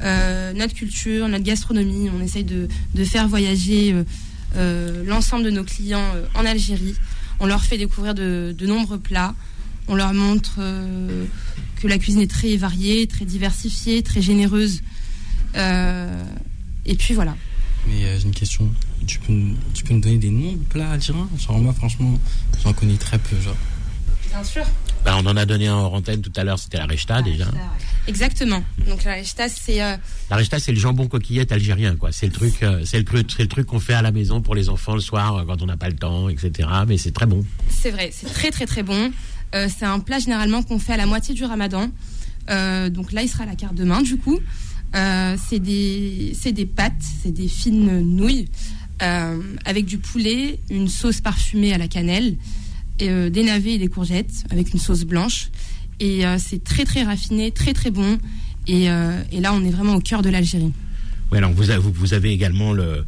euh, 0.01 0.53
notre 0.53 0.73
culture, 0.73 1.27
notre 1.27 1.43
gastronomie. 1.43 2.09
On 2.09 2.21
essaye 2.21 2.43
de, 2.43 2.67
de 2.93 3.03
faire 3.03 3.27
voyager 3.27 3.93
euh, 3.93 4.03
euh, 4.55 5.03
l'ensemble 5.05 5.43
de 5.43 5.49
nos 5.49 5.63
clients 5.63 6.13
en 6.35 6.45
Algérie. 6.45 6.95
On 7.39 7.45
leur 7.45 7.63
fait 7.63 7.77
découvrir 7.77 8.13
de, 8.15 8.55
de 8.57 8.65
nombreux 8.65 8.99
plats. 8.99 9.35
On 9.87 9.95
leur 9.95 10.13
montre 10.13 10.59
que 11.77 11.87
la 11.87 11.97
cuisine 11.97 12.21
est 12.21 12.29
très 12.29 12.57
variée, 12.57 13.07
très 13.07 13.23
diversifiée, 13.23 14.03
très 14.03 14.21
généreuse. 14.21 14.81
Et 15.55 16.95
puis 16.97 17.13
voilà. 17.13 17.35
Mais 17.87 18.19
j'ai 18.19 18.25
une 18.25 18.33
question. 18.33 18.69
Tu 19.05 19.19
peux, 19.19 19.33
tu 19.73 19.83
peux 19.85 19.93
me 19.93 20.01
donner 20.01 20.17
des 20.17 20.29
noms 20.29 20.51
de 20.53 20.57
plats 20.57 20.89
algériens? 20.91 21.29
Genre, 21.37 21.59
moi, 21.59 21.71
franchement, 21.73 22.19
j'en 22.61 22.73
connais 22.73 22.97
très 22.97 23.17
peu. 23.17 23.39
Genre. 23.39 23.55
Bien 24.29 24.43
sûr. 24.43 24.65
Bah, 25.07 25.15
on 25.17 25.25
en 25.25 25.37
a 25.37 25.45
donné 25.45 25.67
un 25.67 25.75
en 25.75 25.93
antenne 25.93 26.21
tout 26.21 26.33
à 26.35 26.43
l'heure, 26.43 26.59
c'était 26.59 26.79
la 26.79 26.85
rechta 26.85 27.21
déjà. 27.21 27.45
Exactement. 28.07 28.61
Donc 28.85 29.05
la 29.05 29.13
rechta, 29.13 29.47
c'est 29.47 29.81
euh, 29.81 29.95
La 30.29 30.35
rechta, 30.35 30.59
c'est 30.59 30.73
le 30.73 30.77
jambon 30.77 31.07
coquillette 31.07 31.53
algérien, 31.53 31.95
quoi. 31.95 32.11
C'est 32.11 32.25
le 32.25 32.33
truc, 32.33 32.61
euh, 32.61 32.81
c'est 32.83 32.97
le 32.97 33.05
truc, 33.05 33.31
c'est 33.31 33.43
le 33.43 33.47
truc 33.47 33.67
qu'on 33.67 33.79
fait 33.79 33.93
à 33.93 34.01
la 34.01 34.11
maison 34.11 34.41
pour 34.41 34.53
les 34.53 34.67
enfants 34.67 34.95
le 34.95 34.99
soir 34.99 35.37
euh, 35.37 35.43
quand 35.47 35.61
on 35.61 35.65
n'a 35.65 35.77
pas 35.77 35.87
le 35.87 35.95
temps, 35.95 36.27
etc. 36.27 36.67
Mais 36.85 36.97
c'est 36.97 37.13
très 37.13 37.25
bon. 37.25 37.45
C'est 37.69 37.91
vrai, 37.91 38.09
c'est 38.11 38.27
très 38.27 38.51
très 38.51 38.65
très 38.65 38.83
bon. 38.83 39.13
Euh, 39.55 39.69
c'est 39.73 39.85
un 39.85 39.99
plat 40.01 40.19
généralement 40.19 40.61
qu'on 40.61 40.77
fait 40.77 40.91
à 40.91 40.97
la 40.97 41.05
moitié 41.05 41.33
du 41.33 41.45
ramadan. 41.45 41.89
Euh, 42.49 42.89
donc 42.89 43.13
là, 43.13 43.23
il 43.23 43.29
sera 43.29 43.43
à 43.45 43.47
la 43.47 43.55
carte 43.55 43.75
demain 43.75 44.01
du 44.01 44.17
coup. 44.17 44.39
Euh, 44.93 45.37
c'est 45.49 45.59
des, 45.59 46.33
c'est 46.37 46.51
des 46.51 46.65
pâtes, 46.65 46.93
c'est 47.23 47.31
des 47.31 47.47
fines 47.47 48.01
nouilles 48.01 48.49
euh, 49.01 49.41
avec 49.63 49.85
du 49.85 49.99
poulet, 49.99 50.59
une 50.69 50.89
sauce 50.89 51.21
parfumée 51.21 51.73
à 51.73 51.77
la 51.77 51.87
cannelle, 51.87 52.35
et, 52.99 53.09
euh, 53.09 53.29
des 53.29 53.43
navets 53.43 53.73
et 53.73 53.77
des 53.77 53.87
courgettes 53.87 54.43
avec 54.49 54.73
une 54.73 54.79
sauce 54.79 55.03
blanche. 55.03 55.49
Et 55.99 56.25
euh, 56.25 56.37
c'est 56.39 56.63
très 56.63 56.85
très 56.85 57.03
raffiné, 57.03 57.51
très 57.51 57.73
très 57.73 57.91
bon. 57.91 58.17
Et, 58.67 58.89
euh, 58.89 59.21
et 59.31 59.39
là, 59.39 59.53
on 59.53 59.63
est 59.63 59.69
vraiment 59.71 59.95
au 59.95 59.99
cœur 60.01 60.21
de 60.21 60.29
l'Algérie. 60.29 60.71
Oui, 61.31 61.37
alors 61.37 61.51
vous 61.51 61.69
avez, 61.69 61.79
vous, 61.81 61.91
vous 61.91 62.13
avez 62.13 62.31
également 62.31 62.73
le, 62.73 63.05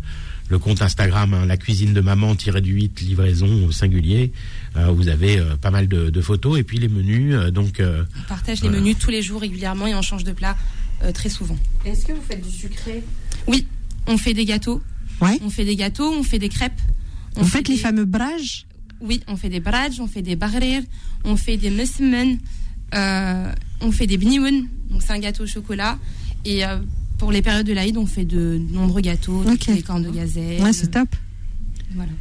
le 0.50 0.60
compte 0.60 0.82
Instagram, 0.82 1.34
hein, 1.34 1.46
la 1.46 1.58
cuisine 1.58 1.94
de 1.94 2.02
maman 2.02 2.36
tiré 2.36 2.62
du 2.62 2.74
8 2.74 3.02
livraison 3.02 3.66
au 3.68 3.72
singulier. 3.72 4.32
Euh, 4.76 4.88
vous 4.92 5.08
avez 5.08 5.38
euh, 5.38 5.56
pas 5.58 5.70
mal 5.72 5.88
de, 5.88 6.10
de 6.10 6.22
photos 6.22 6.60
et 6.60 6.64
puis 6.64 6.78
les 6.80 6.88
menus. 6.88 7.34
euh, 7.36 7.52
donc 7.52 7.80
euh, 7.80 8.04
On 8.26 8.28
partage 8.30 8.62
les 8.62 8.70
menus 8.70 8.98
tous 9.00 9.12
les 9.12 9.22
jours 9.22 9.42
régulièrement 9.42 9.88
et 9.88 9.96
on 9.96 10.02
change 10.02 10.24
de 10.24 10.32
plat 10.32 10.58
euh, 11.04 11.12
très 11.12 11.30
souvent. 11.30 11.58
Est-ce 11.86 12.06
que 12.06 12.14
vous 12.14 12.22
faites 12.28 12.42
du 12.46 12.52
sucré? 12.56 13.04
Oui, 13.48 13.68
on 14.08 14.18
fait 14.18 14.34
des 14.34 14.46
gâteaux. 14.46 14.82
Ouais. 15.22 15.38
On 15.44 15.50
fait 15.50 15.66
des 15.66 15.76
gâteaux, 15.76 16.14
on 16.18 16.24
fait 16.24 16.40
des 16.40 16.50
crêpes. 16.50 16.80
On 17.36 17.44
fait 17.44 17.60
les 17.68 17.76
des- 17.76 17.80
fameux 17.82 18.06
brages? 18.06 18.66
Oui, 19.02 19.22
on 19.28 19.36
fait 19.38 19.50
des 19.50 19.60
bradj, 19.60 20.00
on 20.02 20.08
fait 20.08 20.22
des 20.22 20.36
barrir, 20.36 20.82
on 21.24 21.36
fait 21.38 21.58
des 21.58 21.70
mesmen, 21.70 22.38
euh, 22.94 23.52
on 23.82 23.92
fait 23.92 24.08
des 24.08 24.18
bnioun, 24.18 24.68
donc 24.90 25.02
c'est 25.02 25.14
un 25.14 25.20
gâteau 25.20 25.44
au 25.44 25.48
chocolat. 25.48 25.98
Et 26.46 26.66
euh, 26.66 26.78
pour 27.18 27.32
les 27.32 27.42
périodes 27.42 27.66
de 27.66 27.74
l'Aïd, 27.74 27.98
on 27.98 28.06
fait 28.06 28.26
de 28.26 28.60
nombreux 28.72 29.02
gâteaux, 29.02 29.44
des 29.68 29.82
cornes 29.82 30.04
de 30.04 30.10
gazelle. 30.12 30.62
Ouais, 30.62 30.74
c'est 30.74 30.92
top. 30.92 31.10
Voilà. 31.96 32.12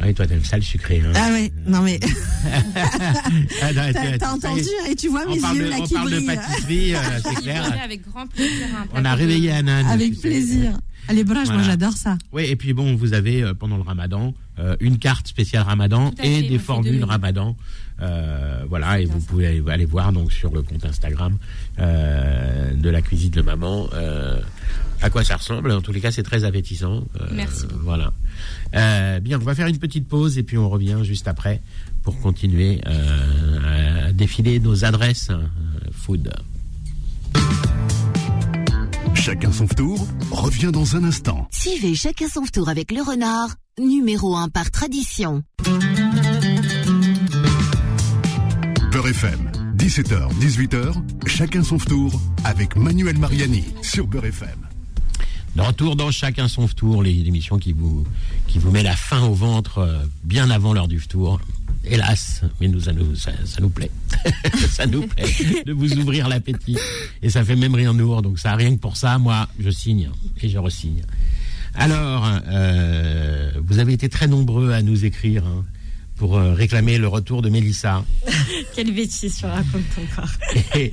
ah 0.00 0.04
oui, 0.06 0.14
toi 0.14 0.26
t'aimes 0.26 0.44
ça 0.44 0.56
le 0.56 0.62
sucré. 0.62 1.00
Hein? 1.04 1.12
Ah 1.14 1.30
ouais, 1.30 1.52
non 1.66 1.82
mais 1.82 1.98
Ah, 3.62 3.70
t'as 4.18 4.32
entendu 4.32 4.68
et 4.90 4.94
tu 4.96 5.08
vois 5.08 5.22
on 5.26 5.34
mes 5.34 5.40
parle 5.40 5.56
yeux 5.56 5.64
de, 5.64 5.70
là 5.70 5.76
on 5.80 5.84
qui 5.84 5.94
parle 5.94 6.10
de 6.10 6.16
brillent. 6.16 6.26
pâtisserie, 6.26 6.94
euh, 6.94 6.98
c'est 7.24 7.34
clair. 7.42 7.80
avec 7.82 8.06
grand 8.10 8.26
plaisir. 8.26 8.66
On 8.92 9.04
a 9.04 9.14
réveillé 9.14 9.50
Anan. 9.52 9.86
Avec 9.86 10.14
sais. 10.14 10.70
Ah, 11.08 11.12
Les 11.12 11.24
brages, 11.24 11.50
moi 11.50 11.62
j'adore 11.62 11.92
ça. 11.94 12.16
Oui, 12.32 12.44
et 12.44 12.56
puis 12.56 12.72
bon, 12.72 12.94
vous 12.94 13.12
avez 13.12 13.42
euh, 13.42 13.54
pendant 13.54 13.76
le 13.76 13.82
ramadan 13.82 14.34
euh, 14.58 14.76
une 14.80 14.98
carte 14.98 15.28
spéciale 15.28 15.62
ramadan 15.62 16.12
et 16.22 16.42
fait, 16.42 16.48
des 16.48 16.58
formules 16.58 17.04
ramadan. 17.04 17.56
Euh, 18.00 18.64
voilà, 18.68 19.00
et 19.00 19.04
vous 19.04 19.20
ça. 19.20 19.26
pouvez 19.28 19.62
aller, 19.68 19.84
voir 19.84 20.12
donc 20.12 20.32
sur 20.32 20.52
le 20.52 20.62
compte 20.62 20.84
Instagram 20.84 21.36
de 21.78 22.88
la 22.90 23.02
cuisine 23.02 23.30
de 23.30 23.42
maman 23.42 23.88
à 25.02 25.10
quoi 25.10 25.22
ça 25.22 25.36
ressemble? 25.36 25.70
En 25.70 25.82
tous 25.82 25.92
les 25.92 26.00
cas, 26.00 26.10
c'est 26.10 26.22
très 26.22 26.44
appétissant. 26.44 27.04
Merci. 27.32 27.66
Voilà. 27.82 28.12
Bien, 29.20 29.38
on 29.40 29.44
va 29.44 29.54
faire 29.54 29.66
une 29.66 29.78
petite 29.78 30.08
pause 30.08 30.38
et 30.38 30.42
puis 30.42 30.56
on 30.56 30.70
revient 30.70 30.98
juste 31.02 31.28
après 31.28 31.60
pour 32.02 32.18
continuer 32.20 32.80
à 32.84 34.12
défiler 34.12 34.58
nos 34.60 34.84
adresses 34.84 35.30
food. 35.92 36.32
Chacun 39.24 39.52
son 39.52 39.66
tour 39.66 40.06
revient 40.32 40.70
dans 40.70 40.96
un 40.96 41.04
instant. 41.04 41.48
Suivez 41.50 41.94
chacun 41.94 42.28
son 42.28 42.42
tour 42.42 42.68
avec 42.68 42.92
le 42.92 43.00
renard, 43.00 43.54
numéro 43.80 44.36
1 44.36 44.50
par 44.50 44.70
tradition. 44.70 45.42
Beurre 48.92 49.08
FM, 49.08 49.50
17h, 49.78 50.28
18h, 50.38 51.26
chacun 51.26 51.62
son 51.62 51.78
tour 51.78 52.20
avec 52.44 52.76
Manuel 52.76 53.16
Mariani 53.16 53.64
sur 53.80 54.06
Beurre 54.06 54.26
FM. 54.26 54.68
De 55.56 55.62
retour 55.62 55.96
dans 55.96 56.10
Chacun 56.10 56.46
son 56.46 56.68
tour, 56.68 57.02
l'émission 57.02 57.56
qui 57.56 57.72
vous, 57.72 58.04
qui 58.46 58.58
vous 58.58 58.70
met 58.70 58.82
la 58.82 58.94
faim 58.94 59.22
au 59.22 59.32
ventre 59.32 59.78
euh, 59.78 60.04
bien 60.22 60.50
avant 60.50 60.74
l'heure 60.74 60.88
du 60.88 61.00
tour. 61.00 61.40
Hélas, 61.86 62.42
mais 62.60 62.68
nous, 62.68 62.80
ça, 62.80 62.92
nous, 62.92 63.14
ça, 63.14 63.32
nous 63.60 63.68
plaît. 63.68 63.90
ça 64.70 64.86
nous 64.86 65.06
plaît 65.06 65.62
de 65.66 65.72
vous 65.72 65.92
ouvrir 65.94 66.28
l'appétit. 66.28 66.76
Et 67.22 67.30
ça 67.30 67.44
fait 67.44 67.56
même 67.56 67.74
rire 67.74 67.92
nous. 67.92 68.20
Donc 68.22 68.38
ça, 68.38 68.54
rien 68.54 68.74
que 68.74 68.80
pour 68.80 68.96
ça, 68.96 69.18
moi, 69.18 69.48
je 69.58 69.70
signe 69.70 70.10
et 70.42 70.48
je 70.48 70.58
resigne. 70.58 71.02
Alors, 71.74 72.26
euh, 72.48 73.50
vous 73.66 73.78
avez 73.80 73.92
été 73.92 74.08
très 74.08 74.28
nombreux 74.28 74.72
à 74.72 74.82
nous 74.82 75.04
écrire 75.04 75.44
hein, 75.44 75.64
pour 76.16 76.36
euh, 76.36 76.54
réclamer 76.54 76.98
le 76.98 77.08
retour 77.08 77.42
de 77.42 77.48
Mélissa. 77.48 78.04
Quelle 78.74 78.92
bêtise 78.92 79.36
tu 79.38 79.46
racontes 79.46 79.82
encore. 79.98 80.30
Et 80.76 80.92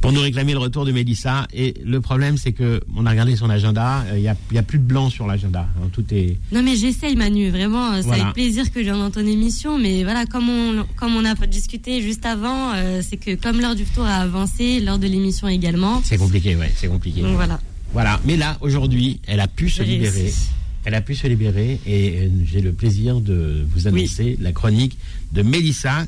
pour 0.00 0.12
nous 0.12 0.20
réclamer 0.20 0.52
le 0.52 0.58
retour 0.58 0.84
de 0.84 0.92
Mélissa. 0.92 1.46
Et 1.54 1.74
le 1.84 2.00
problème, 2.02 2.36
c'est 2.36 2.52
que 2.52 2.80
on 2.94 3.06
a 3.06 3.10
regardé 3.10 3.34
son 3.34 3.48
agenda. 3.48 4.04
euh, 4.08 4.16
Il 4.16 4.20
n'y 4.22 4.28
a, 4.28 4.36
il 4.50 4.54
y 4.54 4.58
a 4.58 4.62
plus 4.62 4.78
de 4.78 4.84
blanc 4.84 5.08
sur 5.10 5.26
l'agenda. 5.26 5.66
hein, 5.82 5.88
tout 5.92 6.04
est. 6.12 6.36
Non 6.52 6.62
mais 6.62 6.76
j'essaye 6.76 7.16
Manu, 7.16 7.48
vraiment, 7.50 7.92
euh, 7.92 7.96
c'est 8.02 8.06
Voilà. 8.08 8.24
avec 8.24 8.34
plaisir 8.34 8.70
que 8.70 8.80
je 8.80 8.84
viens 8.84 8.98
dans 8.98 9.10
ton 9.10 9.26
émission, 9.26 9.78
mais 9.78 10.04
voilà, 10.04 10.26
comme 10.26 10.48
on, 10.50 10.84
comme 10.96 11.16
on 11.16 11.24
a 11.24 11.34
discuté 11.46 12.02
juste 12.02 12.26
avant, 12.26 12.72
euh, 12.74 13.00
c'est 13.08 13.16
que 13.16 13.34
comme 13.36 13.60
l'heure 13.60 13.74
du 13.74 13.84
tour 13.84 14.04
a 14.04 14.16
avancé, 14.16 14.80
l'heure 14.80 14.98
de 14.98 15.06
l'émission 15.06 15.48
également, 15.48 16.02
C'est 16.04 16.18
compliqué, 16.18 16.56
ouais, 16.56 16.72
c'est 16.76 16.88
compliqué. 16.88 17.22
donc 17.22 17.34
voilà. 17.36 17.58
Voilà. 17.92 18.20
Mais 18.26 18.36
là, 18.36 18.58
aujourd'hui, 18.60 19.20
elle 19.26 19.40
a 19.40 19.46
pu 19.48 19.70
se 19.70 19.82
libérer. 19.82 20.10
réussi. 20.22 20.48
Elle 20.86 20.94
a 20.94 21.02
pu 21.02 21.14
se 21.14 21.26
libérer 21.26 21.80
et 21.84 22.20
euh, 22.20 22.28
j'ai 22.44 22.60
le 22.60 22.72
plaisir 22.72 23.20
de 23.20 23.66
vous 23.74 23.88
annoncer 23.88 24.38
la 24.40 24.52
chronique 24.52 24.96
de 25.32 25.42
Mélissa 25.42 26.06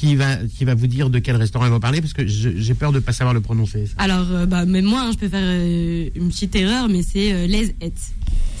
qui 0.00 0.16
va, 0.16 0.36
qui 0.56 0.64
va 0.64 0.74
vous 0.74 0.86
dire 0.86 1.10
de 1.10 1.18
quel 1.18 1.36
restaurant 1.36 1.66
elle 1.66 1.72
va 1.72 1.80
parler 1.80 2.00
parce 2.00 2.14
que 2.14 2.26
j'ai 2.26 2.74
peur 2.74 2.90
de 2.90 2.96
ne 2.96 3.00
pas 3.00 3.12
savoir 3.12 3.34
le 3.34 3.42
prononcer. 3.42 3.86
ça. 3.86 3.92
Alors, 3.98 4.26
euh, 4.30 4.46
bah, 4.46 4.64
même 4.64 4.86
moi, 4.86 5.02
hein, 5.02 5.10
je 5.12 5.18
peux 5.18 5.28
faire 5.28 5.42
euh, 5.42 6.08
une 6.14 6.28
petite 6.28 6.56
erreur, 6.56 6.88
mais 6.88 7.02
c'est 7.02 7.32
euh, 7.32 7.46
Les 7.46 7.74
Et. 7.82 7.92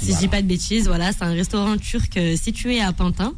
Si 0.02 0.12
je 0.12 0.18
dis 0.18 0.28
pas 0.28 0.40
de 0.42 0.46
bêtises, 0.46 0.86
voilà, 0.86 1.12
c'est 1.12 1.24
un 1.24 1.32
restaurant 1.32 1.76
turc 1.76 2.16
euh, 2.16 2.36
situé 2.36 2.80
à 2.80 2.92
Pantin. 2.92 3.34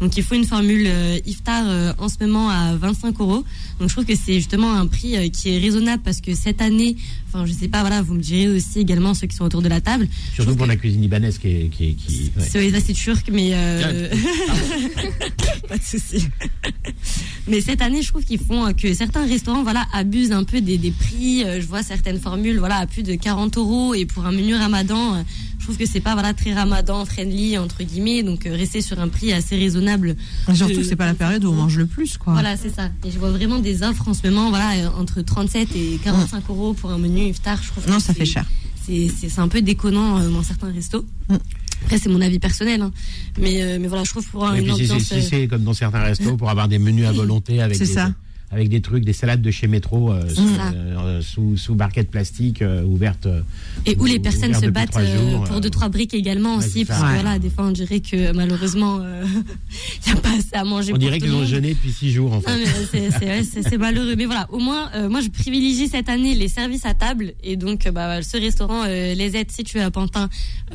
Donc, 0.00 0.16
il 0.16 0.22
faut 0.22 0.34
une 0.34 0.44
formule 0.44 0.84
euh, 0.86 1.18
iftar 1.26 1.64
euh, 1.66 1.92
en 1.98 2.08
ce 2.08 2.16
moment 2.20 2.50
à 2.50 2.74
25 2.76 3.18
euros. 3.20 3.44
Donc, 3.78 3.88
je 3.88 3.94
trouve 3.94 4.04
que 4.04 4.14
c'est 4.16 4.34
justement 4.34 4.72
un 4.72 4.86
prix 4.86 5.16
euh, 5.16 5.28
qui 5.28 5.54
est 5.54 5.58
raisonnable 5.58 6.02
parce 6.02 6.20
que 6.20 6.34
cette 6.34 6.60
année, 6.60 6.96
enfin, 7.28 7.46
je 7.46 7.52
sais 7.52 7.68
pas, 7.68 7.80
voilà, 7.80 8.02
vous 8.02 8.14
me 8.14 8.20
direz 8.20 8.48
aussi 8.48 8.80
également 8.80 9.14
ceux 9.14 9.26
qui 9.26 9.36
sont 9.36 9.44
autour 9.44 9.62
de 9.62 9.68
la 9.68 9.80
table. 9.80 10.08
Surtout 10.34 10.54
pour 10.56 10.66
la 10.66 10.76
cuisine 10.76 11.00
libanaise 11.00 11.38
qui 11.38 11.48
est. 11.48 11.68
Qui, 11.68 11.94
qui, 11.94 12.32
ouais. 12.36 12.44
c'est 12.48 12.80
c'est 12.80 12.92
turc, 12.92 13.28
mais 13.32 13.50
euh, 13.52 14.08
pas 15.68 15.78
de 15.78 15.82
souci. 15.82 16.26
Mais 17.48 17.60
cette 17.60 17.80
année, 17.80 18.02
je 18.02 18.08
trouve 18.08 18.24
qu'ils 18.24 18.40
font 18.40 18.66
euh, 18.66 18.72
que 18.72 18.92
certains 18.92 19.26
restaurants, 19.26 19.62
voilà, 19.62 19.86
abusent 19.92 20.32
un 20.32 20.44
peu 20.44 20.60
des, 20.60 20.78
des 20.78 20.90
prix. 20.90 21.44
Euh, 21.44 21.60
Je 21.60 21.66
vois 21.66 21.82
certaines 21.82 22.18
formules, 22.18 22.58
voilà, 22.58 22.76
à 22.76 22.86
plus 22.86 23.02
de 23.02 23.14
40 23.14 23.56
euros 23.56 23.94
et 23.94 24.04
pour 24.04 24.26
un 24.26 24.32
menu 24.32 24.54
Ramadan, 24.54 25.24
trouve 25.66 25.76
que 25.78 25.86
c'est 25.86 26.00
pas 26.00 26.14
voilà 26.14 26.32
très 26.34 26.52
Ramadan 26.54 27.04
friendly 27.04 27.58
entre 27.58 27.82
guillemets. 27.82 28.22
Donc 28.22 28.46
euh, 28.46 28.54
rester 28.54 28.80
sur 28.80 28.98
un 29.00 29.08
prix 29.08 29.32
assez 29.32 29.56
raisonnable. 29.56 30.16
Et 30.48 30.54
surtout 30.54 30.76
que 30.76 30.82
c'est 30.84 30.96
pas 30.96 31.06
la 31.06 31.14
période 31.14 31.44
où 31.44 31.50
on 31.50 31.54
mange 31.54 31.76
le 31.78 31.86
plus, 31.86 32.16
quoi. 32.18 32.32
Voilà, 32.32 32.56
c'est 32.56 32.74
ça. 32.74 32.90
Et 33.04 33.10
je 33.10 33.18
vois 33.18 33.30
vraiment 33.30 33.58
des 33.58 33.82
offres 33.82 34.08
en 34.08 34.14
ce 34.14 34.26
moment, 34.26 34.50
voilà, 34.50 34.72
euh, 34.76 34.88
entre 34.98 35.20
37 35.22 35.68
et 35.76 35.98
45 36.02 36.44
euros 36.48 36.72
pour 36.74 36.90
un 36.90 36.98
menu 36.98 37.26
iftar. 37.28 37.62
Je 37.62 37.68
trouve 37.68 37.88
Non, 37.88 37.96
que 37.96 38.02
ça 38.02 38.14
fait 38.14 38.24
cher. 38.24 38.44
c'est 38.86 39.08
c'est- 39.08 39.28
c'est 39.28 39.40
un 39.40 39.48
peu 39.48 39.60
déconnant 39.62 40.18
euh, 40.20 40.28
dans 40.30 40.42
certains 40.42 40.72
restos. 40.72 41.04
Mm. 41.28 41.36
Après, 41.82 41.98
c'est 41.98 42.08
mon 42.08 42.20
avis 42.22 42.38
personnel. 42.38 42.80
hein. 42.80 42.90
Mais, 43.38 43.60
euh, 43.62 43.78
mais 43.80 43.86
voilà, 43.88 44.02
je 44.04 44.10
trouve 44.10 44.26
pour 44.28 44.50
Et 44.54 44.60
une 44.60 44.64
puis 44.64 44.72
si 44.76 44.86
c'est- 44.86 44.92
ambiance. 44.92 45.08
si 45.08 45.14
euh, 45.14 45.20
c'est 45.28 45.46
comme 45.48 45.62
dans 45.64 45.74
certains 45.74 46.02
restos 46.02 46.36
pour 46.36 46.48
avoir 46.48 46.68
des 46.68 46.78
menus 46.78 47.06
à 47.06 47.12
volonté 47.12 47.60
avec 47.60 47.76
C'est 47.76 47.84
des, 47.86 47.92
ça. 47.92 48.12
Avec 48.50 48.68
des 48.68 48.80
trucs, 48.80 49.04
des 49.04 49.12
salades 49.12 49.42
de 49.42 49.50
chez 49.50 49.66
Métro 49.66 50.12
euh, 50.12 50.28
sous, 50.28 50.48
ça. 50.54 50.72
euh, 50.74 51.20
sous, 51.20 51.56
sous 51.56 51.74
barquette 51.74 52.10
plastique 52.10 52.62
euh, 52.62 52.82
ouverte. 52.84 53.26
euh, 53.26 53.40
Et 53.86 53.96
où 53.98 54.04
les 54.04 54.18
personnes 54.20 54.54
se 54.54 54.66
battent 54.66 54.96
euh, 54.96 55.30
jours, 55.30 55.44
pour 55.44 55.56
euh, 55.56 55.60
deux 55.60 55.70
trois 55.70 55.88
briques 55.88 56.14
également 56.14 56.56
aussi, 56.56 56.84
parce 56.84 57.00
que 57.00 57.06
Ouais. 57.06 57.14
voilà, 57.14 57.38
des 57.38 57.50
fois 57.50 57.66
on 57.66 57.72
dirait 57.72 58.00
que 58.00 58.32
malheureusement 58.32 59.00
il 60.06 60.12
n'y 60.12 60.18
a 60.18 60.20
pas 60.20 60.30
assez 60.30 60.54
à 60.54 60.64
manger. 60.64 60.90
On 60.92 60.94
pour 60.94 60.98
dirait 61.00 61.18
qu'ils 61.18 61.34
ont 61.34 61.44
jeûné 61.44 61.74
depuis 61.74 61.90
six 61.92 62.10
jours 62.12 62.32
en 62.32 62.40
fait. 62.40 62.50
Ah, 62.50 62.56
mais 62.92 63.10
c'est- 63.52 63.76
malheureux. 63.78 64.14
Mais 64.16 64.24
voilà, 64.26 64.46
au 64.50 64.58
moins, 64.58 64.90
euh, 64.94 65.08
moi, 65.08 65.20
je 65.20 65.28
privilégie 65.28 65.88
cette 65.88 66.08
année 66.08 66.34
les 66.34 66.48
services 66.48 66.86
à 66.86 66.94
table. 66.94 67.34
Et 67.44 67.56
donc, 67.56 67.86
euh, 67.86 67.90
bah, 67.90 68.22
ce 68.22 68.36
restaurant, 68.38 68.84
euh, 68.86 69.14
Les 69.14 69.36
Aides, 69.36 69.50
situé 69.52 69.80
à 69.80 69.90
Pantin, 69.90 70.28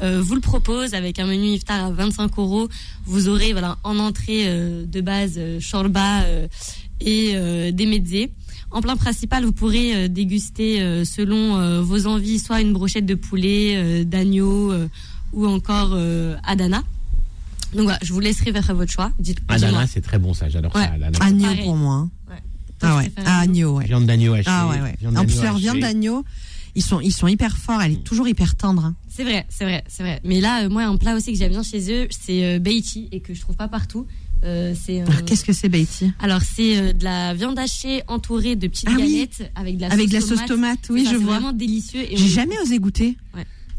euh, 0.03 0.21
vous 0.21 0.35
le 0.35 0.41
propose 0.41 0.93
avec 0.93 1.17
un 1.19 1.25
menu 1.25 1.47
iftar 1.47 1.85
à 1.85 1.91
25 1.91 2.37
euros. 2.37 2.67
Vous 3.05 3.27
aurez, 3.27 3.53
voilà, 3.53 3.77
en 3.83 3.97
entrée 3.97 4.43
euh, 4.45 4.85
de 4.85 5.01
base, 5.01 5.33
euh, 5.37 5.59
shorba 5.59 6.21
euh, 6.25 6.47
et 7.01 7.31
euh, 7.35 7.71
des 7.71 7.85
mezzés. 7.85 8.31
En 8.71 8.81
plein 8.81 8.95
principal, 8.95 9.43
vous 9.43 9.51
pourrez 9.51 9.93
euh, 9.95 10.07
déguster, 10.07 10.81
euh, 10.81 11.03
selon 11.03 11.57
euh, 11.59 11.81
vos 11.81 12.07
envies, 12.07 12.39
soit 12.39 12.61
une 12.61 12.71
brochette 12.73 13.05
de 13.05 13.15
poulet, 13.15 13.73
euh, 13.75 14.03
d'agneau 14.05 14.71
euh, 14.71 14.87
ou 15.33 15.45
encore 15.45 15.91
euh, 15.93 16.35
Adana. 16.45 16.83
Donc 17.73 17.83
voilà, 17.83 17.99
je 18.01 18.13
vous 18.13 18.19
laisserai 18.19 18.51
faire 18.51 18.73
votre 18.75 18.91
choix. 18.91 19.11
Dites, 19.19 19.39
Adana, 19.47 19.87
c'est 19.87 20.01
très 20.01 20.19
bon 20.19 20.33
ça, 20.33 20.47
j'adore 20.49 20.73
Ouais. 20.75 20.83
ça. 20.85 20.93
Adana. 20.93 21.17
Agneau 21.21 21.43
Pareil. 21.45 21.63
pour 21.63 21.75
moi. 21.75 21.93
hein. 21.95 22.09
Ah 22.83 22.97
ouais, 22.97 23.11
ah, 23.25 23.41
agneau, 23.41 23.77
ouais. 23.77 23.85
Viande 23.85 24.07
d'agneau 24.07 24.33
hachée. 24.33 24.45
Ah 24.47 24.67
ouais, 24.67 24.81
ouais. 24.81 24.95
viande 24.99 25.15
En 25.17 25.23
plus, 25.23 25.39
leur 25.43 25.55
viande 25.57 25.79
d'agneau, 25.79 26.25
ils 26.73 26.81
sont, 26.81 26.99
ils 26.99 27.11
sont 27.13 27.27
hyper 27.27 27.55
forts. 27.55 27.79
Elle 27.81 27.91
est 27.91 28.03
toujours 28.03 28.27
hyper 28.27 28.55
tendre. 28.55 28.83
hein. 28.85 28.95
C'est 29.07 29.23
vrai, 29.23 29.45
c'est 29.49 29.65
vrai, 29.65 29.83
c'est 29.87 30.01
vrai. 30.01 30.19
Mais 30.23 30.41
là, 30.41 30.63
euh, 30.63 30.69
moi, 30.69 30.83
un 30.85 30.97
plat 30.97 31.13
aussi 31.15 31.31
que 31.31 31.37
j'aime 31.37 31.51
bien 31.51 31.61
chez 31.61 31.91
eux, 31.93 32.07
c'est 32.09 32.43
euh, 32.43 32.59
beiti 32.59 33.07
et 33.11 33.19
que 33.19 33.33
je 33.35 33.41
trouve 33.41 33.55
pas 33.55 33.67
partout. 33.67 34.07
Euh, 34.43 34.73
c'est. 34.79 35.01
euh, 35.01 35.05
Alors, 35.07 35.23
Qu'est-ce 35.25 35.45
que 35.45 35.53
c'est, 35.53 35.69
Beatty 35.69 36.11
Alors 36.19 36.41
c'est 36.41 36.77
euh, 36.77 36.93
de 36.93 37.03
la 37.03 37.33
viande 37.33 37.59
hachée 37.59 38.01
entourée 38.07 38.55
de 38.55 38.67
petites 38.67 38.89
Ah 38.91 38.95
oui. 38.97 39.13
galettes 39.13 39.51
avec 39.55 39.75
de 39.77 39.81
la 39.81 39.87
Avec 39.91 40.09
sauce 40.09 40.09
de 40.09 40.15
la 40.15 40.21
sauce 40.37 40.45
tomate, 40.47 40.79
oui, 40.89 41.01
C'est 41.01 41.05
ça, 41.05 41.11
je 41.13 41.17
c'est 41.17 41.23
vois. 41.23 41.33
vraiment 41.35 41.53
délicieux. 41.53 42.01
et 42.01 42.17
J'ai 42.17 42.23
on- 42.25 42.27
jamais 42.27 42.59
osé 42.63 42.79
goûter. 42.79 43.17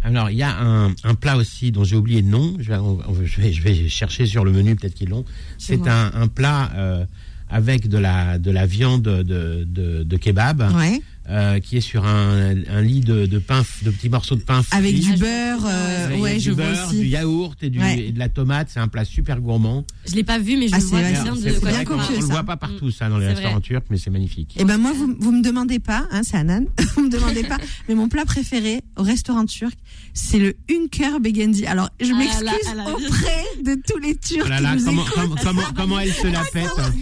Alors, 0.05 0.31
il 0.31 0.37
y 0.37 0.43
a 0.43 0.57
un, 0.61 0.89
un 1.05 1.15
plat 1.15 1.37
aussi 1.37 1.71
dont 1.71 1.85
j'ai 1.85 1.95
oublié 1.97 2.23
le 2.23 2.29
nom. 2.29 2.57
Je 2.59 2.69
vais, 2.73 2.77
on- 2.77 2.99
on- 3.09 3.25
je 3.25 3.41
vais, 3.41 3.53
je 3.53 3.63
vais 3.63 3.89
chercher 3.89 4.27
sur 4.27 4.45
le 4.45 4.51
menu, 4.53 4.75
peut-être 4.75 4.95
qu'ils 4.95 5.09
l'ont. 5.11 5.25
C'est 5.59 5.87
un, 5.87 6.11
un 6.15 6.27
plat 6.29 6.71
euh, 6.75 7.05
avec 7.51 7.89
de 7.89 7.99
la, 7.99 8.39
de 8.39 8.51
la 8.51 8.67
viande 8.67 9.03
de, 9.03 9.23
de, 9.65 10.03
de 10.03 10.17
kebab 10.17 10.63
Ouais. 10.77 11.01
Euh, 11.31 11.61
qui 11.61 11.77
est 11.77 11.81
sur 11.81 12.05
un, 12.05 12.55
un 12.69 12.81
lit 12.83 13.01
de, 13.01 13.27
de 13.27 13.39
pain, 13.39 13.63
de 13.83 13.91
petits 13.91 14.09
morceaux 14.09 14.35
de 14.37 14.41
pain 14.43 14.63
Avec 14.73 14.99
du 14.99 15.11
Ah, 15.13 15.17
beurre, 15.17 15.67
euh, 15.67 16.19
ouais, 16.19 16.35
du 16.35 16.41
je 16.41 16.51
vois 16.51 16.65
beurre, 16.65 16.89
aussi. 16.89 17.01
du 17.01 17.07
yaourt 17.07 17.63
et, 17.63 17.71
du, 17.71 17.79
Ouais. 17.79 17.99
et 18.09 18.13
de 18.13 18.19
la 18.19 18.29
tomate. 18.29 18.69
C'est 18.73 18.81
un 18.81 18.89
plat 18.89 19.05
super 19.05 19.41
gourmand. 19.41 19.85
Je 20.09 20.15
l'ai 20.15 20.25
pas 20.25 20.39
vu, 20.39 20.57
mais 20.57 20.69
je 20.69 20.75
Ah, 20.75 20.79
le 20.79 20.83
c'est 20.83 20.89
vois 20.91 21.01
bien 21.01 21.11
de 21.35 21.67
bien 21.69 21.85
copieux, 21.85 22.15
on 22.17 22.21
le 22.21 22.27
ça. 22.27 22.33
voit 22.33 22.43
pas 22.45 22.57
partout 22.57 22.91
ça 22.91 23.09
dans 23.09 23.19
les 23.19 23.27
C'est 23.27 23.33
restaurants 23.35 23.53
vrai. 23.55 23.63
turcs, 23.63 23.85
mais 23.91 23.99
c'est 23.99 24.11
magnifique. 24.11 24.57
Eh 24.59 24.65
ben 24.65 24.79
moi, 24.79 24.93
vous, 24.93 25.15
vous 25.19 25.33
me 25.33 25.43
demandez 25.43 25.79
pas, 25.79 26.07
hein, 26.11 26.23
c'est 26.25 26.37
Anan, 26.37 26.67
vous 26.97 27.03
me 27.05 27.11
demandez 27.11 27.45
pas, 27.45 27.59
mais 27.89 27.95
mon 27.95 28.09
plat 28.09 28.25
préféré 28.25 28.81
au 28.97 29.03
restaurant 29.03 29.45
turc, 29.47 29.75
c'est 30.15 30.39
le 30.39 30.55
Hünker 30.71 31.21
Begendi. 31.21 31.67
Alors, 31.67 31.89
je 32.01 32.11
Ah 32.13 32.19
m'excuse 32.19 32.75
ah 32.77 32.91
auprès 32.91 33.45
de 33.65 33.81
tous 33.87 33.99
les 33.99 34.17
Turcs 34.17 34.43
Oh 34.45 34.49
là 34.49 34.61
là, 34.61 34.73
qui 34.77 34.83
nous 34.83 34.85
comment, 34.87 35.03
écoutent, 35.05 35.15
comment, 35.15 35.37
comment, 35.43 35.63
comment 35.77 35.99
elle 36.01 36.13
se 36.13 36.27
la 36.27 36.43
pète 36.53 36.67
hein. 36.79 36.93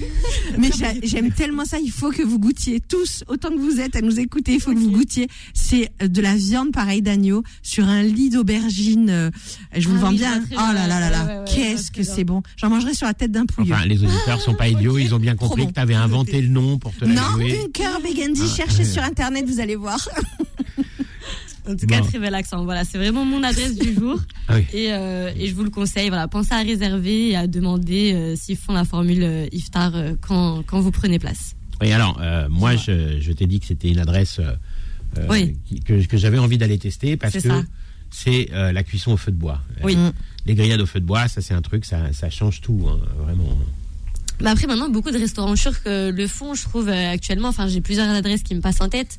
mais 0.59 0.71
j'a- 0.77 0.95
j'aime 1.03 1.31
tellement 1.33 1.65
ça, 1.65 1.79
il 1.83 1.91
faut 1.91 2.11
que 2.11 2.23
vous 2.23 2.39
goûtiez 2.39 2.81
tous, 2.81 3.25
autant 3.29 3.49
que 3.51 3.59
vous 3.59 3.81
êtes 3.81 3.97
à 3.97 4.03
nous 4.11 4.21
écouter, 4.21 4.55
il 4.55 4.61
faut 4.61 4.73
que 4.73 4.79
vous 4.79 4.91
goûtiez. 4.91 5.29
C'est 5.55 5.91
de 6.01 6.21
la 6.21 6.35
viande 6.35 6.73
pareille 6.73 7.03
d'agneau 7.03 7.43
sur 7.63 7.89
un 7.89 8.03
lit 8.03 8.31
d'aubergine. 8.31 9.09
euh, 9.11 9.31
je 9.77 9.89
vous 9.89 9.95
Ah 9.95 9.99
le 9.99 10.01
vends 10.01 10.11
oui, 10.11 10.17
bien. 10.19 10.43
Oh 10.53 10.55
là 10.57 10.73
bien. 10.73 10.87
là 10.89 11.01
là 11.01 11.11
là, 11.11 11.25
Ouais, 11.41 11.45
qu'est-ce 11.55 11.91
que 11.91 12.03
c'est 12.03 12.25
bon. 12.25 12.43
J'en 12.57 12.69
mangerai 12.71 12.95
sur 12.95 13.07
la 13.07 13.15
tête 13.15 13.31
d'un 13.33 13.47
pouilleux. 13.47 13.73
Enfin, 13.75 13.87
les 13.87 14.03
auditeurs 14.03 14.41
sont 14.41 14.55
pas 14.55 14.69
idiots, 14.69 14.99
ils 14.99 15.15
ont 15.15 15.19
bien 15.19 15.37
compris 15.37 15.63
bon. 15.63 15.69
que 15.69 15.75
tu 15.75 15.81
avais 15.81 15.95
inventé 15.95 16.41
le 16.41 16.49
nom 16.49 16.79
pour 16.79 16.93
te 16.95 17.05
la 17.05 17.13
non, 17.15 17.23
jouer. 17.33 17.59
Hünker 17.65 18.01
Begendi, 18.01 18.43
Ah, 18.45 18.57
cherchez 18.57 18.85
sur 18.85 19.03
internet, 19.03 19.45
vous 19.47 19.61
allez 19.61 19.77
voir. 19.77 19.99
En 21.69 21.77
tout 21.77 21.87
cas, 21.87 22.01
Bon. 22.01 22.07
très 22.07 22.19
bel 22.19 22.35
accent. 22.35 22.65
Voilà, 22.65 22.85
c'est 22.85 22.97
vraiment 22.99 23.25
mon 23.25 23.43
adresse 23.43 23.77
du 23.77 23.95
jour. 23.95 24.19
Ah 24.49 24.55
oui. 24.57 24.65
Et, 24.73 24.93
euh, 24.93 25.31
et 25.39 25.47
je 25.47 25.55
vous 25.55 25.63
le 25.63 25.71
conseille. 25.71 26.09
Voilà, 26.09 26.27
pensez 26.27 26.53
à 26.53 26.59
réserver 26.63 27.29
et 27.29 27.37
à 27.37 27.47
demander 27.47 28.13
euh, 28.15 28.35
s'ils 28.35 28.57
font 28.57 28.73
la 28.73 28.85
formule 28.85 29.23
euh, 29.23 29.47
iftar 29.53 29.95
euh, 29.95 30.15
quand, 30.21 30.65
quand 30.67 30.81
vous 30.81 30.91
prenez 30.91 31.19
place. 31.21 31.55
Oui, 31.81 31.93
alors, 31.93 32.19
euh, 32.21 32.49
moi, 32.51 32.77
je, 32.77 33.21
je 33.21 33.33
t'ai 33.33 33.47
dit 33.47 33.61
que 33.61 33.67
c'était 33.67 33.89
une 33.91 33.99
adresse 33.99 34.39
euh, 34.39 34.53
euh, 35.19 35.27
Oui. 35.31 35.57
qui- 35.67 35.81
que, 35.81 36.05
que 36.07 36.17
j'avais 36.17 36.39
envie 36.39 36.59
d'aller 36.59 36.79
tester 36.79 37.17
parce 37.17 37.33
que 37.35 37.49
c'est 38.11 38.49
euh, 38.53 38.73
la 38.73 38.83
cuisson 38.83 39.13
au 39.13 39.17
feu 39.17 39.33
de 39.33 39.37
bois. 39.37 39.61
Oui. 39.83 39.97
Les 40.47 40.55
grillades 40.55 40.81
au 40.81 40.87
feu 40.87 41.01
de 41.01 41.05
bois, 41.07 41.29
ça, 41.29 41.41
c'est 41.41 41.55
un 41.55 41.63
truc, 41.63 41.85
ça, 41.85 42.13
ça 42.13 42.29
change 42.31 42.61
tout, 42.61 42.87
hein, 42.89 42.99
vraiment. 43.19 43.57
Bah 44.41 44.51
après 44.53 44.67
maintenant 44.67 44.89
beaucoup 44.89 45.11
de 45.11 45.19
restaurants 45.19 45.55
turcs 45.55 45.83
euh, 45.87 46.11
le 46.13 46.27
font 46.27 46.55
je 46.55 46.63
trouve 46.63 46.89
euh, 46.89 47.13
actuellement. 47.13 47.49
Enfin 47.49 47.69
j'ai 47.69 47.81
plusieurs 47.81 48.09
adresses 48.09 48.43
qui 48.43 48.55
me 48.55 48.61
passent 48.61 48.81
en 48.81 48.89
tête. 48.89 49.19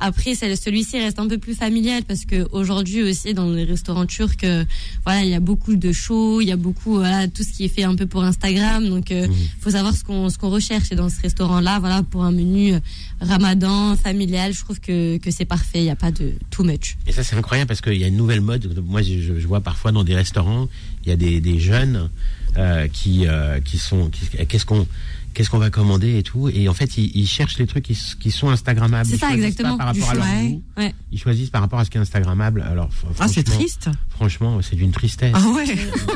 Après 0.00 0.34
celui-ci 0.34 0.98
reste 0.98 1.18
un 1.18 1.28
peu 1.28 1.38
plus 1.38 1.54
familial 1.54 2.02
parce 2.04 2.24
que 2.24 2.48
aujourd'hui 2.52 3.02
aussi 3.02 3.34
dans 3.34 3.50
les 3.50 3.64
restaurants 3.64 4.06
turcs 4.06 4.44
euh, 4.44 4.64
voilà 5.04 5.22
il 5.24 5.28
y 5.30 5.34
a 5.34 5.40
beaucoup 5.40 5.76
de 5.76 5.92
shows 5.92 6.40
il 6.40 6.48
y 6.48 6.52
a 6.52 6.56
beaucoup 6.56 6.94
voilà 6.94 7.28
tout 7.28 7.42
ce 7.42 7.52
qui 7.52 7.64
est 7.66 7.68
fait 7.68 7.84
un 7.84 7.94
peu 7.96 8.06
pour 8.06 8.22
Instagram. 8.24 8.88
Donc 8.88 9.10
euh, 9.10 9.26
Mhm. 9.26 9.34
faut 9.60 9.70
savoir 9.70 9.94
ce 9.94 10.04
qu'on 10.04 10.28
ce 10.30 10.38
qu'on 10.38 10.50
recherche. 10.50 10.90
Et 10.90 10.94
dans 10.96 11.08
ce 11.08 11.20
restaurant 11.20 11.60
là 11.60 11.78
voilà 11.78 12.02
pour 12.02 12.24
un 12.24 12.32
menu 12.32 12.72
euh, 12.74 12.80
Ramadan 13.20 13.94
familial 13.96 14.52
je 14.52 14.60
trouve 14.64 14.80
que 14.80 15.18
que 15.18 15.30
c'est 15.30 15.44
parfait. 15.44 15.80
Il 15.80 15.84
y 15.84 15.90
a 15.90 15.96
pas 15.96 16.10
de 16.10 16.32
too 16.50 16.64
much. 16.64 16.96
Et 17.06 17.12
ça, 17.12 17.22
c'est 17.22 17.36
incroyable 17.36 17.68
parce 17.68 17.80
qu'il 17.80 17.96
y 17.96 18.04
a 18.04 18.06
une 18.08 18.16
nouvelle 18.16 18.40
mode. 18.40 18.82
Moi, 18.86 19.02
je, 19.02 19.38
je 19.38 19.46
vois 19.46 19.60
parfois 19.60 19.92
dans 19.92 20.04
des 20.04 20.14
restaurants, 20.14 20.68
il 21.04 21.08
y 21.10 21.12
a 21.12 21.16
des, 21.16 21.40
des 21.40 21.58
jeunes 21.58 22.08
euh, 22.56 22.88
qui, 22.88 23.26
euh, 23.26 23.60
qui 23.60 23.78
sont. 23.78 24.08
qui- 24.10 24.46
Qu'est-ce 24.46 24.66
qu'on. 24.66 24.86
Qu'est-ce 25.34 25.48
qu'on 25.48 25.56
va 25.58 25.70
commander 25.70 26.18
et 26.18 26.22
tout 26.22 26.50
Et 26.50 26.68
en 26.68 26.74
fait, 26.74 26.98
ils, 26.98 27.10
ils 27.16 27.26
cherchent 27.26 27.56
les 27.56 27.66
trucs 27.66 27.84
qui, 27.84 28.30
sont 28.30 28.50
Instagrammables. 28.50 29.08
C'est 29.08 29.16
ça, 29.16 29.32
exactement, 29.32 29.78
par 29.78 29.86
rapport 29.86 30.10
à 30.10 30.14
leur 30.14 30.24
choix. 30.26 30.34
goût. 30.42 30.62
Ouais. 30.76 30.94
Ils 31.10 31.18
choisissent 31.18 31.48
par 31.48 31.62
rapport 31.62 31.78
à 31.78 31.86
ce 31.86 31.90
qui 31.90 31.96
est 31.96 32.02
Instagrammable. 32.02 32.60
Alors, 32.60 32.90
Ah, 33.18 33.28
c'est 33.28 33.40
franchement- 33.40 33.54
triste. 33.54 33.88
Franchement, 34.10 34.60
c'est 34.60 34.76
d'une 34.76 34.90
tristesse. 34.90 35.32
Ah 35.34 35.48
ouais. 35.56 35.64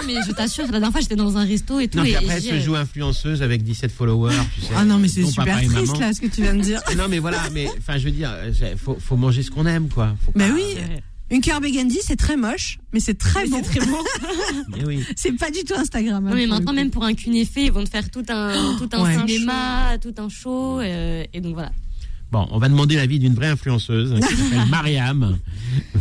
Mais 0.07 0.17
je 0.27 0.33
t'assure 0.33 0.65
la 0.67 0.73
dernière 0.73 0.93
fois 0.93 1.01
j'étais 1.01 1.17
dans 1.17 1.35
un 1.39 1.47
resto 1.47 1.81
et 1.81 1.89
tout 1.89 1.97
Non, 1.97 2.05
et, 2.05 2.09
puis 2.09 2.17
après, 2.17 2.35
elle 2.35 2.43
se 2.43 2.61
joue 2.61 2.77
influenceuse 2.77 3.43
avec 3.43 3.63
17 3.63 3.91
followers. 3.91 4.35
Tu 4.55 4.61
sais, 4.61 4.75
Ah 4.77 4.85
non, 4.85 4.99
mais 4.99 5.09
c'est 5.09 5.25
super 5.25 5.63
triste 5.65 5.99
là 5.99 6.13
ce 6.13 6.21
que 6.21 6.27
tu 6.27 6.43
viens 6.43 6.55
de 6.55 6.61
dire. 6.61 6.83
Non, 6.99 7.05
mais 7.09 7.19
voilà, 7.19 7.41
mais 7.55 7.69
enfin, 7.79 7.97
je 7.97 8.05
veux 8.05 8.11
dire, 8.11 8.31
il 8.47 8.77
faut, 8.77 8.99
faut 9.01 9.17
manger 9.17 9.43
ce 9.43 9.51
qu'on 9.51 9.65
aime, 9.65 9.89
quoi. 9.89 10.15
Faut 10.27 10.33
Mais 10.35 10.49
pas- 10.51 10.55
oui. 10.55 10.77
Une 11.31 11.41
cœur 11.41 11.61
Begendi, 11.61 11.99
c'est 12.03 12.17
très 12.17 12.37
moche, 12.37 12.79
mais 12.93 13.01
c'est 13.01 13.19
très 13.19 13.47
bon. 13.49 13.61
c'est 13.65 13.79
très 13.81 13.87
bon 13.87 13.99
Mais 14.69 14.85
oui. 14.87 15.05
C'est 15.17 15.33
pas 15.33 15.51
du 15.51 15.65
tout 15.65 15.75
Instagram. 15.75 16.25
Non, 16.25 16.35
mais 16.35 16.47
maintenant, 16.47 16.73
même 16.73 16.91
pour 16.91 17.05
un 17.05 17.15
cunéfé, 17.15 17.65
ils 17.65 17.73
vont 17.73 17.83
te 17.85 17.89
faire 17.91 18.09
tout 18.11 18.25
un, 18.29 18.77
tout 18.79 18.89
un 18.93 19.03
Ouais. 19.05 19.27
cinéma, 19.27 19.99
tout 20.01 20.15
un 20.19 20.29
show. 20.29 20.81
euh, 20.81 21.25
et 21.33 21.41
donc 21.41 21.55
voilà. 21.55 21.73
Bon, 22.33 22.47
on 22.51 22.59
va 22.59 22.69
demander 22.69 22.97
l'avis 22.97 23.19
d'une 23.19 23.35
vraie 23.35 23.49
influenceuse 23.49 24.15
qui 24.21 24.37
s'appelle 24.37 24.67
Mariam. 24.69 25.39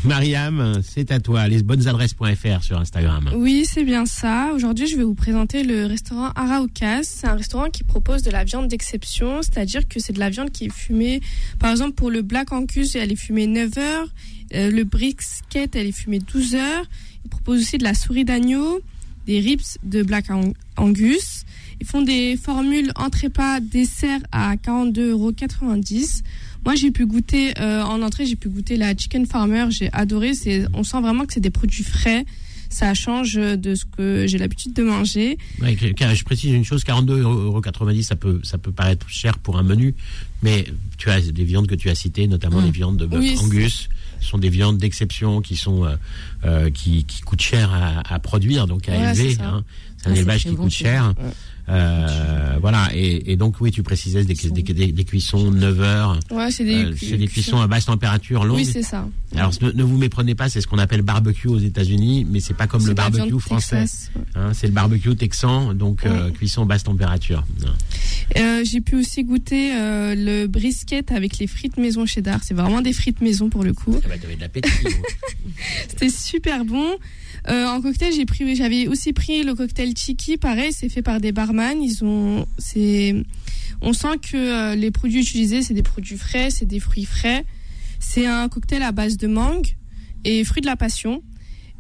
Mariam, 0.03 0.81
c'est 0.83 1.11
à 1.11 1.19
toi, 1.19 1.47
lesbonnesadresses.fr 1.47 2.63
sur 2.63 2.79
Instagram. 2.79 3.29
Oui, 3.35 3.65
c'est 3.69 3.83
bien 3.83 4.05
ça. 4.05 4.51
Aujourd'hui, 4.53 4.88
je 4.88 4.97
vais 4.97 5.03
vous 5.03 5.13
présenter 5.15 5.63
le 5.63 5.85
restaurant 5.85 6.31
Araucas. 6.35 7.03
C'est 7.03 7.27
un 7.27 7.35
restaurant 7.35 7.69
qui 7.69 7.83
propose 7.83 8.23
de 8.23 8.31
la 8.31 8.43
viande 8.43 8.67
d'exception, 8.67 9.41
c'est-à-dire 9.43 9.88
que 9.88 9.99
c'est 9.99 10.13
de 10.13 10.19
la 10.19 10.29
viande 10.29 10.51
qui 10.51 10.65
est 10.65 10.73
fumée. 10.73 11.21
Par 11.59 11.71
exemple, 11.71 11.93
pour 11.93 12.09
le 12.09 12.21
Black 12.21 12.51
Angus, 12.51 12.95
elle 12.95 13.11
est 13.11 13.15
fumée 13.15 13.47
9 13.47 13.77
heures. 13.77 14.07
Euh, 14.53 14.71
le 14.71 14.83
brisket, 14.83 15.75
elle 15.75 15.88
est 15.88 15.91
fumée 15.91 16.19
12 16.19 16.55
heures. 16.55 16.85
Ils 17.23 17.29
proposent 17.29 17.61
aussi 17.61 17.77
de 17.77 17.83
la 17.83 17.93
souris 17.93 18.25
d'agneau, 18.25 18.79
des 19.27 19.39
ribs 19.39 19.61
de 19.83 20.03
Black 20.03 20.29
Ang- 20.29 20.53
Angus. 20.77 21.43
Ils 21.79 21.85
font 21.85 22.01
des 22.01 22.38
formules 22.38 22.91
entrée 22.95 23.29
plat 23.29 23.59
dessert 23.59 24.19
à 24.31 24.55
42,90 24.55 25.09
euros. 25.11 25.31
Moi, 26.65 26.75
j'ai 26.75 26.89
pu 26.91 27.05
goûter 27.05 27.53
euh, 27.59 27.83
en 27.83 28.01
entrée, 28.01 28.25
j'ai 28.25 28.35
pu 28.35 28.49
goûter 28.49 28.75
la 28.77 28.95
Chicken 28.95 29.25
Farmer. 29.27 29.65
J'ai 29.69 29.89
adoré. 29.93 30.33
C'est, 30.33 30.65
on 30.73 30.83
sent 30.83 30.99
vraiment 31.01 31.25
que 31.25 31.33
c'est 31.33 31.39
des 31.39 31.51
produits 31.51 31.83
frais. 31.83 32.25
Ça 32.69 32.93
change 32.95 33.35
de 33.35 33.75
ce 33.75 33.85
que 33.85 34.25
j'ai 34.27 34.38
l'habitude 34.39 34.73
de 34.73 34.83
manger. 34.83 35.38
Ouais, 35.61 35.77
je 35.79 36.23
précise 36.23 36.51
une 36.51 36.65
chose, 36.65 36.83
42,90 36.83 37.21
euros, 37.21 37.61
ça 38.01 38.15
peut, 38.15 38.39
ça 38.43 38.57
peut 38.57 38.71
paraître 38.71 39.07
cher 39.07 39.38
pour 39.38 39.57
un 39.59 39.63
menu, 39.63 39.93
mais 40.41 40.65
tu 40.97 41.09
as 41.11 41.21
des 41.21 41.43
viandes 41.43 41.67
que 41.67 41.75
tu 41.75 41.89
as 41.89 41.95
citées, 41.95 42.27
notamment 42.27 42.59
Mm. 42.61 42.65
les 42.65 42.71
viandes 42.71 42.97
de 42.97 43.05
bœuf 43.05 43.19
Oui, 43.21 43.35
c'est- 43.38 43.43
Angus, 43.43 43.89
sont 44.19 44.39
des 44.39 44.49
viandes 44.49 44.77
d'exception 44.79 45.41
qui 45.41 45.55
sont 45.55 45.85
euh, 45.85 45.95
euh, 46.43 46.69
qui, 46.71 47.03
qui 47.05 47.21
coûtent 47.21 47.41
cher 47.43 47.71
à, 47.71 48.13
à 48.13 48.19
produire, 48.19 48.65
donc 48.65 48.89
à 48.89 48.93
Ouais, 48.93 49.11
élever. 49.11 49.35
c'est 49.35 49.41
hein. 49.41 49.63
C'est 49.97 50.09
un 50.09 50.13
Ah, 50.13 50.17
élevage 50.17 50.43
qui 50.43 50.49
bon, 50.51 50.63
coûte 50.63 50.71
cher. 50.73 51.13
Euh, 51.67 52.58
voilà, 52.62 52.89
et, 52.93 53.32
et 53.32 53.36
donc 53.38 53.56
oui, 53.60 53.71
tu 53.71 53.82
précisais 53.84 54.23
des, 54.23 54.34
des, 54.36 54.62
des- 54.62 54.91
des 54.91 55.04
cuissons 55.04 55.49
9 55.51 55.82
heures. 55.82 56.19
Ouais, 56.32 56.51
c'est 56.51 56.63
des, 56.63 56.84
Euh, 56.86 56.91
cu- 56.93 57.06
c'est 57.08 57.17
des 57.17 57.28
cuissons 57.28 57.60
à 57.60 57.67
basse 57.67 57.86
température 57.86 58.43
longue. 58.45 58.58
Oui, 58.58 58.65
c'est 58.65 58.84
ça. 58.84 59.08
Alors 59.36 59.51
ne, 59.62 59.71
ne 59.71 59.84
vous 59.84 59.97
méprenez 59.97 60.36
pas, 60.36 60.47
c'est 60.49 60.62
ce 60.62 60.67
qu'on 60.67 60.78
appelle 60.78 61.01
barbecue 61.01 61.47
aux 61.47 61.58
États-Unis, 61.58 62.25
mais 62.30 62.39
c'est 62.39 62.54
pas 62.54 62.67
comme 62.67 62.86
le 62.86 62.93
barbecue 62.93 63.39
français. 63.39 63.82
Ouais. 64.15 64.21
Hein, 64.36 64.51
c'est 64.54 64.67
le 64.67 64.73
barbecue 64.73 65.15
texan, 65.15 65.73
donc 65.73 66.06
euh, 66.06 66.28
Ouais. 66.28 66.32
cuisson 66.34 66.65
basse 66.65 66.84
température. 66.84 67.43
Euh, 68.38 68.63
j'ai 68.63 68.82
pu 68.82 68.95
aussi 68.95 69.23
goûter 69.23 69.75
euh, 69.75 70.15
le 70.15 70.47
brisket 70.47 71.12
avec 71.12 71.39
les 71.39 71.47
frites 71.47 71.78
maison 71.78 72.06
cheddar. 72.06 72.39
C'est 72.43 72.54
vraiment 72.54 72.82
des 72.82 72.93
frites 72.93 73.21
maison 73.21 73.49
pour 73.49 73.63
le 73.63 73.73
coup. 73.73 73.99
Ça 74.01 74.08
va 74.08 74.17
donner 74.17 74.36
de 74.36 74.41
l'appétit. 74.41 74.69
C'était 75.89 76.10
super 76.10 76.63
bon. 76.65 76.95
Euh, 77.49 77.67
en 77.67 77.81
cocktail, 77.81 78.12
j'ai 78.13 78.25
pris, 78.25 78.55
j'avais 78.55 78.88
aussi 78.88 79.13
pris 79.13 79.43
le 79.43 79.53
cocktail 79.53 79.93
Chiki. 79.95 80.38
Pareil, 80.38 80.73
c'est 80.73 80.89
fait 80.89 81.01
par 81.01 81.19
des 81.21 81.31
barman. 81.31 81.81
Ils 81.81 82.03
ont, 82.03 82.47
c'est, 82.58 83.15
on 83.81 83.93
sent 83.93 84.17
que 84.21 84.36
euh, 84.36 84.75
les 84.75 84.91
produits 84.91 85.21
utilisés, 85.21 85.62
c'est 85.62 85.73
des 85.73 85.84
produits 85.84 86.17
frais, 86.17 86.49
c'est 86.49 86.65
des 86.65 86.79
fruits 86.79 87.05
frais. 87.05 87.45
C'est 87.99 88.25
un 88.25 88.49
cocktail 88.49 88.84
à 88.84 88.91
base 88.91 89.17
de 89.17 89.27
mangue 89.27 89.75
et 90.23 90.43
fruits 90.43 90.62
de 90.62 90.67
la 90.67 90.75
passion. 90.75 91.21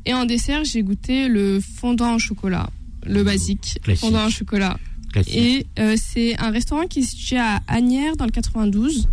Et 0.05 0.13
en 0.13 0.25
dessert, 0.25 0.63
j'ai 0.63 0.83
goûté 0.83 1.27
le 1.27 1.59
fondant 1.59 2.15
au 2.15 2.19
chocolat, 2.19 2.69
le 3.03 3.23
basique, 3.23 3.79
Classique. 3.81 4.01
fondant 4.01 4.27
au 4.27 4.29
chocolat. 4.29 4.77
Classique. 5.11 5.35
Et 5.35 5.65
euh, 5.79 5.95
c'est 5.99 6.37
un 6.39 6.51
restaurant 6.51 6.85
qui 6.85 6.99
est 6.99 7.03
situé 7.03 7.37
à 7.37 7.61
Agnières 7.67 8.15
dans 8.15 8.25
le 8.25 8.31
92. 8.31 9.07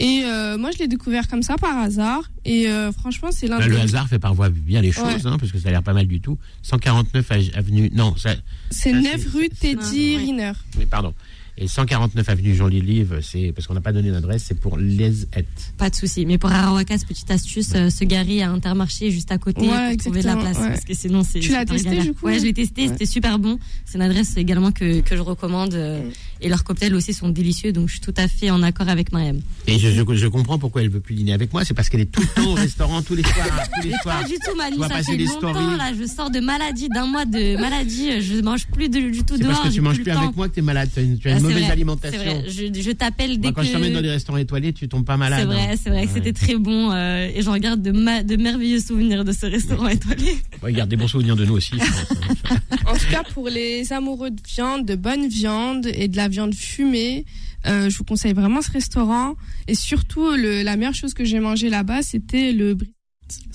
Et 0.00 0.22
euh, 0.24 0.58
moi, 0.58 0.70
je 0.72 0.78
l'ai 0.78 0.88
découvert 0.88 1.28
comme 1.28 1.42
ça 1.42 1.56
par 1.56 1.78
hasard. 1.78 2.22
Et 2.44 2.68
euh, 2.68 2.90
franchement, 2.92 3.28
c'est 3.30 3.46
l'un 3.46 3.58
des... 3.60 3.68
le 3.68 3.78
hasard 3.78 4.08
fait 4.08 4.18
parfois 4.18 4.48
bien 4.50 4.80
les 4.82 4.90
choses, 4.92 5.04
Ouais. 5.04 5.26
hein, 5.26 5.36
parce 5.38 5.52
que 5.52 5.58
ça 5.58 5.68
a 5.68 5.70
l'air 5.72 5.82
pas 5.82 5.92
mal 5.94 6.06
du 6.06 6.20
tout. 6.20 6.36
149 6.62 7.30
ave- 7.30 7.50
avenue, 7.54 7.90
non, 7.94 8.16
ça, 8.16 8.34
C'est 8.70 8.90
ça, 8.92 9.00
9 9.00 9.12
c'est- 9.18 9.28
rue 9.38 9.48
Teddy 9.48 9.76
Ah, 9.80 9.90
oui. 9.90 10.16
Riner. 10.18 10.52
mais 10.78 10.86
pardon. 10.86 11.14
Et 11.56 11.68
149 11.68 12.28
avenue 12.28 12.52
Jean 12.56 12.66
Lilive, 12.66 13.20
c'est 13.22 13.52
parce 13.54 13.68
qu'on 13.68 13.74
n'a 13.74 13.80
pas 13.80 13.92
donné 13.92 14.10
d'adresse, 14.10 14.42
c'est 14.48 14.58
pour 14.58 14.76
les 14.76 15.22
et. 15.22 15.44
Pas 15.78 15.88
de 15.88 15.94
souci. 15.94 16.26
Mais 16.26 16.36
pour 16.36 16.50
Arawakas, 16.50 17.02
petite 17.06 17.30
astuce, 17.30 17.70
euh, 17.76 17.90
se 17.90 18.02
garer 18.02 18.42
à 18.42 18.50
Intermarché 18.50 19.12
juste 19.12 19.30
à 19.30 19.38
côté 19.38 19.60
Ouais, 19.68 19.90
pour 19.90 19.98
trouver 19.98 20.22
de 20.22 20.26
la 20.26 20.34
place. 20.34 20.58
ouais. 20.58 20.70
Parce 20.70 20.84
que 20.84 20.94
sinon, 20.94 21.22
c'est. 21.22 21.38
Tu 21.38 21.52
l'as 21.52 21.60
super 21.60 21.76
testé, 21.76 22.00
du 22.02 22.12
coup 22.12 22.26
Ouais, 22.26 22.40
je 22.40 22.44
l'ai 22.46 22.52
testé. 22.54 22.82
Ouais. 22.82 22.88
C'était 22.88 23.06
super 23.06 23.38
bon. 23.38 23.60
C'est 23.84 23.98
une 23.98 24.02
adresse 24.02 24.36
également 24.36 24.72
que, 24.72 25.00
que 25.02 25.14
je 25.14 25.20
recommande. 25.20 25.74
euh, 25.74 26.00
et 26.44 26.48
leurs 26.48 26.62
cocktails 26.62 26.94
aussi 26.94 27.12
sont 27.14 27.28
délicieux. 27.28 27.72
Donc, 27.72 27.88
je 27.88 27.94
suis 27.94 28.00
tout 28.00 28.14
à 28.16 28.28
fait 28.28 28.50
en 28.50 28.62
accord 28.62 28.88
avec 28.88 29.10
Mariam. 29.12 29.40
Et 29.66 29.78
je, 29.78 29.88
je, 29.90 30.02
je 30.14 30.26
comprends 30.28 30.58
pourquoi 30.58 30.82
elle 30.82 30.90
veut 30.90 31.00
plus 31.00 31.14
dîner 31.14 31.32
avec 31.32 31.52
moi. 31.52 31.64
C'est 31.64 31.74
parce 31.74 31.88
qu'elle 31.88 32.02
est 32.02 32.10
tout 32.12 32.20
le 32.20 32.42
temps 32.42 32.50
au 32.50 32.54
restaurant 32.54 33.02
tous 33.02 33.14
les 33.16 33.22
soirs. 33.22 33.46
Tous 33.80 33.88
les 33.88 33.94
soirs. 34.02 34.20
pas 34.22 34.28
du 34.28 34.34
tout, 34.34 34.56
Manu. 34.56 34.76
Ça 34.78 35.02
fait 35.02 35.16
longtemps, 35.16 35.38
stories. 35.54 35.76
là. 35.78 35.90
Je 35.98 36.06
sors 36.06 36.30
de 36.30 36.40
maladie, 36.40 36.88
d'un 36.88 37.06
mois 37.06 37.24
de 37.24 37.56
maladie. 37.60 38.20
Je 38.20 38.40
mange 38.42 38.66
plus 38.66 38.88
de- 38.88 39.10
du 39.10 39.24
tout 39.24 39.34
C'est 39.36 39.42
dehors. 39.44 39.52
parce 39.54 39.68
que 39.70 39.74
tu 39.74 39.80
manges 39.80 40.00
plus 40.02 40.12
avec 40.12 40.36
moi 40.36 40.48
que 40.48 40.54
tu 40.54 40.60
es 40.60 40.62
malade. 40.62 40.90
Tu 40.92 41.00
as 41.00 41.02
une, 41.02 41.18
tu 41.18 41.28
as 41.28 41.32
Ah, 41.32 41.36
une 41.38 41.42
mauvaise 41.42 41.62
vrai, 41.62 41.70
alimentation. 41.72 42.18
Vrai. 42.20 42.44
Je, 42.48 42.80
je 42.82 42.90
t'appelle 42.92 43.38
dès 43.40 43.48
Moi, 43.48 43.52
quand 43.54 43.62
que. 43.62 43.66
je 43.68 43.72
t'emmène 43.72 43.92
dans 43.94 44.02
des 44.02 44.10
restaurants 44.10 44.38
étoilés, 44.38 44.72
tu 44.72 44.86
tombes 44.88 45.04
pas 45.06 45.16
malade. 45.16 45.40
C'est 45.40 45.46
vrai, 45.46 45.68
hein. 45.72 45.76
c'est 45.82 45.90
vrai 45.90 46.02
que 46.02 46.08
Ouais. 46.08 46.14
c'était 46.14 46.32
très 46.32 46.56
bon 46.56 46.92
euh, 46.92 47.28
et 47.34 47.42
j'en 47.42 47.56
garde 47.56 47.80
de, 47.82 47.90
ma- 47.92 48.22
de 48.22 48.36
merveilleux 48.36 48.80
souvenirs 48.80 49.24
de 49.24 49.32
ce 49.32 49.46
restaurant 49.46 49.88
étoilé. 49.88 50.36
Ouais, 50.62 50.72
garde 50.72 50.90
des 50.90 50.96
bons 50.96 51.08
souvenirs 51.08 51.36
de 51.36 51.44
nous 51.44 51.54
aussi. 51.54 51.72
je 51.72 51.78
pense, 51.78 51.88
hein. 52.12 52.34
En 52.86 52.94
tout 52.94 53.06
cas, 53.10 53.22
pour 53.32 53.48
les 53.48 53.92
amoureux 53.92 54.30
de 54.30 54.40
viande, 54.46 54.86
de 54.86 54.94
bonne 54.94 55.28
viande 55.28 55.86
et 55.86 56.08
de 56.08 56.16
la 56.16 56.28
viande 56.28 56.54
fumée, 56.54 57.24
euh, 57.66 57.88
je 57.88 57.96
vous 57.96 58.04
conseille 58.04 58.34
vraiment 58.34 58.62
ce 58.62 58.70
restaurant. 58.70 59.34
Et 59.68 59.74
surtout, 59.74 60.32
le, 60.32 60.62
la 60.62 60.76
meilleure 60.76 60.94
chose 60.94 61.14
que 61.14 61.24
j'ai 61.24 61.40
mangé 61.40 61.70
là-bas, 61.70 62.02
c'était 62.02 62.52
le 62.52 62.74
brisket. 62.74 62.94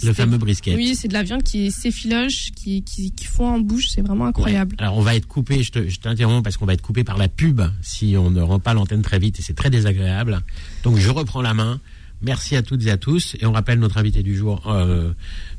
Le 0.04 0.14
fameux 0.14 0.38
brisket. 0.38 0.76
Oui, 0.76 0.96
c'est 0.96 1.08
de 1.08 1.14
la 1.14 1.22
viande 1.22 1.44
qui 1.44 1.72
s'effiloche, 1.72 2.52
qui, 2.56 2.84
qui, 2.84 3.12
qui 3.12 3.26
fond 3.26 3.48
en 3.48 3.60
bouche. 3.60 3.90
C'est 3.90 4.02
vraiment 4.02 4.26
incroyable. 4.26 4.76
Alors 4.80 4.98
on 4.98 5.02
va 5.02 5.16
être 5.16 5.28
coupé, 5.28 5.62
je 5.62 6.00
t'interromps 6.00 6.44
parce 6.44 6.58
qu'on 6.58 6.66
va 6.66 6.74
être 6.74 6.82
coupé 6.82 7.04
par 7.04 7.18
la 7.18 7.28
pub 7.28 7.62
si 7.82 8.16
on 8.18 8.32
ne 8.32 8.42
rend 8.42 8.60
pas 8.60 8.74
l'antenne 8.74 9.04
très 9.04 9.20
vite 9.20 9.38
et 9.40 9.42
c'est 9.44 9.54
très 9.54 9.70
désagréable. 9.70 10.42
Donc 10.84 10.98
je 10.98 11.10
reprends 11.10 11.42
la 11.42 11.54
main. 11.54 11.80
Merci 12.22 12.56
à 12.58 12.62
toutes 12.62 12.86
et 12.86 12.92
à 12.92 12.98
tous 12.98 13.36
et 13.40 13.46
on 13.46 13.54
rappelle 13.54 13.80
notre 13.80 13.98
invité 13.98 14.24
du 14.24 14.36
jour, 14.36 14.62
euh, 14.68 15.12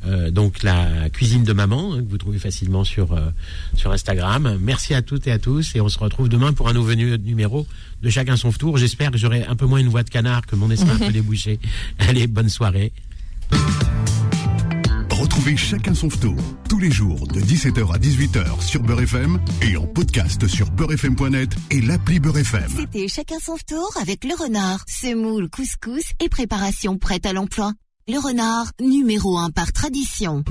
euh, 0.06 0.30
donc 0.30 0.62
la 0.62 1.08
cuisine 1.08 1.42
de 1.42 1.52
maman 1.54 1.94
hein, 1.94 2.02
que 2.02 2.08
vous 2.10 2.18
trouvez 2.18 2.38
facilement 2.38 2.84
sur 2.84 3.12
euh, 3.12 3.30
sur 3.74 3.90
Instagram. 3.92 4.58
Merci 4.60 4.92
à 4.94 5.00
toutes 5.00 5.26
et 5.26 5.32
à 5.32 5.38
tous 5.38 5.74
et 5.74 5.80
on 5.80 5.88
se 5.88 5.98
retrouve 5.98 6.28
demain 6.28 6.52
pour 6.52 6.68
un 6.68 6.74
nouveau 6.74 6.94
nu- 6.94 7.18
numéro 7.18 7.66
de 8.02 8.10
chacun 8.10 8.36
son 8.36 8.52
tour. 8.52 8.76
J'espère 8.76 9.10
que 9.10 9.16
j'aurai 9.18 9.44
un 9.46 9.56
peu 9.56 9.64
moins 9.66 9.78
une 9.78 9.88
voix 9.88 10.02
de 10.02 10.10
canard 10.10 10.46
que 10.46 10.54
mon 10.54 10.70
esprit 10.70 10.90
un 10.90 10.98
peu 11.06 11.12
débouché. 11.20 11.58
Allez, 11.98 12.26
bonne 12.26 12.48
soirée. 12.50 12.92
Retrouvez 15.40 15.56
chacun 15.56 15.94
son 15.94 16.08
tour 16.08 16.36
tous 16.68 16.78
les 16.78 16.90
jours 16.90 17.26
de 17.26 17.40
17h 17.40 17.94
à 17.94 17.98
18h 17.98 18.60
sur 18.60 18.82
Beurre 18.82 19.00
FM 19.00 19.40
et 19.62 19.74
en 19.74 19.86
podcast 19.86 20.46
sur 20.46 20.70
beurrefm.net 20.70 21.50
et 21.70 21.80
l'appli 21.80 22.20
Beurre 22.20 22.36
FM. 22.36 22.70
C'était 22.76 23.08
chacun 23.08 23.38
son 23.40 23.56
tour 23.66 23.90
avec 24.02 24.24
le 24.24 24.34
renard, 24.34 24.84
semoule, 24.86 25.48
couscous 25.48 26.12
et 26.22 26.28
préparation 26.28 26.98
prête 26.98 27.24
à 27.24 27.32
l'emploi. 27.32 27.72
Le 28.06 28.18
renard, 28.18 28.66
numéro 28.82 29.38
un 29.38 29.48
par 29.48 29.72
tradition. 29.72 30.44